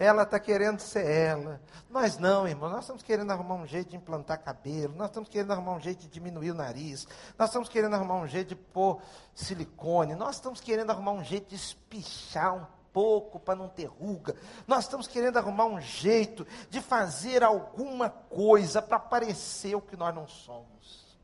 ela 0.00 0.22
está 0.22 0.40
querendo 0.40 0.80
ser 0.80 1.04
ela. 1.04 1.60
Nós 1.90 2.16
não, 2.16 2.48
irmão. 2.48 2.70
Nós 2.70 2.80
estamos 2.80 3.02
querendo 3.02 3.30
arrumar 3.32 3.56
um 3.56 3.66
jeito 3.66 3.90
de 3.90 3.96
implantar 3.96 4.42
cabelo. 4.42 4.94
Nós 4.96 5.08
estamos 5.08 5.28
querendo 5.28 5.52
arrumar 5.52 5.72
um 5.72 5.80
jeito 5.80 6.00
de 6.00 6.08
diminuir 6.08 6.52
o 6.52 6.54
nariz. 6.54 7.06
Nós 7.38 7.50
estamos 7.50 7.68
querendo 7.68 7.92
arrumar 7.92 8.14
um 8.14 8.26
jeito 8.26 8.48
de 8.48 8.56
pôr 8.56 9.02
silicone. 9.34 10.14
Nós 10.14 10.36
estamos 10.36 10.58
querendo 10.58 10.88
arrumar 10.88 11.12
um 11.12 11.22
jeito 11.22 11.50
de 11.50 11.54
espichar 11.54 12.54
um 12.54 12.66
pouco 12.94 13.38
para 13.38 13.54
não 13.54 13.68
ter 13.68 13.84
ruga. 13.84 14.34
Nós 14.66 14.84
estamos 14.84 15.06
querendo 15.06 15.36
arrumar 15.36 15.66
um 15.66 15.82
jeito 15.82 16.46
de 16.70 16.80
fazer 16.80 17.44
alguma 17.44 18.08
coisa 18.08 18.80
para 18.80 18.98
parecer 18.98 19.74
o 19.74 19.82
que 19.82 19.98
nós 19.98 20.14
não 20.14 20.26
somos. 20.26 21.18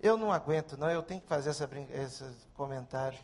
Eu 0.00 0.16
não 0.16 0.30
aguento, 0.30 0.76
não. 0.76 0.88
Eu 0.88 1.02
tenho 1.02 1.20
que 1.20 1.26
fazer 1.26 1.50
essa, 1.50 1.68
esse 1.94 2.24
comentário 2.54 3.18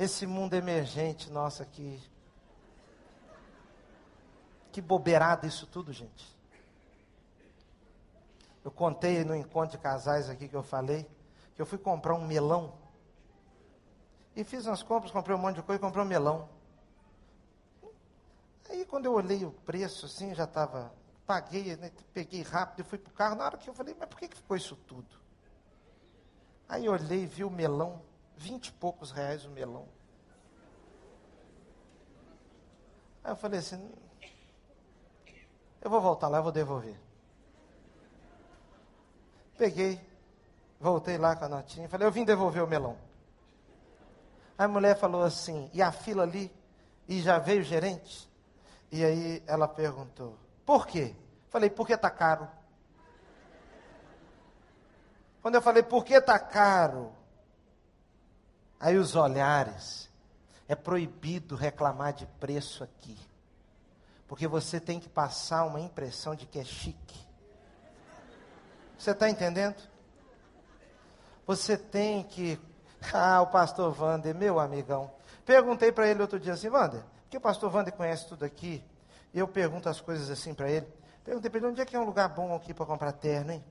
esse 0.00 0.26
mundo 0.26 0.54
emergente 0.54 1.30
nosso 1.30 1.62
aqui. 1.62 2.02
Que 4.72 4.80
bobeirada 4.80 5.46
isso 5.46 5.66
tudo, 5.66 5.92
gente. 5.92 6.26
Eu 8.64 8.70
contei 8.70 9.22
no 9.24 9.36
encontro 9.36 9.76
de 9.76 9.82
casais 9.82 10.30
aqui 10.30 10.48
que 10.48 10.56
eu 10.56 10.62
falei, 10.62 11.06
que 11.54 11.60
eu 11.60 11.66
fui 11.66 11.76
comprar 11.76 12.14
um 12.14 12.26
melão. 12.26 12.72
E 14.34 14.42
fiz 14.42 14.64
umas 14.64 14.82
compras, 14.82 15.12
comprei 15.12 15.36
um 15.36 15.38
monte 15.38 15.56
de 15.56 15.62
coisa 15.62 15.78
e 15.78 15.84
comprei 15.84 16.02
um 16.02 16.08
melão. 16.08 16.48
Aí 18.70 18.86
quando 18.86 19.04
eu 19.04 19.12
olhei 19.12 19.44
o 19.44 19.50
preço, 19.50 20.06
assim, 20.06 20.34
já 20.34 20.44
estava. 20.44 20.94
Paguei, 21.26 21.76
né, 21.76 21.92
peguei 22.14 22.40
rápido 22.40 22.80
e 22.80 22.88
fui 22.88 22.96
para 22.96 23.10
o 23.10 23.14
carro. 23.14 23.34
Na 23.34 23.44
hora 23.44 23.58
que 23.58 23.68
eu 23.68 23.74
falei, 23.74 23.94
mas 23.98 24.08
por 24.08 24.18
que, 24.18 24.28
que 24.28 24.36
ficou 24.38 24.56
isso 24.56 24.76
tudo? 24.76 25.20
Aí 26.66 26.88
olhei, 26.88 27.26
vi 27.26 27.44
o 27.44 27.50
melão, 27.50 28.00
vinte 28.40 28.68
e 28.68 28.72
poucos 28.72 29.10
reais 29.10 29.44
o 29.44 29.50
melão. 29.50 29.86
Aí 33.22 33.32
eu 33.32 33.36
falei 33.36 33.60
assim, 33.60 33.92
eu 35.82 35.90
vou 35.90 36.00
voltar 36.00 36.28
lá, 36.28 36.38
eu 36.38 36.42
vou 36.42 36.50
devolver. 36.50 36.98
Peguei, 39.58 40.00
voltei 40.80 41.18
lá 41.18 41.36
com 41.36 41.44
a 41.44 41.48
notinha, 41.50 41.86
falei, 41.86 42.06
eu 42.08 42.12
vim 42.12 42.24
devolver 42.24 42.64
o 42.64 42.66
melão. 42.66 42.96
Aí 44.56 44.64
a 44.64 44.68
mulher 44.68 44.96
falou 44.96 45.22
assim, 45.22 45.70
e 45.74 45.82
a 45.82 45.92
fila 45.92 46.22
ali? 46.22 46.50
E 47.06 47.20
já 47.20 47.38
veio 47.38 47.60
o 47.60 47.64
gerente? 47.64 48.26
E 48.90 49.04
aí 49.04 49.42
ela 49.46 49.68
perguntou, 49.68 50.38
por 50.64 50.86
quê? 50.86 51.14
Falei, 51.50 51.68
porque 51.68 51.92
está 51.92 52.08
caro. 52.08 52.48
Quando 55.42 55.56
eu 55.56 55.62
falei, 55.62 55.82
por 55.82 56.06
que 56.06 56.14
está 56.14 56.38
caro? 56.38 57.19
Aí 58.80 58.96
os 58.96 59.14
olhares. 59.14 60.08
É 60.66 60.74
proibido 60.74 61.56
reclamar 61.56 62.12
de 62.12 62.26
preço 62.26 62.82
aqui. 62.82 63.18
Porque 64.26 64.46
você 64.46 64.78
tem 64.78 65.00
que 65.00 65.08
passar 65.08 65.64
uma 65.64 65.80
impressão 65.80 66.34
de 66.34 66.46
que 66.46 66.58
é 66.58 66.64
chique. 66.64 67.18
Você 68.96 69.10
está 69.10 69.28
entendendo? 69.28 69.76
Você 71.46 71.76
tem 71.76 72.22
que. 72.22 72.58
Ah, 73.12 73.42
o 73.42 73.48
pastor 73.48 74.00
Wander, 74.00 74.34
meu 74.34 74.60
amigão. 74.60 75.10
Perguntei 75.44 75.90
para 75.90 76.06
ele 76.06 76.22
outro 76.22 76.38
dia 76.38 76.52
assim, 76.52 76.68
Wander, 76.68 77.02
porque 77.22 77.36
o 77.36 77.40
pastor 77.40 77.74
Wander 77.74 77.92
conhece 77.92 78.28
tudo 78.28 78.44
aqui. 78.44 78.84
E 79.34 79.38
eu 79.38 79.48
pergunto 79.48 79.88
as 79.88 80.00
coisas 80.00 80.30
assim 80.30 80.54
para 80.54 80.70
ele. 80.70 80.86
Perguntei 81.24 81.50
para 81.50 81.58
ele, 81.58 81.68
onde 81.68 81.80
é 81.80 81.84
que 81.84 81.96
é 81.96 81.98
um 81.98 82.04
lugar 82.04 82.28
bom 82.28 82.54
aqui 82.54 82.72
para 82.72 82.86
comprar 82.86 83.12
terno, 83.12 83.52
hein? 83.52 83.64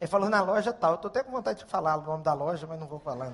Ele 0.00 0.08
falou, 0.08 0.28
na 0.28 0.40
loja 0.40 0.72
tal. 0.72 0.92
Eu 0.92 0.96
estou 0.96 1.08
até 1.08 1.24
com 1.24 1.32
vontade 1.32 1.64
de 1.64 1.64
falar 1.64 1.96
o 1.96 2.02
nome 2.02 2.22
da 2.22 2.32
loja, 2.32 2.66
mas 2.66 2.78
não 2.78 2.86
vou 2.86 3.00
falar. 3.00 3.32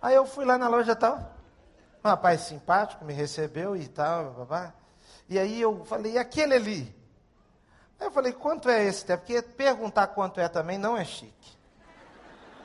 Aí 0.00 0.14
eu 0.14 0.24
fui 0.24 0.44
lá 0.44 0.56
na 0.56 0.68
loja 0.68 0.94
tal, 0.94 1.34
um 2.04 2.08
rapaz 2.08 2.42
simpático 2.42 3.04
me 3.04 3.12
recebeu 3.12 3.76
e 3.76 3.88
tal, 3.88 4.32
babá. 4.32 4.72
E 5.28 5.38
aí 5.38 5.60
eu 5.60 5.84
falei, 5.84 6.12
e 6.12 6.18
aquele 6.18 6.54
ali? 6.54 6.96
Aí 8.00 8.06
eu 8.06 8.10
falei, 8.10 8.32
quanto 8.32 8.68
é 8.68 8.84
esse? 8.84 9.04
Porque 9.04 9.42
perguntar 9.42 10.08
quanto 10.08 10.40
é 10.40 10.48
também 10.48 10.78
não 10.78 10.96
é 10.96 11.04
chique. 11.04 11.58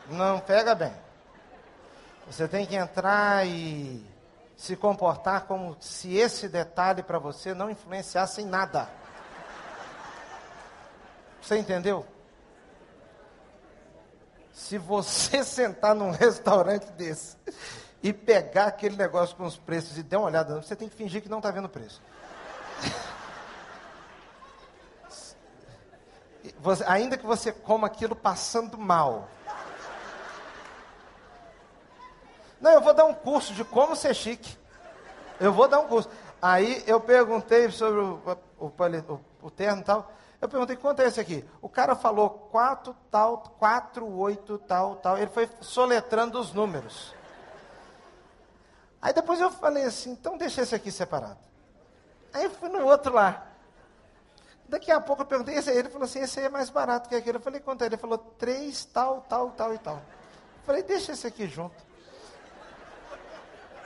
Não 0.09 0.39
pega 0.39 0.75
bem. 0.75 0.93
Você 2.27 2.47
tem 2.47 2.65
que 2.65 2.75
entrar 2.75 3.45
e 3.47 4.05
se 4.55 4.75
comportar 4.75 5.45
como 5.45 5.75
se 5.79 6.15
esse 6.15 6.47
detalhe 6.47 7.03
para 7.03 7.19
você 7.19 7.53
não 7.53 7.69
influenciasse 7.69 8.41
em 8.41 8.45
nada. 8.45 8.88
Você 11.41 11.57
entendeu? 11.57 12.05
Se 14.54 14.78
você 14.78 15.43
sentar 15.43 15.95
num 15.95 16.12
restaurante 16.12 16.86
desse 16.91 17.36
e 18.01 18.14
pegar 18.14 18.68
aquele 18.68 18.95
negócio 18.95 19.36
com 19.36 19.45
os 19.45 19.58
preços 19.58 19.97
e 19.97 20.04
der 20.04 20.18
uma 20.18 20.28
olhada, 20.28 20.62
você 20.62 20.76
tem 20.76 20.88
que 20.88 20.95
fingir 20.95 21.22
que 21.22 21.30
não 21.30 21.39
está 21.39 21.49
vendo 21.49 21.66
o 21.66 21.70
preço. 21.70 22.01
Você, 26.60 26.84
ainda 26.86 27.18
que 27.18 27.26
você 27.26 27.54
coma 27.54 27.88
aquilo 27.88 28.16
passando 28.16 28.78
mal. 28.78 29.30
Não, 32.60 32.72
eu 32.72 32.82
vou 32.82 32.93
dar 32.93 33.06
um 33.06 33.14
curso 33.14 33.54
de 33.54 33.64
como 33.64 33.95
ser 33.95 34.14
chique. 34.14 34.58
Eu 35.39 35.54
vou 35.54 35.68
dar 35.68 35.80
um 35.80 35.88
curso. 35.88 36.10
Aí 36.41 36.84
eu 36.88 36.99
perguntei 36.99 37.70
sobre 37.72 37.99
o, 37.99 38.22
o, 38.60 38.66
o, 38.66 39.20
o 39.41 39.51
terno 39.51 39.82
e 39.82 39.84
tal. 39.86 40.12
Eu 40.44 40.50
perguntei, 40.50 40.76
quanto 40.76 41.02
é 41.02 41.08
esse 41.08 41.22
aqui? 41.22 41.46
O 41.62 41.70
cara 41.70 41.96
falou 41.96 42.30
4 42.30 42.94
tal, 43.10 43.38
4, 43.58 44.06
8 44.06 44.58
tal, 44.58 44.98
tal. 44.98 45.18
Ele 45.18 45.30
foi 45.32 45.50
soletrando 45.62 46.38
os 46.38 46.52
números. 46.52 47.16
Aí 49.02 49.14
depois 49.14 49.39
eu 49.39 49.50
falei 49.50 49.86
assim, 49.86 50.12
então 50.12 50.38
deixa 50.38 50.62
esse 50.62 50.76
aqui 50.76 50.91
separado. 50.91 51.39
Aí 52.34 52.44
eu 52.44 52.50
fui 52.52 52.68
no 52.68 52.84
outro 52.84 53.14
lá. 53.14 53.48
Daqui 54.68 54.91
a 54.91 55.00
pouco 55.00 55.22
eu 55.22 55.26
perguntei, 55.26 55.56
esse 55.56 55.70
aí, 55.70 55.78
ele 55.78 55.88
falou 55.88 56.04
assim, 56.04 56.20
esse 56.20 56.38
aí 56.41 56.48
é 56.48 56.50
mais 56.50 56.70
barato 56.70 57.08
que 57.08 57.16
aquele. 57.16 57.38
Eu 57.38 57.41
falei, 57.41 57.62
quanto 57.62 57.82
é? 57.84 57.86
Ele 57.86 57.96
falou, 57.96 58.18
três, 58.18 58.84
tal, 58.84 59.22
tal, 59.22 59.52
tal 59.52 59.74
e 59.74 59.78
tal. 59.78 59.96
Eu 59.96 60.66
falei, 60.66 60.84
deixa 60.84 61.14
esse 61.14 61.26
aqui 61.26 61.48
junto. 61.48 61.82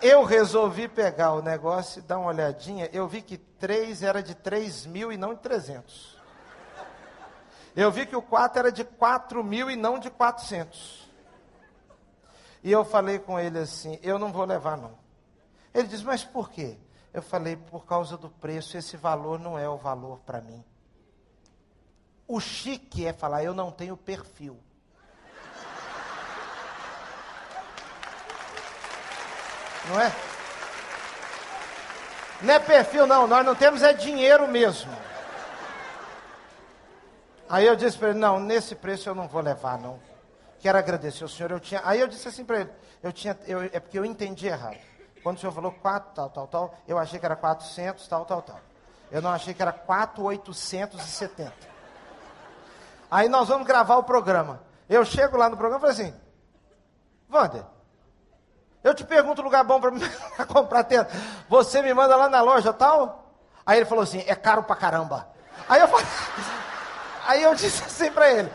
Eu 0.01 0.23
resolvi 0.23 0.87
pegar 0.87 1.33
o 1.33 1.41
negócio 1.43 1.99
e 1.99 2.01
dar 2.01 2.17
uma 2.17 2.29
olhadinha. 2.29 2.89
Eu 2.91 3.07
vi 3.07 3.21
que 3.21 3.37
três 3.37 4.01
era 4.01 4.23
de 4.23 4.33
três 4.33 4.87
mil 4.87 5.11
e 5.11 5.17
não 5.17 5.35
de 5.35 5.41
trezentos. 5.41 6.16
Eu 7.77 7.91
vi 7.91 8.07
que 8.07 8.15
o 8.15 8.23
quatro 8.23 8.57
era 8.57 8.71
de 8.71 8.83
quatro 8.83 9.43
mil 9.43 9.69
e 9.69 9.75
não 9.75 9.99
de 9.99 10.09
quatrocentos. 10.09 11.07
E 12.63 12.71
eu 12.71 12.83
falei 12.83 13.19
com 13.19 13.39
ele 13.39 13.59
assim: 13.59 13.99
eu 14.01 14.17
não 14.17 14.31
vou 14.31 14.45
levar 14.45 14.75
não. 14.75 14.97
Ele 15.75 15.87
diz, 15.87 16.01
mas 16.01 16.23
por 16.23 16.49
quê? 16.49 16.75
Eu 17.13 17.21
falei, 17.21 17.55
por 17.55 17.85
causa 17.85 18.17
do 18.17 18.31
preço, 18.31 18.75
esse 18.79 18.97
valor 18.97 19.39
não 19.39 19.59
é 19.59 19.69
o 19.69 19.77
valor 19.77 20.17
para 20.25 20.41
mim. 20.41 20.65
O 22.27 22.39
chique 22.39 23.05
é 23.05 23.13
falar, 23.13 23.43
eu 23.43 23.53
não 23.53 23.71
tenho 23.71 23.95
perfil. 23.95 24.57
Não 29.87 30.01
é? 30.01 30.11
Não 32.41 32.53
é 32.55 32.59
perfil, 32.59 33.05
não. 33.05 33.27
Nós 33.27 33.45
não 33.45 33.53
temos 33.53 33.83
é 33.83 33.93
dinheiro 33.93 34.47
mesmo. 34.47 34.91
Aí 37.49 37.65
eu 37.65 37.75
disse 37.75 37.97
para 37.97 38.09
ele, 38.09 38.19
não, 38.19 38.39
nesse 38.39 38.75
preço 38.75 39.07
eu 39.09 39.15
não 39.15 39.27
vou 39.27 39.41
levar, 39.41 39.77
não. 39.77 39.99
Quero 40.59 40.77
agradecer 40.77 41.23
o 41.23 41.29
senhor. 41.29 41.51
Eu 41.51 41.59
tinha, 41.59 41.81
aí 41.83 41.99
eu 41.99 42.07
disse 42.07 42.27
assim 42.27 42.43
para 42.43 42.61
ele, 42.61 42.69
eu 43.01 43.13
tinha, 43.13 43.37
eu, 43.47 43.61
é 43.61 43.79
porque 43.79 43.97
eu 43.97 44.03
entendi 44.03 44.47
errado. 44.47 44.77
Quando 45.23 45.37
o 45.37 45.39
senhor 45.39 45.51
falou 45.51 45.71
4, 45.71 46.13
tal, 46.13 46.29
tal, 46.29 46.47
tal, 46.47 46.75
eu 46.87 46.97
achei 46.97 47.19
que 47.19 47.25
era 47.25 47.35
400, 47.35 48.07
tal, 48.07 48.25
tal, 48.25 48.41
tal. 48.41 48.59
Eu 49.11 49.21
não 49.21 49.29
achei 49.29 49.53
que 49.53 49.61
era 49.61 49.71
4,870. 49.71 51.53
Aí 53.09 53.29
nós 53.29 53.47
vamos 53.47 53.65
gravar 53.65 53.95
o 53.97 54.03
programa. 54.03 54.61
Eu 54.89 55.05
chego 55.05 55.37
lá 55.37 55.49
no 55.49 55.57
programa 55.57 55.85
e 55.85 55.93
falei 55.93 56.07
assim, 56.07 56.19
Wander, 57.29 57.63
eu 58.83 58.93
te 58.93 59.03
pergunto 59.03 59.41
um 59.41 59.45
lugar 59.45 59.63
bom 59.63 59.79
para 59.79 59.91
comprar 60.47 60.83
tenda. 60.83 61.09
Você 61.49 61.81
me 61.81 61.93
manda 61.93 62.15
lá 62.15 62.29
na 62.29 62.41
loja 62.41 62.73
tal? 62.73 63.33
Aí 63.65 63.79
ele 63.79 63.85
falou 63.85 64.03
assim, 64.03 64.23
é 64.27 64.35
caro 64.35 64.63
pra 64.63 64.75
caramba. 64.75 65.27
Aí 65.67 65.81
eu 65.81 65.87
falei, 65.87 66.05
aí 67.27 67.43
eu 67.43 67.53
disse 67.53 67.83
assim 67.83 68.11
para 68.11 68.29
ele. 68.31 68.51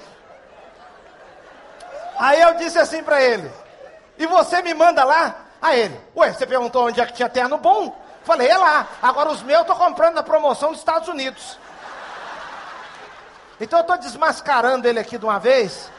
Aí 2.18 2.40
eu 2.40 2.54
disse 2.54 2.78
assim 2.78 3.02
para 3.02 3.22
ele. 3.22 3.50
E 4.18 4.26
você 4.26 4.62
me 4.62 4.74
manda 4.74 5.04
lá? 5.04 5.36
Aí 5.60 5.80
ele, 5.80 6.00
ué, 6.16 6.32
você 6.32 6.46
perguntou 6.46 6.86
onde 6.86 7.00
é 7.00 7.06
que 7.06 7.12
tinha 7.12 7.28
terno 7.28 7.58
bom? 7.58 7.96
Falei, 8.24 8.48
é 8.48 8.56
lá. 8.56 8.86
Agora 9.00 9.30
os 9.30 9.42
meus 9.42 9.60
eu 9.60 9.64
tô 9.64 9.74
comprando 9.74 10.14
na 10.14 10.22
promoção 10.22 10.70
dos 10.70 10.78
Estados 10.78 11.08
Unidos. 11.08 11.58
Então 13.60 13.78
eu 13.78 13.82
estou 13.82 13.98
desmascarando 13.98 14.88
ele 14.88 14.98
aqui 14.98 15.18
de 15.18 15.24
uma 15.24 15.38
vez 15.38 15.90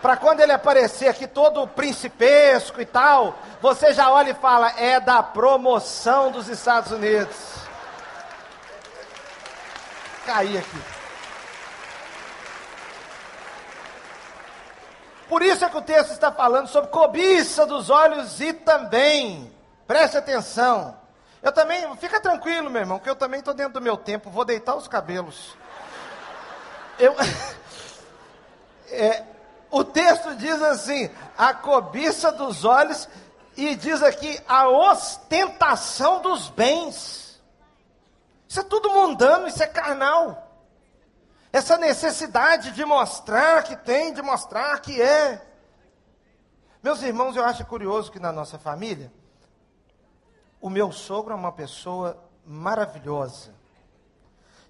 para 0.00 0.16
quando 0.16 0.40
ele 0.40 0.52
aparecer 0.52 1.08
aqui 1.08 1.26
todo 1.26 1.66
principesco 1.66 2.80
e 2.80 2.86
tal, 2.86 3.36
você 3.60 3.92
já 3.92 4.10
olha 4.10 4.30
e 4.30 4.34
fala, 4.34 4.72
é 4.78 5.00
da 5.00 5.22
promoção 5.22 6.30
dos 6.30 6.48
Estados 6.48 6.92
Unidos. 6.92 7.36
Caí 10.24 10.56
aqui. 10.56 10.97
Por 15.28 15.42
isso 15.42 15.64
é 15.64 15.68
que 15.68 15.76
o 15.76 15.82
texto 15.82 16.12
está 16.12 16.32
falando 16.32 16.68
sobre 16.68 16.90
cobiça 16.90 17.66
dos 17.66 17.90
olhos 17.90 18.40
e 18.40 18.52
também, 18.52 19.52
preste 19.86 20.16
atenção. 20.16 20.96
Eu 21.42 21.52
também, 21.52 21.94
fica 21.96 22.20
tranquilo, 22.20 22.70
meu 22.70 22.80
irmão, 22.80 22.98
que 22.98 23.08
eu 23.08 23.14
também 23.14 23.40
estou 23.40 23.54
dentro 23.54 23.74
do 23.74 23.80
meu 23.80 23.96
tempo, 23.96 24.30
vou 24.30 24.44
deitar 24.44 24.74
os 24.74 24.88
cabelos. 24.88 25.56
Eu, 26.98 27.14
é, 28.90 29.22
o 29.70 29.84
texto 29.84 30.34
diz 30.34 30.60
assim: 30.62 31.10
a 31.36 31.52
cobiça 31.52 32.32
dos 32.32 32.64
olhos, 32.64 33.08
e 33.58 33.74
diz 33.74 34.02
aqui 34.02 34.40
a 34.48 34.68
ostentação 34.68 36.22
dos 36.22 36.48
bens. 36.48 37.40
Isso 38.48 38.60
é 38.60 38.62
tudo 38.62 38.90
mundano, 38.90 39.48
isso 39.48 39.62
é 39.62 39.66
carnal. 39.66 40.47
Essa 41.52 41.78
necessidade 41.78 42.72
de 42.72 42.84
mostrar 42.84 43.62
que 43.64 43.76
tem, 43.76 44.12
de 44.12 44.20
mostrar 44.22 44.80
que 44.80 45.00
é. 45.00 45.46
Meus 46.82 47.02
irmãos, 47.02 47.36
eu 47.36 47.44
acho 47.44 47.64
curioso 47.64 48.12
que 48.12 48.20
na 48.20 48.32
nossa 48.32 48.58
família, 48.58 49.12
o 50.60 50.68
meu 50.68 50.92
sogro 50.92 51.32
é 51.32 51.36
uma 51.36 51.52
pessoa 51.52 52.22
maravilhosa. 52.44 53.54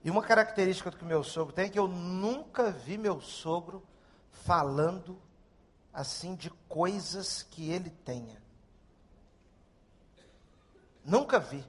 E 0.05 0.11
uma 0.11 0.23
característica 0.23 0.91
que 0.91 1.03
o 1.03 1.07
meu 1.07 1.25
sogro 1.25 1.53
tem 1.53 1.67
é 1.67 1.69
que 1.69 1.79
eu 1.79 1.89
nunca 1.89 2.71
vi 2.71 2.97
meu 2.97 3.21
sogro 3.21 3.83
falando 4.31 5.21
assim 5.93 6.35
de 6.37 6.51
coisas 6.69 7.43
que 7.43 7.71
ele 7.71 7.91
tenha. 7.91 8.41
Nunca 11.05 11.39
vi. 11.39 11.65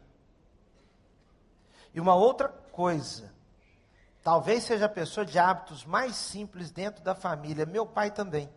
E 1.93 1.99
uma 1.99 2.13
outra 2.13 2.47
coisa, 2.49 3.33
talvez 4.29 4.63
seja 4.63 4.85
a 4.85 4.89
pessoa 4.89 5.25
de 5.25 5.39
hábitos 5.39 5.83
mais 5.83 6.15
simples 6.15 6.69
dentro 6.69 7.03
da 7.03 7.15
família, 7.15 7.65
meu 7.65 7.83
pai 7.83 8.11
também. 8.11 8.47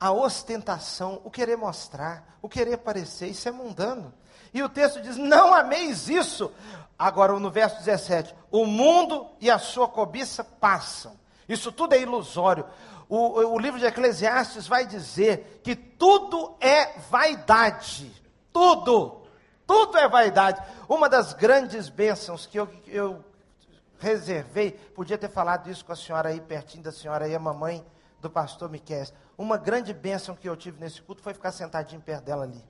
A 0.00 0.10
ostentação, 0.10 1.20
o 1.22 1.30
querer 1.30 1.58
mostrar, 1.58 2.38
o 2.40 2.48
querer 2.48 2.78
parecer, 2.78 3.26
isso 3.26 3.46
é 3.46 3.52
mundano. 3.52 4.10
E 4.54 4.62
o 4.62 4.70
texto 4.70 5.02
diz: 5.02 5.18
Não 5.18 5.52
ameis 5.52 6.08
isso. 6.08 6.50
Agora, 6.98 7.38
no 7.38 7.50
verso 7.50 7.76
17: 7.76 8.34
O 8.50 8.64
mundo 8.64 9.28
e 9.38 9.50
a 9.50 9.58
sua 9.58 9.86
cobiça 9.86 10.42
passam, 10.42 11.12
isso 11.46 11.70
tudo 11.70 11.92
é 11.92 12.00
ilusório. 12.00 12.64
O, 13.06 13.38
o 13.38 13.58
livro 13.58 13.78
de 13.78 13.84
Eclesiastes 13.84 14.66
vai 14.66 14.86
dizer 14.86 15.60
que 15.62 15.76
tudo 15.76 16.56
é 16.58 16.98
vaidade. 17.10 18.10
Tudo. 18.50 19.26
Tudo 19.66 19.98
é 19.98 20.08
vaidade. 20.08 20.62
Uma 20.88 21.06
das 21.06 21.34
grandes 21.34 21.90
bênçãos 21.90 22.46
que 22.46 22.58
eu, 22.58 22.66
eu 22.86 23.22
reservei, 24.02 24.72
podia 24.72 25.16
ter 25.16 25.30
falado 25.30 25.70
isso 25.70 25.84
com 25.84 25.92
a 25.92 25.96
senhora 25.96 26.30
aí, 26.30 26.40
pertinho 26.40 26.82
da 26.82 26.92
senhora 26.92 27.24
aí, 27.24 27.34
a 27.34 27.38
mamãe 27.38 27.86
do 28.20 28.28
pastor 28.28 28.68
Miquel. 28.68 29.06
Uma 29.38 29.56
grande 29.56 29.94
bênção 29.94 30.34
que 30.34 30.48
eu 30.48 30.56
tive 30.56 30.80
nesse 30.80 31.00
culto 31.00 31.22
foi 31.22 31.32
ficar 31.32 31.52
sentadinho 31.52 32.00
perto 32.00 32.24
dela 32.24 32.42
ali. 32.42 32.62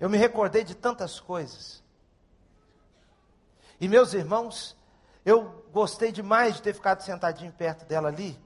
Eu 0.00 0.08
me 0.08 0.16
recordei 0.16 0.64
de 0.64 0.74
tantas 0.74 1.20
coisas. 1.20 1.82
E 3.80 3.86
meus 3.86 4.14
irmãos, 4.14 4.76
eu 5.24 5.64
gostei 5.70 6.10
demais 6.10 6.56
de 6.56 6.62
ter 6.62 6.74
ficado 6.74 7.02
sentadinho 7.02 7.52
perto 7.52 7.84
dela 7.84 8.08
ali, 8.08 8.40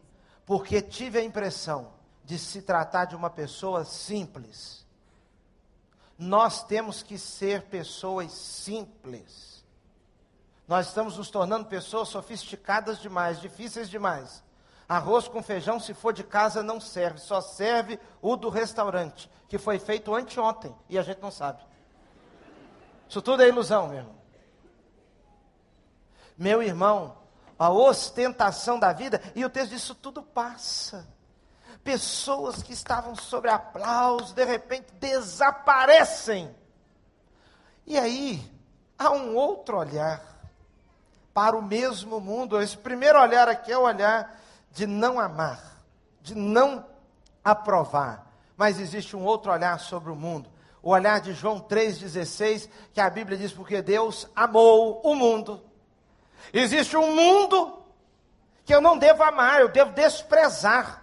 porque 0.44 0.82
tive 0.82 1.18
a 1.18 1.24
impressão 1.24 1.92
de 2.24 2.38
se 2.38 2.62
tratar 2.62 3.04
de 3.04 3.14
uma 3.14 3.30
pessoa 3.30 3.84
simples. 3.84 4.84
Nós 6.18 6.64
temos 6.64 7.02
que 7.02 7.16
ser 7.18 7.62
pessoas 7.62 8.32
simples. 8.32 9.55
Nós 10.66 10.88
estamos 10.88 11.16
nos 11.16 11.30
tornando 11.30 11.66
pessoas 11.66 12.08
sofisticadas 12.08 12.98
demais, 12.98 13.40
difíceis 13.40 13.88
demais. 13.88 14.42
Arroz 14.88 15.28
com 15.28 15.42
feijão, 15.42 15.78
se 15.78 15.94
for 15.94 16.12
de 16.12 16.24
casa, 16.24 16.62
não 16.62 16.80
serve, 16.80 17.18
só 17.18 17.40
serve 17.40 17.98
o 18.20 18.36
do 18.36 18.48
restaurante, 18.48 19.30
que 19.48 19.58
foi 19.58 19.78
feito 19.78 20.14
anteontem 20.14 20.74
e 20.88 20.98
a 20.98 21.02
gente 21.02 21.20
não 21.20 21.30
sabe. 21.30 21.62
Isso 23.08 23.22
tudo 23.22 23.42
é 23.42 23.48
ilusão, 23.48 23.88
meu 23.88 23.98
irmão. 23.98 24.16
Meu 26.36 26.62
irmão, 26.62 27.16
a 27.58 27.70
ostentação 27.70 28.78
da 28.78 28.92
vida, 28.92 29.20
e 29.34 29.44
o 29.44 29.50
texto 29.50 29.70
disso 29.70 29.94
tudo 29.94 30.22
passa. 30.22 31.06
Pessoas 31.82 32.62
que 32.62 32.72
estavam 32.72 33.14
sobre 33.14 33.50
aplauso, 33.50 34.34
de 34.34 34.44
repente 34.44 34.92
desaparecem. 34.94 36.54
E 37.86 37.96
aí, 37.98 38.52
há 38.98 39.10
um 39.10 39.34
outro 39.36 39.78
olhar 39.78 40.35
para 41.36 41.54
o 41.54 41.60
mesmo 41.60 42.18
mundo. 42.18 42.58
Esse 42.58 42.78
primeiro 42.78 43.20
olhar 43.20 43.46
aqui 43.46 43.70
é 43.70 43.76
o 43.76 43.82
olhar 43.82 44.40
de 44.72 44.86
não 44.86 45.20
amar, 45.20 45.82
de 46.22 46.34
não 46.34 46.86
aprovar. 47.44 48.26
Mas 48.56 48.80
existe 48.80 49.14
um 49.14 49.22
outro 49.22 49.52
olhar 49.52 49.78
sobre 49.78 50.10
o 50.10 50.16
mundo. 50.16 50.48
O 50.82 50.92
olhar 50.92 51.20
de 51.20 51.34
João 51.34 51.60
3,16, 51.60 52.70
que 52.94 53.02
a 53.02 53.10
Bíblia 53.10 53.36
diz: 53.36 53.52
Porque 53.52 53.82
Deus 53.82 54.26
amou 54.34 55.02
o 55.04 55.14
mundo. 55.14 55.62
Existe 56.54 56.96
um 56.96 57.14
mundo 57.14 57.82
que 58.64 58.74
eu 58.74 58.80
não 58.80 58.96
devo 58.96 59.22
amar, 59.22 59.60
eu 59.60 59.68
devo 59.68 59.92
desprezar. 59.92 61.02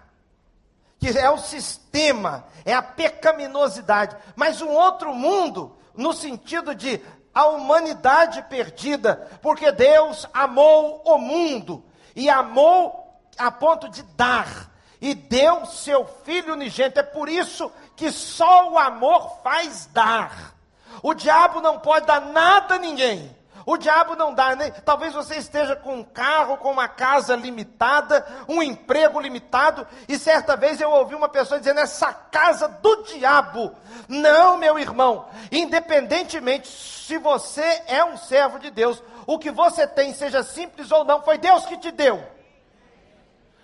Que 0.98 1.16
é 1.16 1.30
o 1.30 1.38
sistema, 1.38 2.44
é 2.64 2.74
a 2.74 2.82
pecaminosidade. 2.82 4.16
Mas 4.34 4.60
um 4.60 4.70
outro 4.70 5.14
mundo, 5.14 5.76
no 5.94 6.12
sentido 6.12 6.74
de 6.74 7.00
a 7.34 7.46
humanidade 7.46 8.42
perdida, 8.42 9.28
porque 9.42 9.72
Deus 9.72 10.26
amou 10.32 11.02
o 11.04 11.18
mundo 11.18 11.84
e 12.14 12.30
amou 12.30 13.20
a 13.36 13.50
ponto 13.50 13.88
de 13.88 14.02
dar, 14.16 14.70
e 15.00 15.14
deu 15.14 15.66
seu 15.66 16.06
filho 16.24 16.54
unigênito. 16.54 17.00
É 17.00 17.02
por 17.02 17.28
isso 17.28 17.70
que 17.96 18.10
só 18.12 18.70
o 18.70 18.78
amor 18.78 19.40
faz 19.42 19.86
dar. 19.92 20.54
O 21.02 21.12
diabo 21.12 21.60
não 21.60 21.80
pode 21.80 22.06
dar 22.06 22.20
nada 22.20 22.76
a 22.76 22.78
ninguém. 22.78 23.34
O 23.66 23.76
diabo 23.76 24.14
não 24.14 24.34
dá, 24.34 24.54
nem. 24.54 24.70
Talvez 24.70 25.14
você 25.14 25.36
esteja 25.36 25.74
com 25.74 25.96
um 25.96 26.04
carro, 26.04 26.58
com 26.58 26.70
uma 26.70 26.86
casa 26.86 27.34
limitada, 27.34 28.26
um 28.48 28.62
emprego 28.62 29.18
limitado, 29.18 29.86
e 30.06 30.18
certa 30.18 30.56
vez 30.56 30.80
eu 30.80 30.90
ouvi 30.90 31.14
uma 31.14 31.28
pessoa 31.28 31.58
dizendo: 31.58 31.80
essa 31.80 32.12
casa 32.12 32.68
do 32.68 33.04
diabo. 33.04 33.74
Não, 34.08 34.58
meu 34.58 34.78
irmão, 34.78 35.26
independentemente 35.50 36.68
se 36.68 37.16
você 37.18 37.82
é 37.86 38.04
um 38.04 38.16
servo 38.16 38.58
de 38.58 38.70
Deus, 38.70 39.02
o 39.26 39.38
que 39.38 39.50
você 39.50 39.86
tem, 39.86 40.12
seja 40.12 40.42
simples 40.42 40.90
ou 40.92 41.04
não, 41.04 41.22
foi 41.22 41.38
Deus 41.38 41.64
que 41.66 41.76
te 41.78 41.90
deu. 41.90 42.22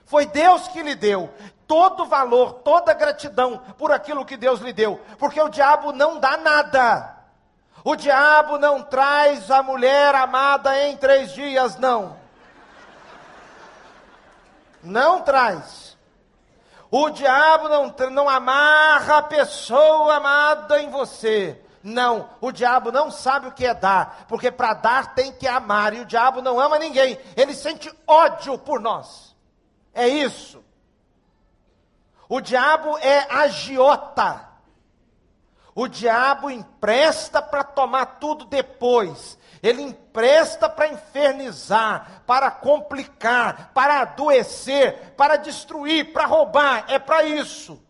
Foi 0.07 0.27
Deus 0.27 0.67
que 0.69 0.83
lhe 0.83 0.95
deu 0.95 1.33
todo 1.71 2.05
valor, 2.05 2.55
toda 2.65 2.93
gratidão 2.93 3.63
por 3.79 3.93
aquilo 3.93 4.25
que 4.25 4.37
Deus 4.37 4.59
lhe 4.59 4.73
deu, 4.73 5.01
porque 5.21 5.41
o 5.41 5.49
diabo 5.49 5.93
não 5.93 6.19
dá 6.19 6.37
nada. 6.37 7.20
O 7.83 7.97
diabo 7.97 8.59
não 8.59 8.83
traz 8.83 9.51
a 9.51 9.63
mulher 9.63 10.15
amada 10.15 10.79
em 10.87 10.97
três 10.97 11.33
dias, 11.33 11.77
não. 11.77 12.17
Não 14.83 15.23
traz. 15.23 15.97
O 16.91 17.09
diabo 17.11 17.69
não, 17.69 17.95
não 18.11 18.29
amarra 18.29 19.19
a 19.19 19.23
pessoa 19.23 20.17
amada 20.17 20.81
em 20.81 20.91
você. 20.91 21.61
Não, 21.83 22.29
o 22.43 22.53
diabo 22.53 22.93
não 22.93 23.11
sabe 23.11 23.49
o 23.49 23.53
que 23.53 23.65
é 23.65 23.73
dar, 23.73 24.27
porque 24.29 24.51
para 24.51 24.75
dar 24.75 25.15
tem 25.15 25.33
que 25.33 25.49
amar, 25.49 25.95
e 25.95 26.01
o 26.01 26.05
diabo 26.05 26.43
não 26.43 26.61
ama 26.61 26.79
ninguém, 26.79 27.19
ele 27.35 27.55
sente 27.55 27.91
ódio 28.07 28.59
por 28.59 28.81
nós. 28.81 29.35
É 29.95 30.07
isso. 30.07 30.63
O 32.29 32.39
diabo 32.41 32.99
é 32.99 33.27
agiota. 33.33 34.50
O 35.75 35.87
diabo 35.87 36.51
empresta 36.51 37.41
para 37.41 37.63
tomar 37.63 38.19
tudo 38.19 38.45
depois. 38.45 39.39
Ele 39.63 39.83
empresta 39.83 40.69
para 40.69 40.89
infernizar, 40.89 42.23
para 42.27 42.51
complicar, 42.51 43.73
para 43.75 44.01
adoecer, 44.01 45.15
para 45.17 45.37
destruir, 45.37 46.13
para 46.13 46.27
roubar. 46.27 46.85
É 46.89 46.99
para 46.99 47.25
isso. 47.25 47.81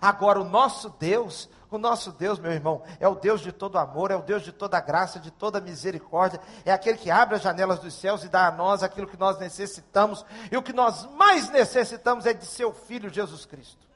Agora, 0.00 0.40
o 0.40 0.44
nosso 0.44 0.90
Deus, 0.98 1.48
o 1.70 1.78
nosso 1.78 2.10
Deus, 2.10 2.40
meu 2.40 2.50
irmão, 2.50 2.82
é 2.98 3.06
o 3.06 3.14
Deus 3.14 3.40
de 3.40 3.52
todo 3.52 3.78
amor, 3.78 4.10
é 4.10 4.16
o 4.16 4.22
Deus 4.22 4.42
de 4.42 4.50
toda 4.50 4.80
graça, 4.80 5.20
de 5.20 5.30
toda 5.30 5.60
misericórdia, 5.60 6.40
é 6.64 6.72
aquele 6.72 6.98
que 6.98 7.08
abre 7.08 7.36
as 7.36 7.42
janelas 7.42 7.78
dos 7.78 7.94
céus 7.94 8.24
e 8.24 8.28
dá 8.28 8.48
a 8.48 8.50
nós 8.50 8.82
aquilo 8.82 9.06
que 9.06 9.16
nós 9.16 9.38
necessitamos, 9.38 10.26
e 10.50 10.56
o 10.56 10.62
que 10.62 10.72
nós 10.72 11.06
mais 11.14 11.48
necessitamos 11.50 12.26
é 12.26 12.34
de 12.34 12.44
seu 12.44 12.72
Filho 12.72 13.08
Jesus 13.08 13.46
Cristo. 13.46 13.86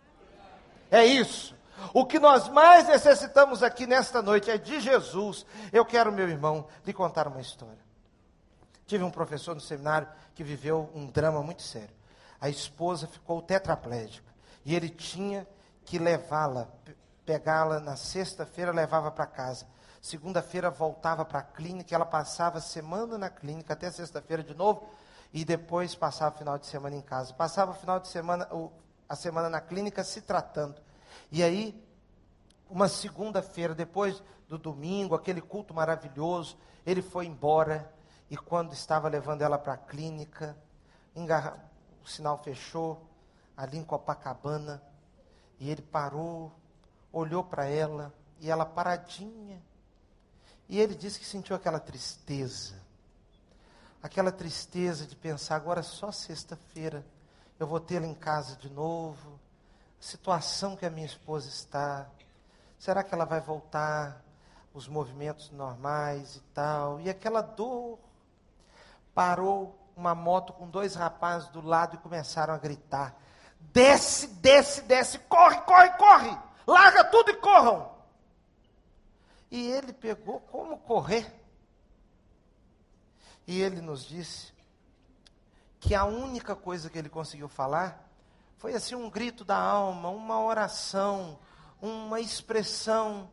É 0.92 1.04
isso. 1.04 1.55
O 1.92 2.04
que 2.04 2.18
nós 2.18 2.48
mais 2.48 2.86
necessitamos 2.88 3.62
aqui 3.62 3.86
nesta 3.86 4.22
noite 4.22 4.50
é 4.50 4.58
de 4.58 4.80
Jesus. 4.80 5.44
Eu 5.72 5.84
quero, 5.84 6.12
meu 6.12 6.28
irmão, 6.28 6.66
lhe 6.84 6.92
contar 6.92 7.28
uma 7.28 7.40
história. 7.40 7.84
Tive 8.86 9.02
um 9.02 9.10
professor 9.10 9.54
no 9.54 9.60
seminário 9.60 10.08
que 10.34 10.44
viveu 10.44 10.90
um 10.94 11.06
drama 11.06 11.42
muito 11.42 11.62
sério. 11.62 11.94
A 12.40 12.48
esposa 12.48 13.06
ficou 13.06 13.42
tetraplégica 13.42 14.32
e 14.64 14.74
ele 14.74 14.88
tinha 14.88 15.46
que 15.84 15.98
levá-la, 15.98 16.68
pegá-la 17.24 17.80
na 17.80 17.96
sexta-feira, 17.96 18.72
levava 18.72 19.10
para 19.10 19.26
casa. 19.26 19.66
Segunda-feira 20.00 20.70
voltava 20.70 21.24
para 21.24 21.40
a 21.40 21.42
clínica, 21.42 21.94
ela 21.94 22.06
passava 22.06 22.60
semana 22.60 23.18
na 23.18 23.28
clínica 23.30 23.72
até 23.72 23.90
sexta-feira 23.90 24.42
de 24.42 24.54
novo 24.54 24.88
e 25.32 25.44
depois 25.44 25.94
passava 25.94 26.34
o 26.34 26.38
final 26.38 26.58
de 26.58 26.66
semana 26.66 26.94
em 26.94 27.00
casa. 27.00 27.34
Passava 27.34 27.72
o 27.72 27.74
final 27.74 27.98
de 27.98 28.08
semana, 28.08 28.48
a 29.08 29.16
semana 29.16 29.48
na 29.48 29.60
clínica 29.60 30.04
se 30.04 30.20
tratando. 30.20 30.80
E 31.30 31.42
aí, 31.42 31.80
uma 32.68 32.88
segunda-feira, 32.88 33.74
depois 33.74 34.22
do 34.48 34.58
domingo, 34.58 35.14
aquele 35.14 35.40
culto 35.40 35.74
maravilhoso, 35.74 36.56
ele 36.84 37.02
foi 37.02 37.26
embora. 37.26 37.92
E 38.30 38.36
quando 38.36 38.72
estava 38.72 39.08
levando 39.08 39.42
ela 39.42 39.58
para 39.58 39.74
a 39.74 39.78
clínica, 39.78 40.56
engarra... 41.14 41.64
o 42.04 42.08
sinal 42.08 42.38
fechou, 42.38 43.04
ali 43.56 43.78
em 43.78 43.84
Copacabana, 43.84 44.82
e 45.58 45.70
ele 45.70 45.82
parou, 45.82 46.52
olhou 47.12 47.42
para 47.42 47.64
ela, 47.64 48.12
e 48.40 48.50
ela 48.50 48.66
paradinha. 48.66 49.62
E 50.68 50.78
ele 50.78 50.94
disse 50.94 51.18
que 51.18 51.26
sentiu 51.26 51.56
aquela 51.56 51.80
tristeza, 51.80 52.80
aquela 54.02 54.30
tristeza 54.32 55.06
de 55.06 55.16
pensar: 55.16 55.56
agora 55.56 55.82
só 55.82 56.12
sexta-feira 56.12 57.04
eu 57.58 57.66
vou 57.66 57.80
tê-la 57.80 58.06
em 58.06 58.14
casa 58.14 58.56
de 58.56 58.68
novo, 58.68 59.40
situação 60.00 60.76
que 60.76 60.86
a 60.86 60.90
minha 60.90 61.06
esposa 61.06 61.48
está. 61.48 62.06
Será 62.78 63.02
que 63.02 63.14
ela 63.14 63.24
vai 63.24 63.40
voltar 63.40 64.22
os 64.72 64.88
movimentos 64.88 65.50
normais 65.50 66.36
e 66.36 66.40
tal? 66.54 67.00
E 67.00 67.08
aquela 67.08 67.40
dor. 67.40 67.98
Parou 69.14 69.78
uma 69.96 70.14
moto 70.14 70.52
com 70.52 70.68
dois 70.68 70.94
rapazes 70.94 71.48
do 71.48 71.62
lado 71.62 71.96
e 71.96 71.98
começaram 71.98 72.52
a 72.52 72.58
gritar: 72.58 73.16
desce, 73.72 74.28
desce, 74.28 74.82
desce, 74.82 75.18
corre, 75.20 75.60
corre, 75.62 75.90
corre, 75.96 76.38
larga 76.66 77.04
tudo 77.04 77.30
e 77.30 77.36
corram. 77.36 77.96
E 79.50 79.70
ele 79.70 79.92
pegou 79.92 80.40
como 80.40 80.78
correr. 80.78 81.32
E 83.46 83.60
ele 83.60 83.80
nos 83.80 84.04
disse 84.04 84.52
que 85.80 85.94
a 85.94 86.04
única 86.04 86.54
coisa 86.56 86.90
que 86.90 86.98
ele 86.98 87.08
conseguiu 87.08 87.48
falar 87.48 88.05
foi 88.66 88.74
assim 88.74 88.96
um 88.96 89.08
grito 89.08 89.44
da 89.44 89.56
alma, 89.56 90.08
uma 90.08 90.40
oração, 90.42 91.38
uma 91.80 92.18
expressão. 92.18 93.30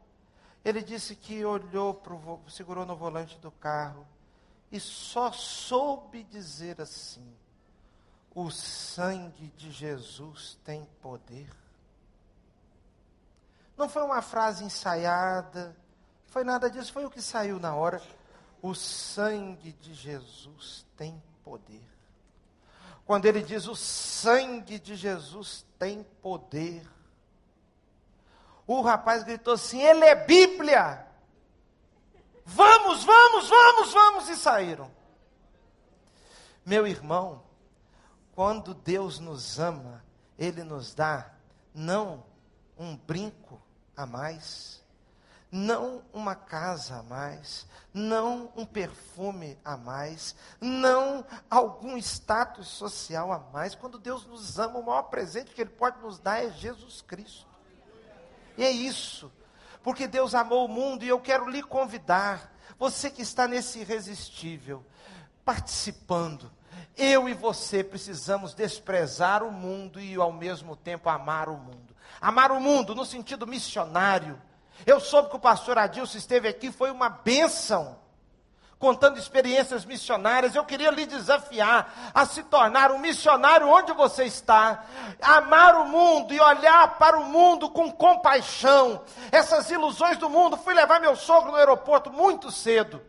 Ele 0.63 0.83
disse 0.83 1.15
que 1.15 1.43
olhou 1.43 1.91
pro, 1.91 2.39
segurou 2.47 2.85
no 2.85 2.95
volante 2.95 3.39
do 3.39 3.49
carro 3.49 4.07
e 4.71 4.79
só 4.79 5.31
soube 5.31 6.23
dizer 6.25 6.79
assim: 6.79 7.35
o 8.35 8.51
sangue 8.51 9.47
de 9.57 9.71
Jesus 9.71 10.59
tem 10.63 10.87
poder. 11.01 11.49
Não 13.75 13.89
foi 13.89 14.03
uma 14.03 14.21
frase 14.21 14.63
ensaiada, 14.63 15.75
foi 16.27 16.43
nada 16.43 16.69
disso, 16.69 16.93
foi 16.93 17.05
o 17.05 17.09
que 17.09 17.23
saiu 17.23 17.59
na 17.59 17.73
hora. 17.73 17.99
O 18.61 18.75
sangue 18.75 19.71
de 19.73 19.95
Jesus 19.95 20.85
tem 20.95 21.19
poder 21.43 21.92
quando 23.05 23.25
ele 23.25 23.41
diz: 23.41 23.67
o 23.67 23.75
sangue 23.75 24.79
de 24.79 24.95
Jesus 24.95 25.65
tem 25.77 26.03
poder. 26.21 26.87
O 28.65 28.81
rapaz 28.81 29.23
gritou 29.23 29.53
assim: 29.53 29.81
ele 29.81 30.05
é 30.05 30.15
Bíblia. 30.15 31.07
Vamos, 32.45 33.03
vamos, 33.03 33.47
vamos, 33.47 33.93
vamos, 33.93 34.29
e 34.29 34.35
saíram. 34.35 34.91
Meu 36.65 36.85
irmão, 36.85 37.43
quando 38.35 38.73
Deus 38.73 39.19
nos 39.19 39.59
ama, 39.59 40.03
Ele 40.37 40.63
nos 40.63 40.93
dá 40.93 41.31
não 41.73 42.23
um 42.77 42.95
brinco 42.95 43.61
a 43.95 44.05
mais, 44.05 44.82
não 45.53 46.01
uma 46.11 46.33
casa 46.33 46.95
a 46.95 47.03
mais, 47.03 47.67
não 47.93 48.51
um 48.55 48.65
perfume 48.65 49.55
a 49.63 49.77
mais, 49.77 50.35
não 50.59 51.23
algum 51.47 51.95
status 51.95 52.67
social 52.67 53.31
a 53.31 53.37
mais. 53.37 53.75
Quando 53.75 53.99
Deus 53.99 54.25
nos 54.25 54.57
ama, 54.57 54.79
o 54.79 54.85
maior 54.85 55.03
presente 55.03 55.53
que 55.53 55.61
Ele 55.61 55.69
pode 55.69 56.01
nos 56.01 56.17
dar 56.17 56.43
é 56.43 56.49
Jesus 56.49 57.03
Cristo. 57.03 57.45
E 58.57 58.63
é 58.63 58.71
isso, 58.71 59.31
porque 59.83 60.07
Deus 60.07 60.33
amou 60.33 60.65
o 60.65 60.67
mundo 60.67 61.05
e 61.05 61.09
eu 61.09 61.19
quero 61.19 61.47
lhe 61.47 61.61
convidar, 61.61 62.51
você 62.79 63.11
que 63.11 63.21
está 63.21 63.47
nesse 63.47 63.77
irresistível, 63.77 64.83
participando. 65.45 66.51
Eu 66.97 67.29
e 67.29 67.33
você 67.35 67.83
precisamos 67.83 68.55
desprezar 68.55 69.43
o 69.43 69.51
mundo 69.51 69.99
e 69.99 70.15
ao 70.15 70.31
mesmo 70.31 70.75
tempo 70.75 71.09
amar 71.09 71.47
o 71.47 71.57
mundo. 71.57 71.95
Amar 72.19 72.51
o 72.51 72.59
mundo 72.59 72.95
no 72.95 73.05
sentido 73.05 73.45
missionário 73.45 74.41
eu 74.85 74.99
soube 74.99 75.29
que 75.29 75.35
o 75.35 75.39
pastor 75.39 75.77
Adilson 75.77 76.17
esteve 76.17 76.47
aqui, 76.47 76.71
foi 76.71 76.91
uma 76.91 77.09
bênção, 77.09 77.97
contando 78.83 79.17
experiências 79.17 79.85
missionárias. 79.85 80.55
Eu 80.55 80.65
queria 80.65 80.91
lhe 80.91 81.05
desafiar 81.05 82.11
a 82.13 82.25
se 82.25 82.43
tornar 82.43 82.91
um 82.91 82.99
missionário 82.99 83.69
onde 83.69 83.93
você 83.93 84.25
está, 84.25 84.83
amar 85.21 85.75
o 85.77 85.85
mundo 85.85 86.33
e 86.33 86.41
olhar 86.41 86.97
para 86.97 87.17
o 87.17 87.23
mundo 87.23 87.69
com 87.69 87.89
compaixão. 87.89 89.01
Essas 89.31 89.71
ilusões 89.71 90.17
do 90.17 90.29
mundo. 90.29 90.57
Fui 90.57 90.73
levar 90.73 90.99
meu 90.99 91.15
sogro 91.15 91.51
no 91.51 91.57
aeroporto 91.57 92.11
muito 92.11 92.51
cedo. 92.51 93.01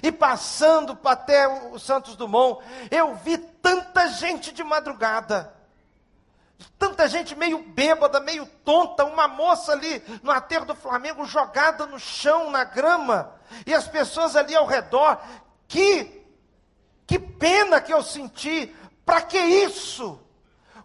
E 0.00 0.12
passando 0.12 0.96
até 1.04 1.48
o 1.72 1.78
Santos 1.78 2.14
Dumont, 2.14 2.62
eu 2.90 3.16
vi 3.16 3.38
tanta 3.38 4.08
gente 4.08 4.52
de 4.52 4.62
madrugada 4.62 5.55
Tanta 6.78 7.08
gente 7.08 7.34
meio 7.34 7.58
bêbada, 7.58 8.20
meio 8.20 8.46
tonta, 8.64 9.04
uma 9.04 9.28
moça 9.28 9.72
ali 9.72 10.02
no 10.22 10.30
aterro 10.30 10.64
do 10.64 10.74
Flamengo 10.74 11.24
jogada 11.24 11.86
no 11.86 11.98
chão, 11.98 12.50
na 12.50 12.64
grama, 12.64 13.34
e 13.66 13.74
as 13.74 13.88
pessoas 13.88 14.36
ali 14.36 14.54
ao 14.54 14.66
redor. 14.66 15.18
Que, 15.68 16.24
que 17.06 17.18
pena 17.18 17.80
que 17.80 17.92
eu 17.92 18.02
senti, 18.02 18.74
para 19.04 19.22
que 19.22 19.38
isso? 19.38 20.20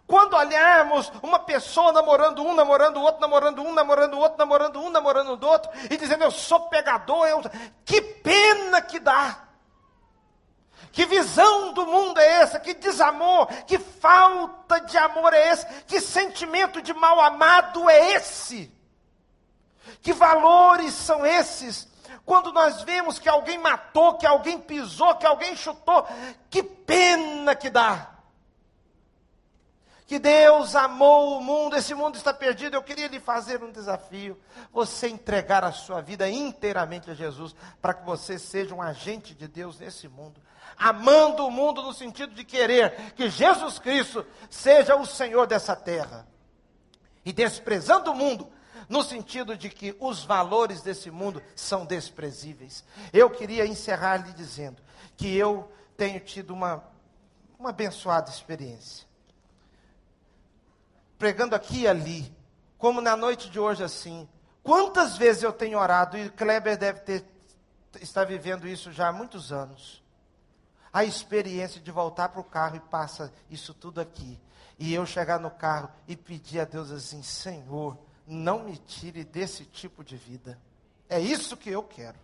Quando 0.06 0.36
olharmos 0.36 1.10
uma 1.22 1.38
pessoa 1.38 1.92
namorando 1.92 2.42
um, 2.42 2.54
namorando 2.54 3.00
outro, 3.00 3.20
namorando 3.20 3.62
um, 3.62 3.72
namorando 3.72 4.18
outro, 4.18 4.38
namorando 4.38 4.80
um, 4.82 4.90
namorando 4.90 5.42
o 5.42 5.46
outro, 5.46 5.70
e 5.90 5.96
dizendo 5.96 6.24
eu 6.24 6.30
sou 6.30 6.68
pegador, 6.68 7.26
eu... 7.26 7.42
que 7.84 8.00
pena 8.00 8.82
que 8.82 8.98
dá. 8.98 9.51
Que 10.90 11.06
visão 11.06 11.72
do 11.72 11.86
mundo 11.86 12.18
é 12.18 12.26
essa? 12.42 12.60
Que 12.60 12.74
desamor, 12.74 13.46
que 13.66 13.78
falta 13.78 14.78
de 14.80 14.98
amor 14.98 15.32
é 15.32 15.52
esse? 15.52 15.66
Que 15.84 16.00
sentimento 16.00 16.82
de 16.82 16.92
mal 16.92 17.20
amado 17.20 17.88
é 17.88 18.14
esse? 18.14 18.70
Que 20.02 20.12
valores 20.12 20.92
são 20.92 21.24
esses? 21.24 21.88
Quando 22.24 22.52
nós 22.52 22.82
vemos 22.82 23.18
que 23.18 23.28
alguém 23.28 23.58
matou, 23.58 24.18
que 24.18 24.26
alguém 24.26 24.58
pisou, 24.58 25.16
que 25.16 25.26
alguém 25.26 25.56
chutou, 25.56 26.06
que 26.50 26.62
pena 26.62 27.54
que 27.54 27.70
dá. 27.70 28.10
Que 30.06 30.18
Deus 30.18 30.76
amou 30.76 31.38
o 31.38 31.42
mundo, 31.42 31.74
esse 31.74 31.94
mundo 31.94 32.16
está 32.16 32.34
perdido. 32.34 32.76
Eu 32.76 32.82
queria 32.82 33.08
lhe 33.08 33.18
fazer 33.18 33.64
um 33.64 33.72
desafio: 33.72 34.38
você 34.70 35.08
entregar 35.08 35.64
a 35.64 35.72
sua 35.72 36.02
vida 36.02 36.28
inteiramente 36.28 37.10
a 37.10 37.14
Jesus, 37.14 37.56
para 37.80 37.94
que 37.94 38.04
você 38.04 38.38
seja 38.38 38.74
um 38.74 38.82
agente 38.82 39.34
de 39.34 39.48
Deus 39.48 39.78
nesse 39.78 40.08
mundo 40.08 40.38
amando 40.82 41.46
o 41.46 41.50
mundo 41.50 41.80
no 41.80 41.94
sentido 41.94 42.34
de 42.34 42.44
querer 42.44 43.12
que 43.12 43.30
Jesus 43.30 43.78
Cristo 43.78 44.26
seja 44.50 44.96
o 44.96 45.06
Senhor 45.06 45.46
dessa 45.46 45.76
terra, 45.76 46.26
e 47.24 47.32
desprezando 47.32 48.10
o 48.10 48.14
mundo 48.14 48.50
no 48.88 49.00
sentido 49.02 49.56
de 49.56 49.70
que 49.70 49.96
os 50.00 50.24
valores 50.24 50.82
desse 50.82 51.08
mundo 51.08 51.40
são 51.54 51.86
desprezíveis. 51.86 52.84
Eu 53.12 53.30
queria 53.30 53.64
encerrar 53.64 54.16
lhe 54.16 54.32
dizendo 54.32 54.82
que 55.16 55.34
eu 55.36 55.70
tenho 55.96 56.18
tido 56.18 56.52
uma, 56.52 56.82
uma 57.56 57.70
abençoada 57.70 58.28
experiência. 58.28 59.06
Pregando 61.16 61.54
aqui 61.54 61.82
e 61.82 61.88
ali, 61.88 62.34
como 62.76 63.00
na 63.00 63.16
noite 63.16 63.48
de 63.48 63.60
hoje 63.60 63.84
assim. 63.84 64.28
Quantas 64.64 65.16
vezes 65.16 65.44
eu 65.44 65.52
tenho 65.52 65.78
orado, 65.78 66.18
e 66.18 66.28
Kleber 66.28 66.76
deve 66.76 67.00
ter, 67.00 67.24
está 68.00 68.24
vivendo 68.24 68.66
isso 68.66 68.90
já 68.90 69.08
há 69.08 69.12
muitos 69.12 69.52
anos 69.52 70.01
a 70.92 71.04
experiência 71.04 71.80
de 71.80 71.90
voltar 71.90 72.28
para 72.28 72.40
o 72.40 72.44
carro 72.44 72.76
e 72.76 72.80
passa 72.80 73.32
isso 73.50 73.72
tudo 73.72 74.00
aqui. 74.00 74.38
E 74.78 74.92
eu 74.92 75.06
chegar 75.06 75.40
no 75.40 75.50
carro 75.50 75.88
e 76.06 76.16
pedir 76.16 76.60
a 76.60 76.64
Deus 76.64 76.90
assim: 76.90 77.22
Senhor, 77.22 77.96
não 78.26 78.64
me 78.64 78.76
tire 78.76 79.24
desse 79.24 79.64
tipo 79.64 80.04
de 80.04 80.16
vida. 80.16 80.58
É 81.08 81.20
isso 81.20 81.56
que 81.56 81.70
eu 81.70 81.82
quero. 81.82 82.18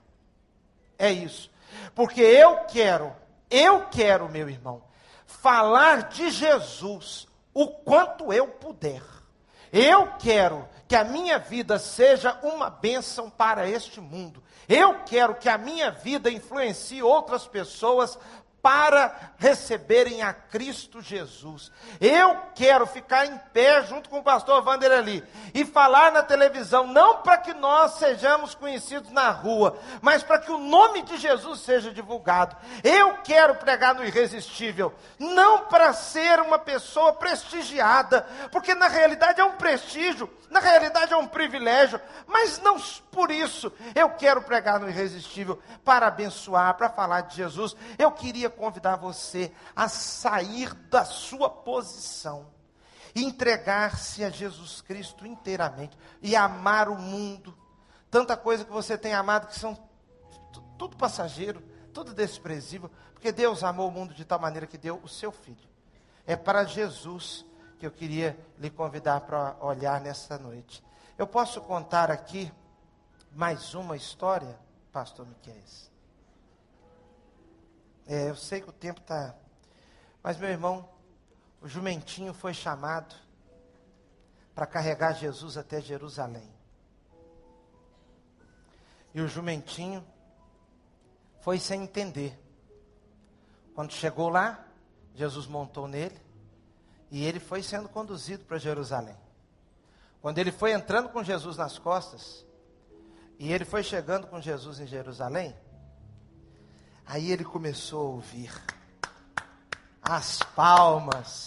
É 0.99 1.11
isso. 1.11 1.51
Porque 1.95 2.21
eu 2.21 2.65
quero, 2.65 3.15
eu 3.51 3.87
quero, 3.87 4.29
meu 4.29 4.49
irmão, 4.49 4.83
falar 5.27 6.09
de 6.09 6.31
Jesus 6.31 7.29
o 7.55 7.69
quanto 7.69 8.33
eu 8.33 8.49
puder. 8.49 9.03
Eu 9.71 10.13
quero 10.19 10.67
que 10.89 10.97
a 10.97 11.05
minha 11.05 11.39
vida 11.39 11.79
seja 11.79 12.39
uma 12.43 12.71
bênção 12.71 13.29
para 13.29 13.69
este 13.69 14.01
mundo. 14.01 14.43
Eu 14.67 15.05
quero 15.05 15.35
que 15.35 15.49
a 15.49 15.59
minha 15.59 15.91
vida 15.91 16.31
influencie 16.31 17.03
outras 17.03 17.47
pessoas 17.47 18.19
para 18.69 19.33
receberem 19.39 20.21
a 20.21 20.35
Cristo 20.35 21.01
Jesus. 21.01 21.73
Eu 21.99 22.37
quero 22.55 22.87
ficar 22.87 23.25
em 23.25 23.39
pé 23.51 23.83
junto 23.85 24.11
com 24.11 24.19
o 24.19 24.23
pastor 24.23 24.63
Wander 24.63 24.93
ali 24.93 25.25
e 25.55 25.65
falar 25.65 26.13
na 26.13 26.23
televisão, 26.23 26.87
não 26.87 27.23
para 27.23 27.39
que 27.39 27.55
nós 27.55 27.93
sejamos 27.93 28.55
conhecidos 28.55 29.11
na 29.11 29.31
rua, 29.31 29.79
mas 30.03 30.23
para 30.23 30.39
que 30.39 30.51
o 30.51 30.59
nome 30.59 31.01
de 31.01 31.17
Jesus 31.17 31.61
seja 31.61 31.91
divulgado. 31.95 32.57
Eu 32.85 33.15
quero 33.25 33.55
pregar 33.55 33.95
no 33.95 34.05
irresistível, 34.05 34.93
não 35.19 35.61
para 35.61 35.95
ser 35.95 36.39
uma 36.41 36.59
pessoa 36.59 37.15
prestigiada, 37.15 38.27
porque 38.53 38.75
na 38.75 38.89
realidade 38.89 39.41
é 39.41 39.45
um 39.45 39.53
prestígio, 39.53 40.29
na 40.51 40.61
realidade 40.61 41.13
é 41.13 41.17
um 41.17 41.27
privilégio, 41.27 41.99
mas 42.27 42.61
não 42.61 42.79
por 43.11 43.31
isso 43.31 43.73
eu 43.95 44.11
quero 44.11 44.43
pregar 44.43 44.79
no 44.79 44.89
irresistível 44.89 45.59
para 45.85 46.07
abençoar, 46.07 46.75
para 46.77 46.89
falar 46.89 47.23
de 47.23 47.37
Jesus. 47.37 47.75
Eu 47.99 48.11
queria 48.13 48.51
convidar 48.59 48.97
você 48.97 49.53
a 49.75 49.89
sair 49.89 50.75
da 50.75 51.05
sua 51.05 51.49
posição, 51.49 52.47
entregar-se 53.15 54.25
a 54.25 54.31
Jesus 54.31 54.81
Cristo 54.81 55.27
inteiramente 55.27 55.97
e 56.21 56.35
amar 56.35 56.89
o 56.89 56.99
mundo. 56.99 57.57
Tanta 58.11 58.37
coisa 58.37 58.65
que 58.65 58.71
você 58.71 58.99
tem 58.99 59.15
amado 59.15 59.47
que 59.47 59.59
são 59.59 59.79
tudo 60.77 60.97
passageiro, 60.97 61.63
tudo 61.95 62.13
desprezível, 62.13 62.91
porque 63.13 63.33
Deus 63.33 63.63
amou 63.65 63.89
o 63.89 63.93
mundo 63.93 64.13
de 64.13 64.25
tal 64.25 64.39
maneira 64.39 64.67
que 64.67 64.79
deu 64.79 65.01
o 65.03 65.09
seu 65.09 65.33
filho. 65.33 65.69
É 66.27 66.37
para 66.37 66.65
Jesus 66.65 67.45
que 67.79 67.87
eu 67.87 67.91
queria 67.91 68.39
lhe 68.59 68.71
convidar 68.71 69.21
para 69.23 69.57
olhar 69.61 70.01
nessa 70.01 70.37
noite. 70.37 70.83
Eu 71.17 71.27
posso 71.27 71.61
contar 71.61 72.11
aqui 72.11 72.53
mais 73.33 73.75
uma 73.75 73.97
história, 73.97 74.59
pastor 74.93 75.27
Miquel? 75.27 75.88
É, 78.09 78.31
eu 78.31 78.35
sei 78.35 78.63
que 78.63 78.71
o 78.71 78.73
tempo 78.73 79.01
está. 79.01 79.35
Mas, 80.23 80.39
meu 80.39 80.49
irmão, 80.49 80.89
o 81.61 81.69
jumentinho 81.69 82.33
foi 82.33 82.55
chamado 82.55 83.15
para 84.55 84.67
carregar 84.67 85.13
Jesus 85.13 85.59
até 85.59 85.79
Jerusalém. 85.79 86.51
E 89.15 89.21
o 89.21 89.29
jumentinho 89.29 90.05
foi 91.41 91.59
sem 91.59 91.83
entender. 91.83 92.37
Quando 93.75 93.93
chegou 93.93 94.31
lá, 94.31 94.67
Jesus 95.15 95.47
montou 95.47 95.87
nele 95.87 96.19
e 97.11 97.25
ele 97.25 97.39
foi 97.39 97.63
sendo 97.63 97.91
conduzido 97.91 98.45
para 98.45 98.57
Jerusalém. 98.57 99.17
Quando 100.23 100.39
ele 100.39 100.51
foi 100.51 100.73
entrando 100.73 101.11
com 101.11 101.23
Jesus 101.23 101.57
nas 101.57 101.79
costas, 101.79 102.45
e 103.39 103.53
ele 103.53 103.65
foi 103.65 103.83
chegando 103.83 104.27
com 104.27 104.41
Jesus 104.41 104.81
em 104.81 104.87
Jerusalém, 104.87 105.55
Aí 107.11 107.33
ele 107.33 107.43
começou 107.43 108.01
a 108.01 108.11
ouvir 108.11 108.53
as 110.03 110.41
palmas, 110.55 111.47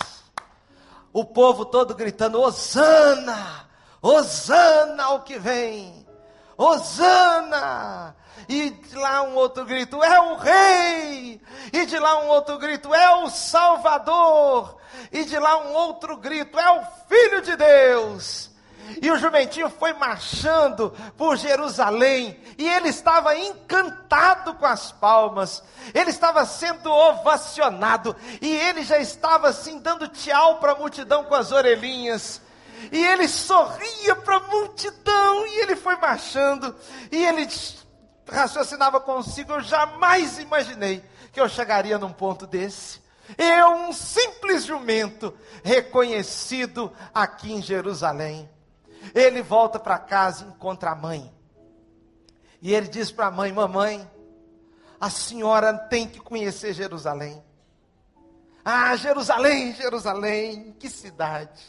o 1.13 1.23
povo 1.23 1.65
todo 1.65 1.93
gritando: 1.93 2.41
Hosana, 2.41 3.69
Hosana 4.01 5.03
ao 5.03 5.21
que 5.21 5.37
vem, 5.37 6.03
Hosana. 6.57 8.15
E 8.49 8.71
de 8.71 8.95
lá 8.95 9.21
um 9.21 9.35
outro 9.35 9.63
grito: 9.63 10.03
É 10.03 10.19
o 10.19 10.35
Rei. 10.35 11.39
E 11.71 11.85
de 11.85 11.99
lá 11.99 12.23
um 12.23 12.29
outro 12.29 12.57
grito: 12.57 12.91
É 12.91 13.23
o 13.23 13.29
Salvador. 13.29 14.77
E 15.11 15.23
de 15.23 15.37
lá 15.37 15.59
um 15.59 15.73
outro 15.73 16.17
grito: 16.17 16.57
É 16.57 16.71
o 16.71 16.83
Filho 17.07 17.39
de 17.43 17.55
Deus. 17.55 18.50
E 19.01 19.09
o 19.09 19.17
jumentinho 19.17 19.69
foi 19.69 19.93
marchando 19.93 20.91
por 21.17 21.37
Jerusalém, 21.37 22.39
e 22.57 22.67
ele 22.67 22.89
estava 22.89 23.35
encantado 23.37 24.53
com 24.55 24.65
as 24.65 24.91
palmas, 24.91 25.63
ele 25.93 26.09
estava 26.09 26.45
sendo 26.45 26.91
ovacionado, 26.91 28.15
e 28.41 28.55
ele 28.55 28.83
já 28.83 28.97
estava 28.97 29.49
assim 29.49 29.79
dando 29.79 30.07
tchau 30.07 30.59
para 30.59 30.73
a 30.73 30.75
multidão 30.75 31.23
com 31.23 31.35
as 31.35 31.51
orelhinhas. 31.51 32.41
E 32.91 33.05
ele 33.05 33.27
sorria 33.27 34.15
para 34.15 34.37
a 34.37 34.47
multidão, 34.47 35.47
e 35.47 35.61
ele 35.61 35.75
foi 35.75 35.95
marchando, 35.97 36.75
e 37.11 37.23
ele 37.23 37.47
raciocinava 38.27 38.99
consigo: 38.99 39.53
eu 39.53 39.61
jamais 39.61 40.39
imaginei 40.39 41.03
que 41.31 41.39
eu 41.39 41.47
chegaria 41.47 41.97
num 41.97 42.11
ponto 42.11 42.45
desse. 42.47 43.01
Eu, 43.37 43.69
um 43.75 43.93
simples 43.93 44.65
jumento, 44.65 45.33
reconhecido 45.63 46.91
aqui 47.13 47.53
em 47.53 47.61
Jerusalém. 47.61 48.49
Ele 49.13 49.41
volta 49.41 49.79
para 49.79 49.97
casa 49.97 50.43
e 50.43 50.47
encontra 50.47 50.91
a 50.91 50.95
mãe. 50.95 51.33
E 52.61 52.73
ele 52.73 52.87
diz 52.87 53.11
para 53.11 53.27
a 53.27 53.31
mãe: 53.31 53.51
Mamãe, 53.51 54.09
a 54.99 55.09
senhora 55.09 55.73
tem 55.73 56.07
que 56.07 56.19
conhecer 56.19 56.73
Jerusalém. 56.73 57.43
Ah, 58.63 58.95
Jerusalém, 58.95 59.73
Jerusalém, 59.73 60.75
que 60.79 60.89
cidade. 60.89 61.63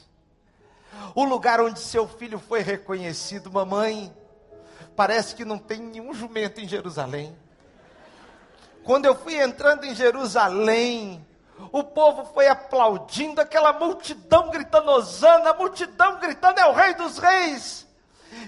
O 1.14 1.24
lugar 1.24 1.60
onde 1.60 1.80
seu 1.80 2.06
filho 2.06 2.38
foi 2.38 2.60
reconhecido, 2.60 3.50
mamãe. 3.50 4.14
Parece 4.94 5.34
que 5.34 5.44
não 5.44 5.56
tem 5.56 5.80
nenhum 5.80 6.12
jumento 6.12 6.60
em 6.60 6.68
Jerusalém. 6.68 7.34
Quando 8.84 9.06
eu 9.06 9.14
fui 9.14 9.40
entrando 9.40 9.84
em 9.84 9.94
Jerusalém, 9.94 11.24
o 11.70 11.84
povo 11.84 12.24
foi 12.32 12.48
aplaudindo, 12.48 13.40
aquela 13.40 13.72
multidão 13.72 14.50
gritando 14.50 14.90
Osana, 14.90 15.50
a 15.50 15.54
multidão 15.54 16.18
gritando 16.18 16.58
é 16.58 16.66
o 16.66 16.72
rei 16.72 16.94
dos 16.94 17.18
reis. 17.18 17.86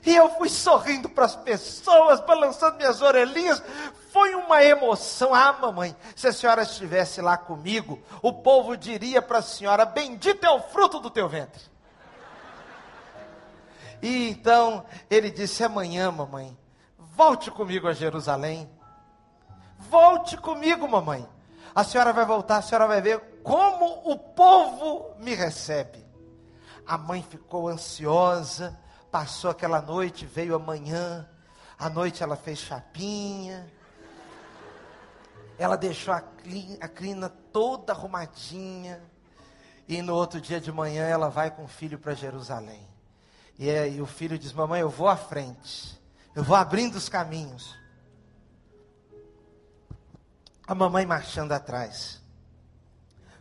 E 0.04 0.14
eu 0.14 0.30
fui 0.30 0.48
sorrindo 0.48 1.08
para 1.08 1.26
as 1.26 1.36
pessoas, 1.36 2.20
balançando 2.20 2.76
minhas 2.76 3.02
orelhinhas. 3.02 3.62
Foi 4.10 4.34
uma 4.34 4.62
emoção. 4.62 5.34
Ah, 5.34 5.52
mamãe, 5.52 5.94
se 6.16 6.26
a 6.26 6.32
senhora 6.32 6.62
estivesse 6.62 7.20
lá 7.20 7.36
comigo, 7.36 8.00
o 8.22 8.32
povo 8.32 8.76
diria 8.76 9.20
para 9.20 9.38
a 9.38 9.42
senhora: 9.42 9.84
Bendito 9.84 10.44
é 10.44 10.50
o 10.50 10.60
fruto 10.60 11.00
do 11.00 11.10
teu 11.10 11.28
ventre. 11.28 11.62
E 14.02 14.30
então 14.30 14.84
ele 15.10 15.30
disse: 15.30 15.62
Amanhã, 15.62 16.10
mamãe, 16.10 16.56
volte 16.98 17.50
comigo 17.50 17.86
a 17.86 17.92
Jerusalém. 17.92 18.70
Volte 19.78 20.36
comigo, 20.36 20.88
mamãe. 20.88 21.28
A 21.74 21.82
senhora 21.82 22.12
vai 22.12 22.24
voltar, 22.24 22.58
a 22.58 22.62
senhora 22.62 22.86
vai 22.86 23.02
ver 23.02 23.18
como 23.42 24.08
o 24.08 24.16
povo 24.16 25.16
me 25.18 25.34
recebe. 25.34 26.06
A 26.86 26.96
mãe 26.96 27.20
ficou 27.22 27.68
ansiosa, 27.68 28.78
passou 29.10 29.50
aquela 29.50 29.82
noite, 29.82 30.24
veio 30.24 30.54
amanhã. 30.54 31.28
À 31.76 31.90
noite 31.90 32.22
ela 32.22 32.36
fez 32.36 32.60
chapinha. 32.60 33.72
Ela 35.58 35.76
deixou 35.76 36.14
a, 36.14 36.22
a 36.80 36.88
crina 36.88 37.28
toda 37.28 37.92
arrumadinha. 37.92 39.02
E 39.88 40.00
no 40.00 40.14
outro 40.14 40.40
dia 40.40 40.60
de 40.60 40.70
manhã 40.70 41.04
ela 41.06 41.28
vai 41.28 41.50
com 41.50 41.64
o 41.64 41.68
filho 41.68 41.98
para 41.98 42.14
Jerusalém. 42.14 42.86
E, 43.58 43.68
aí 43.68 44.00
o 44.00 44.06
filho 44.06 44.38
diz: 44.38 44.52
Mamãe, 44.52 44.80
eu 44.80 44.90
vou 44.90 45.08
à 45.08 45.16
frente. 45.16 46.00
Eu 46.34 46.44
vou 46.44 46.56
abrindo 46.56 46.94
os 46.94 47.08
caminhos 47.08 47.83
a 50.66 50.74
mamãe 50.74 51.04
marchando 51.06 51.52
atrás. 51.52 52.22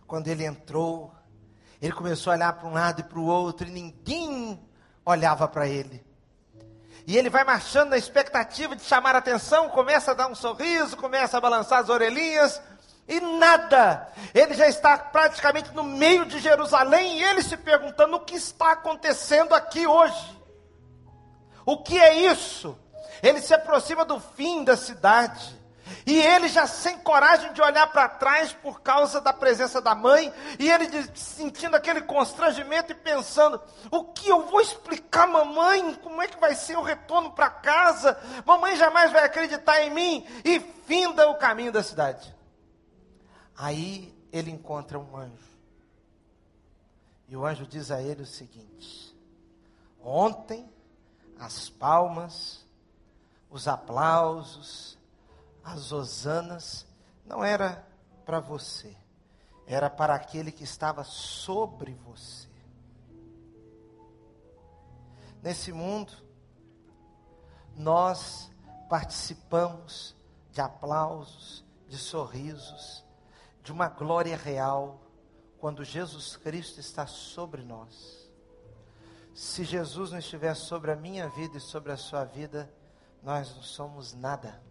Quando 0.05 0.28
ele 0.28 0.45
entrou, 0.45 1.13
ele 1.82 1.93
começou 1.93 2.32
a 2.32 2.36
olhar 2.36 2.53
para 2.53 2.67
um 2.67 2.74
lado 2.74 3.01
e 3.01 3.03
para 3.03 3.19
o 3.19 3.26
outro 3.26 3.67
e 3.67 3.71
ninguém 3.71 4.59
olhava 5.05 5.47
para 5.47 5.67
ele. 5.67 6.05
E 7.05 7.17
ele 7.17 7.30
vai 7.30 7.43
marchando 7.43 7.89
na 7.89 7.97
expectativa 7.97 8.76
de 8.76 8.84
chamar 8.84 9.15
a 9.15 9.17
atenção, 9.17 9.69
começa 9.69 10.11
a 10.11 10.13
dar 10.13 10.28
um 10.28 10.36
sorriso, 10.36 10.95
começa 10.95 11.38
a 11.38 11.41
balançar 11.41 11.80
as 11.80 11.89
orelhinhas, 11.89 12.61
e 13.07 13.19
nada. 13.19 14.07
Ele 14.34 14.53
já 14.53 14.67
está 14.67 14.97
praticamente 14.97 15.74
no 15.74 15.84
meio 15.84 16.26
de 16.26 16.39
Jerusalém 16.39 17.19
e 17.19 17.24
ele 17.24 17.43
se 17.43 17.57
perguntando 17.57 18.15
o 18.15 18.21
que 18.21 18.36
está 18.36 18.71
acontecendo 18.71 19.53
aqui 19.53 19.86
hoje. 19.86 20.41
O 21.65 21.78
que 21.78 21.97
é 21.97 22.32
isso? 22.32 22.78
Ele 23.21 23.41
se 23.41 23.53
aproxima 23.53 24.05
do 24.05 24.19
fim 24.19 24.63
da 24.63 24.78
cidade. 24.78 25.62
E 26.05 26.19
ele 26.19 26.47
já 26.47 26.65
sem 26.65 26.97
coragem 26.99 27.53
de 27.53 27.61
olhar 27.61 27.88
para 27.88 28.09
trás 28.09 28.53
por 28.53 28.81
causa 28.81 29.21
da 29.21 29.34
presença 29.34 29.81
da 29.81 29.93
mãe, 29.95 30.34
e 30.59 30.69
ele 30.69 30.88
sentindo 31.15 31.75
aquele 31.75 32.01
constrangimento 32.01 32.91
e 32.91 32.95
pensando: 32.95 33.61
o 33.91 34.05
que 34.05 34.29
eu 34.29 34.45
vou 34.47 34.61
explicar, 34.61 35.27
mamãe? 35.27 35.95
Como 35.95 36.21
é 36.21 36.27
que 36.27 36.39
vai 36.39 36.55
ser 36.55 36.77
o 36.77 36.81
retorno 36.81 37.31
para 37.31 37.49
casa? 37.49 38.17
Mamãe 38.45 38.75
jamais 38.75 39.11
vai 39.11 39.23
acreditar 39.23 39.81
em 39.81 39.89
mim, 39.89 40.27
e 40.43 40.59
finda 40.86 41.29
o 41.29 41.36
caminho 41.36 41.71
da 41.71 41.84
cidade. 41.84 42.34
Aí 43.57 44.13
ele 44.31 44.51
encontra 44.51 44.97
um 44.97 45.15
anjo, 45.15 45.53
e 47.27 47.36
o 47.36 47.45
anjo 47.45 47.65
diz 47.65 47.91
a 47.91 48.01
ele 48.01 48.23
o 48.23 48.27
seguinte: 48.27 49.15
ontem 50.01 50.69
as 51.39 51.69
palmas, 51.69 52.65
os 53.49 53.67
aplausos, 53.67 54.97
as 55.64 55.91
hosanas 55.91 56.86
não 57.26 57.43
era 57.43 57.88
para 58.26 58.39
você, 58.39 58.95
era 59.66 59.89
para 59.89 60.14
aquele 60.14 60.51
que 60.51 60.64
estava 60.64 61.03
sobre 61.03 61.93
você. 62.05 62.49
Nesse 65.41 65.72
mundo, 65.72 66.14
nós 67.76 68.51
participamos 68.89 70.16
de 70.51 70.61
aplausos, 70.61 71.66
de 71.88 71.97
sorrisos, 71.97 73.03
de 73.61 73.72
uma 73.72 73.88
glória 73.89 74.38
real, 74.38 74.99
quando 75.57 75.84
Jesus 75.84 76.36
Cristo 76.36 76.80
está 76.80 77.07
sobre 77.07 77.64
nós. 77.64 78.30
Se 79.34 79.64
Jesus 79.64 80.11
não 80.11 80.20
estiver 80.20 80.53
sobre 80.55 80.91
a 80.91 80.95
minha 80.95 81.28
vida 81.30 81.57
e 81.57 81.61
sobre 81.61 81.91
a 81.91 81.97
sua 81.97 82.24
vida, 82.24 82.72
nós 83.22 83.55
não 83.55 83.64
somos 83.64 84.14
nada. 84.14 84.61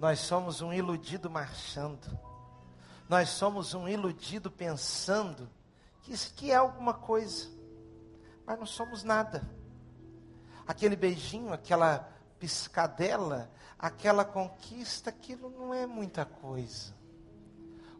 Nós 0.00 0.20
somos 0.20 0.62
um 0.62 0.72
iludido 0.72 1.28
marchando. 1.28 2.18
Nós 3.06 3.28
somos 3.28 3.74
um 3.74 3.86
iludido 3.86 4.50
pensando 4.50 5.46
que 6.00 6.14
isso 6.14 6.32
aqui 6.34 6.50
é 6.50 6.56
alguma 6.56 6.94
coisa. 6.94 7.50
Mas 8.46 8.58
não 8.58 8.64
somos 8.64 9.04
nada. 9.04 9.46
Aquele 10.66 10.96
beijinho, 10.96 11.52
aquela 11.52 12.08
piscadela, 12.38 13.50
aquela 13.78 14.24
conquista, 14.24 15.10
aquilo 15.10 15.50
não 15.50 15.74
é 15.74 15.84
muita 15.84 16.24
coisa. 16.24 16.94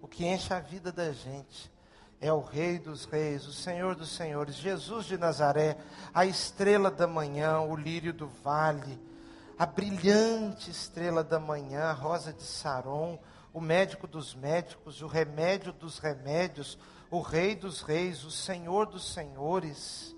O 0.01 0.09
que 0.09 0.25
enche 0.25 0.55
a 0.55 0.61
vida 0.61 0.91
da 0.91 1.13
gente 1.13 1.71
é 2.19 2.33
o 2.33 2.41
Rei 2.41 2.79
dos 2.79 3.05
Reis, 3.05 3.47
o 3.47 3.53
Senhor 3.53 3.95
dos 3.95 4.17
Senhores, 4.17 4.55
Jesus 4.55 5.05
de 5.05 5.19
Nazaré, 5.19 5.77
a 6.15 6.25
estrela 6.25 6.91
da 6.91 7.07
manhã, 7.07 7.61
o 7.61 7.77
lírio 7.77 8.15
do 8.15 8.27
vale 8.27 8.99
a 9.61 9.67
brilhante 9.67 10.71
estrela 10.71 11.23
da 11.23 11.39
manhã, 11.39 11.83
a 11.83 11.93
rosa 11.93 12.33
de 12.33 12.43
Saron, 12.43 13.19
o 13.53 13.61
médico 13.61 14.07
dos 14.07 14.35
médicos, 14.35 15.03
o 15.03 15.07
remédio 15.07 15.71
dos 15.71 15.99
remédios, 15.99 16.79
o 17.11 17.21
rei 17.21 17.55
dos 17.55 17.83
reis, 17.83 18.25
o 18.25 18.31
senhor 18.31 18.87
dos 18.87 19.13
senhores. 19.13 20.17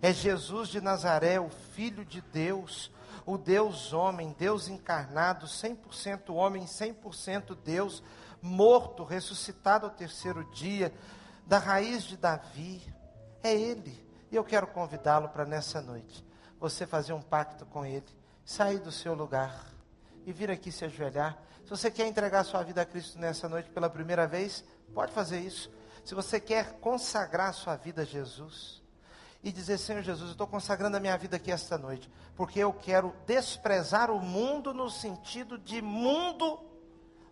É 0.00 0.14
Jesus 0.14 0.70
de 0.70 0.80
Nazaré, 0.80 1.38
o 1.38 1.50
filho 1.50 2.06
de 2.06 2.22
Deus, 2.22 2.90
o 3.26 3.36
Deus 3.36 3.92
homem, 3.92 4.34
Deus 4.38 4.66
encarnado, 4.66 5.44
100% 5.44 6.34
homem, 6.34 6.64
100% 6.64 7.54
Deus, 7.62 8.02
morto, 8.40 9.04
ressuscitado 9.04 9.84
ao 9.84 9.92
terceiro 9.92 10.42
dia, 10.52 10.90
da 11.44 11.58
raiz 11.58 12.04
de 12.04 12.16
Davi. 12.16 12.82
É 13.42 13.54
ele. 13.54 14.02
E 14.32 14.36
eu 14.36 14.42
quero 14.42 14.68
convidá-lo 14.68 15.28
para 15.28 15.44
nessa 15.44 15.82
noite 15.82 16.24
você 16.58 16.86
fazer 16.86 17.12
um 17.12 17.20
pacto 17.20 17.66
com 17.66 17.84
ele 17.84 18.19
sair 18.50 18.80
do 18.80 18.90
seu 18.90 19.14
lugar 19.14 19.64
e 20.26 20.32
vir 20.32 20.50
aqui 20.50 20.72
se 20.72 20.84
ajoelhar. 20.84 21.38
Se 21.62 21.70
você 21.70 21.88
quer 21.88 22.08
entregar 22.08 22.42
sua 22.42 22.64
vida 22.64 22.82
a 22.82 22.84
Cristo 22.84 23.16
nessa 23.16 23.48
noite 23.48 23.70
pela 23.70 23.88
primeira 23.88 24.26
vez, 24.26 24.64
pode 24.92 25.12
fazer 25.12 25.38
isso. 25.38 25.70
Se 26.04 26.16
você 26.16 26.40
quer 26.40 26.72
consagrar 26.80 27.54
sua 27.54 27.76
vida 27.76 28.02
a 28.02 28.04
Jesus 28.04 28.82
e 29.40 29.52
dizer: 29.52 29.78
Senhor 29.78 30.02
Jesus, 30.02 30.30
eu 30.30 30.32
estou 30.32 30.48
consagrando 30.48 30.96
a 30.96 31.00
minha 31.00 31.16
vida 31.16 31.36
aqui 31.36 31.52
esta 31.52 31.78
noite, 31.78 32.10
porque 32.34 32.58
eu 32.58 32.72
quero 32.72 33.14
desprezar 33.24 34.10
o 34.10 34.18
mundo 34.18 34.74
no 34.74 34.90
sentido 34.90 35.56
de 35.56 35.80
mundo 35.80 36.58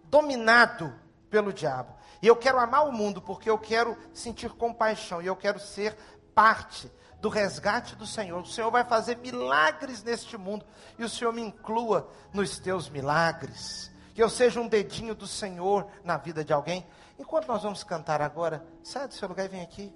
dominado 0.05 0.95
pelo 1.29 1.53
diabo. 1.53 1.97
E 2.23 2.29
eu 2.29 2.37
quero 2.37 2.61
amar 2.61 2.87
o 2.87 2.93
mundo 2.93 3.21
porque 3.21 3.51
eu 3.51 3.59
quero 3.59 3.99
sentir 4.13 4.51
compaixão 4.51 5.21
e 5.21 5.27
eu 5.27 5.35
quero 5.35 5.59
ser 5.59 5.97
parte 6.33 6.89
do 7.21 7.29
resgate 7.29 7.97
do 7.97 8.07
Senhor. 8.07 8.41
O 8.41 8.47
Senhor 8.47 8.71
vai 8.71 8.85
fazer 8.85 9.17
milagres 9.19 10.03
neste 10.03 10.37
mundo 10.37 10.65
e 10.99 11.05
o 11.05 11.09
Senhor 11.09 11.33
me 11.33 11.43
inclua 11.43 12.11
nos 12.33 12.59
teus 12.59 12.89
milagres. 12.89 13.91
Que 14.15 14.23
eu 14.23 14.31
seja 14.31 14.61
um 14.61 14.69
dedinho 14.69 15.15
do 15.15 15.27
Senhor 15.27 15.87
na 16.05 16.17
vida 16.17 16.45
de 16.45 16.53
alguém. 16.53 16.87
Enquanto 17.19 17.49
nós 17.49 17.63
vamos 17.63 17.85
cantar 17.85 18.21
agora, 18.21 18.65
sai 18.83 19.09
do 19.09 19.15
seu 19.15 19.29
lugar 19.29 19.47
e 19.47 19.49
vem 19.49 19.63
aqui. 19.63 19.95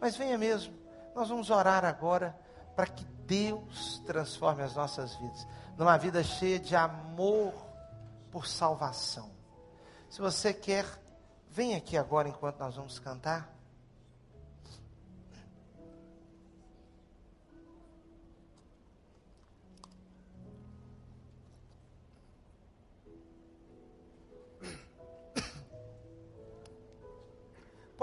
Mas 0.00 0.16
venha 0.16 0.36
mesmo. 0.36 0.74
Nós 1.14 1.28
vamos 1.28 1.50
orar 1.50 1.84
agora 1.84 2.38
para 2.74 2.86
que 2.86 3.04
Deus 3.26 4.02
transforme 4.06 4.62
as 4.62 4.74
nossas 4.74 5.14
vidas 5.16 5.46
numa 5.76 5.96
vida 5.96 6.22
cheia 6.22 6.58
de 6.58 6.76
amor 6.76 7.52
por 8.30 8.46
salvação. 8.46 9.30
Se 10.08 10.20
você 10.20 10.52
quer, 10.52 10.86
vem 11.50 11.74
aqui 11.74 11.96
agora 11.96 12.28
enquanto 12.28 12.58
nós 12.58 12.76
vamos 12.76 12.98
cantar. 12.98 13.53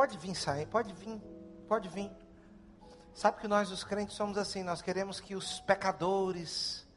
Pode 0.01 0.17
vir 0.17 0.33
sair, 0.33 0.65
pode 0.65 0.91
vir, 0.95 1.21
pode 1.67 1.87
vir. 1.87 2.11
Sabe 3.13 3.39
que 3.39 3.47
nós, 3.47 3.69
os 3.69 3.83
crentes, 3.83 4.15
somos 4.15 4.35
assim, 4.35 4.63
nós 4.63 4.81
queremos 4.81 5.19
que 5.19 5.35
os 5.35 5.59
pecadores 5.59 6.87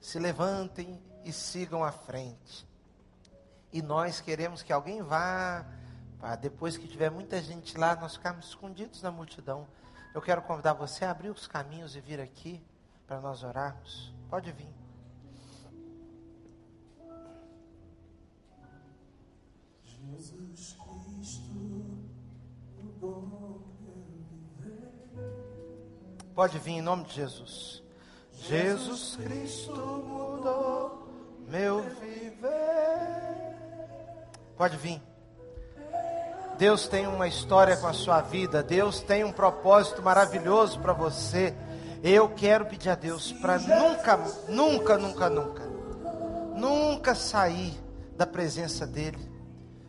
se 0.00 0.16
levantem 0.20 1.02
e 1.24 1.32
sigam 1.32 1.82
à 1.82 1.90
frente. 1.90 2.64
E 3.72 3.82
nós 3.82 4.20
queremos 4.20 4.62
que 4.62 4.72
alguém 4.72 5.02
vá, 5.02 5.66
depois 6.40 6.76
que 6.76 6.86
tiver 6.86 7.10
muita 7.10 7.42
gente 7.42 7.76
lá, 7.76 7.96
nós 7.96 8.14
ficarmos 8.14 8.46
escondidos 8.50 9.02
na 9.02 9.10
multidão. 9.10 9.66
Eu 10.14 10.22
quero 10.22 10.40
convidar 10.42 10.74
você 10.74 11.04
a 11.04 11.10
abrir 11.10 11.30
os 11.30 11.48
caminhos 11.48 11.96
e 11.96 12.00
vir 12.00 12.20
aqui 12.20 12.64
para 13.08 13.20
nós 13.20 13.42
orarmos. 13.42 14.14
Pode 14.30 14.52
vir. 14.52 14.72
Jesus 19.84 20.76
Cristo, 20.78 21.91
Pode 26.34 26.58
vir 26.58 26.72
em 26.72 26.82
nome 26.82 27.04
de 27.04 27.14
Jesus. 27.14 27.82
Jesus 28.32 29.16
Cristo 29.16 29.74
mudou 29.74 31.08
meu 31.48 31.82
viver. 32.00 32.42
Pode 34.56 34.76
vir. 34.76 35.02
Deus 36.58 36.86
tem 36.86 37.06
uma 37.06 37.26
história 37.26 37.76
com 37.76 37.86
a 37.86 37.92
sua 37.92 38.20
vida. 38.20 38.62
Deus 38.62 39.00
tem 39.00 39.24
um 39.24 39.32
propósito 39.32 40.00
maravilhoso 40.00 40.78
para 40.80 40.92
você. 40.92 41.54
Eu 42.02 42.28
quero 42.28 42.66
pedir 42.66 42.90
a 42.90 42.94
Deus 42.94 43.32
para 43.32 43.58
nunca, 43.58 44.16
nunca, 44.48 44.98
nunca, 44.98 45.30
nunca, 45.30 45.62
nunca 46.56 47.14
sair 47.14 47.78
da 48.16 48.26
presença 48.26 48.86
dEle. 48.86 49.30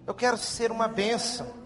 Eu 0.05 0.13
quero 0.13 0.37
ser 0.37 0.71
uma 0.71 0.87
bênção. 0.87 1.62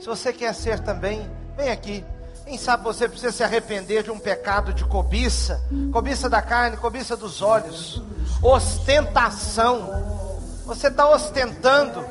Se 0.00 0.06
você 0.06 0.32
quer 0.32 0.54
ser 0.54 0.80
também, 0.80 1.30
vem 1.54 1.68
aqui. 1.68 2.02
Quem 2.46 2.56
sabe 2.56 2.82
você 2.82 3.06
precisa 3.06 3.30
se 3.30 3.44
arrepender 3.44 4.02
de 4.02 4.10
um 4.10 4.18
pecado 4.18 4.72
de 4.72 4.82
cobiça, 4.84 5.62
cobiça 5.92 6.28
da 6.28 6.40
carne, 6.40 6.78
cobiça 6.78 7.14
dos 7.16 7.42
olhos, 7.42 8.02
ostentação. 8.42 10.40
Você 10.64 10.88
está 10.88 11.06
ostentando. 11.06 12.02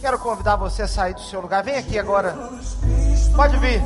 Quero 0.00 0.18
convidar 0.18 0.56
você 0.56 0.82
a 0.82 0.88
sair 0.88 1.14
do 1.14 1.20
seu 1.20 1.40
lugar. 1.40 1.62
Vem 1.62 1.76
aqui 1.76 1.96
agora. 1.96 2.36
Pode 3.36 3.56
vir. 3.58 3.80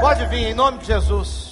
Pode 0.00 0.26
vir 0.26 0.48
em 0.48 0.54
nome 0.54 0.78
de 0.78 0.86
Jesus. 0.86 1.51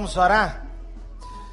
Vamos 0.00 0.16
orar? 0.16 0.64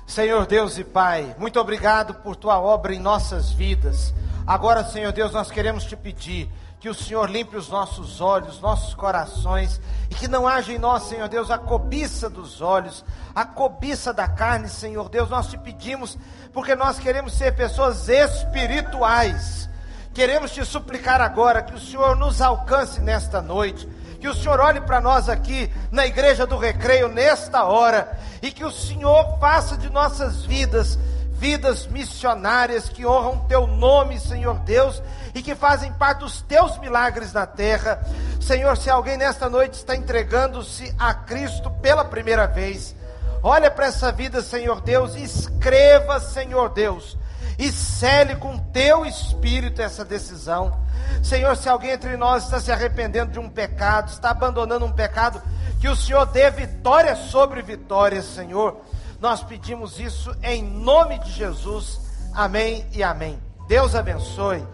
Senhor 0.06 0.46
Deus 0.46 0.78
e 0.78 0.84
Pai, 0.86 1.36
muito 1.38 1.60
obrigado 1.60 2.14
por 2.14 2.34
tua 2.34 2.58
obra 2.58 2.96
em 2.96 2.98
nossas 2.98 3.52
vidas. 3.52 4.14
Agora, 4.48 4.86
Senhor 4.86 5.12
Deus, 5.12 5.34
nós 5.34 5.52
queremos 5.52 5.84
te 5.84 5.98
pedir 5.98 6.50
que 6.80 6.88
o 6.88 6.94
Senhor 6.94 7.30
limpe 7.30 7.58
os 7.58 7.68
nossos 7.68 8.22
olhos, 8.22 8.62
nossos 8.62 8.94
corações, 8.94 9.82
e 10.10 10.16
que 10.16 10.30
não 10.30 10.48
haja 10.48 10.72
em 10.72 10.78
nós, 10.78 11.04
Senhor 11.04 11.28
Deus, 11.28 11.52
a 11.52 11.58
cobiça 11.58 12.30
dos 12.30 12.62
olhos, 12.62 13.04
a 13.36 13.44
cobiça 13.44 14.14
da 14.14 14.30
carne, 14.30 14.70
Senhor 14.70 15.10
Deus. 15.10 15.30
Nós 15.30 15.48
te 15.48 15.58
pedimos, 15.58 16.18
porque 16.54 16.74
nós 16.74 16.98
queremos 16.98 17.34
ser 17.34 17.54
pessoas 17.54 18.08
espirituais. 18.08 19.70
Queremos 20.14 20.52
te 20.52 20.64
suplicar 20.64 21.20
agora 21.20 21.62
que 21.62 21.76
o 21.76 21.82
Senhor 21.82 22.16
nos 22.16 22.42
alcance 22.42 23.02
nesta 23.02 23.42
noite 23.42 23.86
que 24.18 24.28
o 24.28 24.34
Senhor 24.34 24.60
olhe 24.60 24.82
para 24.82 25.00
nós 25.00 25.30
aqui 25.30 25.72
na 25.92 26.06
igreja 26.06 26.46
do 26.46 26.58
recreio 26.58 27.08
nesta 27.08 27.64
hora 27.64 28.18
e 28.42 28.52
que 28.52 28.66
o 28.66 28.72
Senhor 28.72 29.38
faça 29.40 29.78
de 29.78 29.90
nossas 29.90 30.44
vidas 30.44 30.98
vidas 31.38 31.86
missionárias 31.86 32.90
que 32.90 33.06
honram 33.06 33.46
teu 33.48 33.68
nome, 33.68 34.20
Senhor 34.20 34.60
Deus, 34.60 35.02
e 35.36 35.42
que 35.42 35.54
fazem 35.54 35.94
parte 35.94 36.20
dos 36.20 36.42
teus 36.42 36.78
milagres 36.80 37.32
na 37.32 37.46
terra. 37.46 38.04
Senhor, 38.42 38.76
se 38.76 38.90
alguém 38.90 39.18
nesta 39.18 39.50
noite 39.50 39.76
está 39.76 39.96
entregando-se 39.96 40.94
a 40.98 41.14
Cristo 41.14 41.70
pela 41.70 42.04
primeira 42.04 42.48
vez, 42.48 42.96
olha 43.44 43.70
para 43.70 43.86
essa 43.86 44.12
vida, 44.12 44.42
Senhor 44.42 44.82
Deus, 44.82 45.16
e 45.16 45.24
escreva, 45.24 46.20
Senhor 46.20 46.70
Deus, 46.70 47.16
e 47.60 47.72
cele 47.72 48.36
com 48.36 48.58
teu 48.58 49.06
espírito 49.06 49.82
essa 49.82 50.04
decisão. 50.04 50.87
Senhor, 51.24 51.56
se 51.56 51.68
alguém 51.68 51.92
entre 51.92 52.16
nós 52.16 52.46
está 52.46 52.60
se 52.60 52.72
arrependendo 52.72 53.32
de 53.32 53.40
um 53.40 53.50
pecado, 53.50 54.10
está 54.10 54.32
abandonando 54.32 54.86
um 54.86 54.92
pecado, 54.92 55.42
que 55.80 55.88
o 55.88 55.96
Senhor 55.96 56.26
dê 56.26 56.50
vitória 56.50 57.16
sobre 57.16 57.62
vitória, 57.62 58.22
Senhor. 58.22 58.82
Nós 59.20 59.44
pedimos 59.44 60.00
isso 60.00 60.36
em 60.44 60.64
nome 60.64 61.20
de 61.20 61.32
Jesus. 61.32 62.00
Amém 62.34 62.86
e 62.94 63.04
amém. 63.04 63.40
Deus 63.68 63.96
abençoe. 63.96 64.66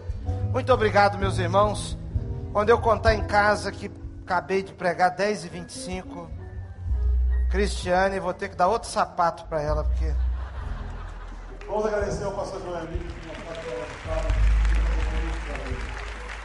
Muito 0.52 0.72
obrigado, 0.72 1.18
meus 1.18 1.38
irmãos. 1.38 1.96
Quando 2.52 2.68
eu 2.68 2.78
contar 2.78 3.14
em 3.14 3.24
casa 3.24 3.72
que 3.72 3.90
acabei 4.24 4.62
de 4.62 4.72
pregar 4.72 5.10
10 5.10 5.44
e 5.44 5.48
25, 5.48 6.30
Cristiane, 7.50 8.20
vou 8.20 8.32
ter 8.32 8.48
que 8.48 8.56
dar 8.56 8.68
outro 8.68 8.88
sapato 8.88 9.44
para 9.46 9.60
ela, 9.60 9.84
porque. 9.84 10.14
Vamos 11.66 11.86
agradecer 11.86 12.24
ao 12.24 12.32
pastor 12.32 12.60
João 12.62 12.86
que 12.86 14.63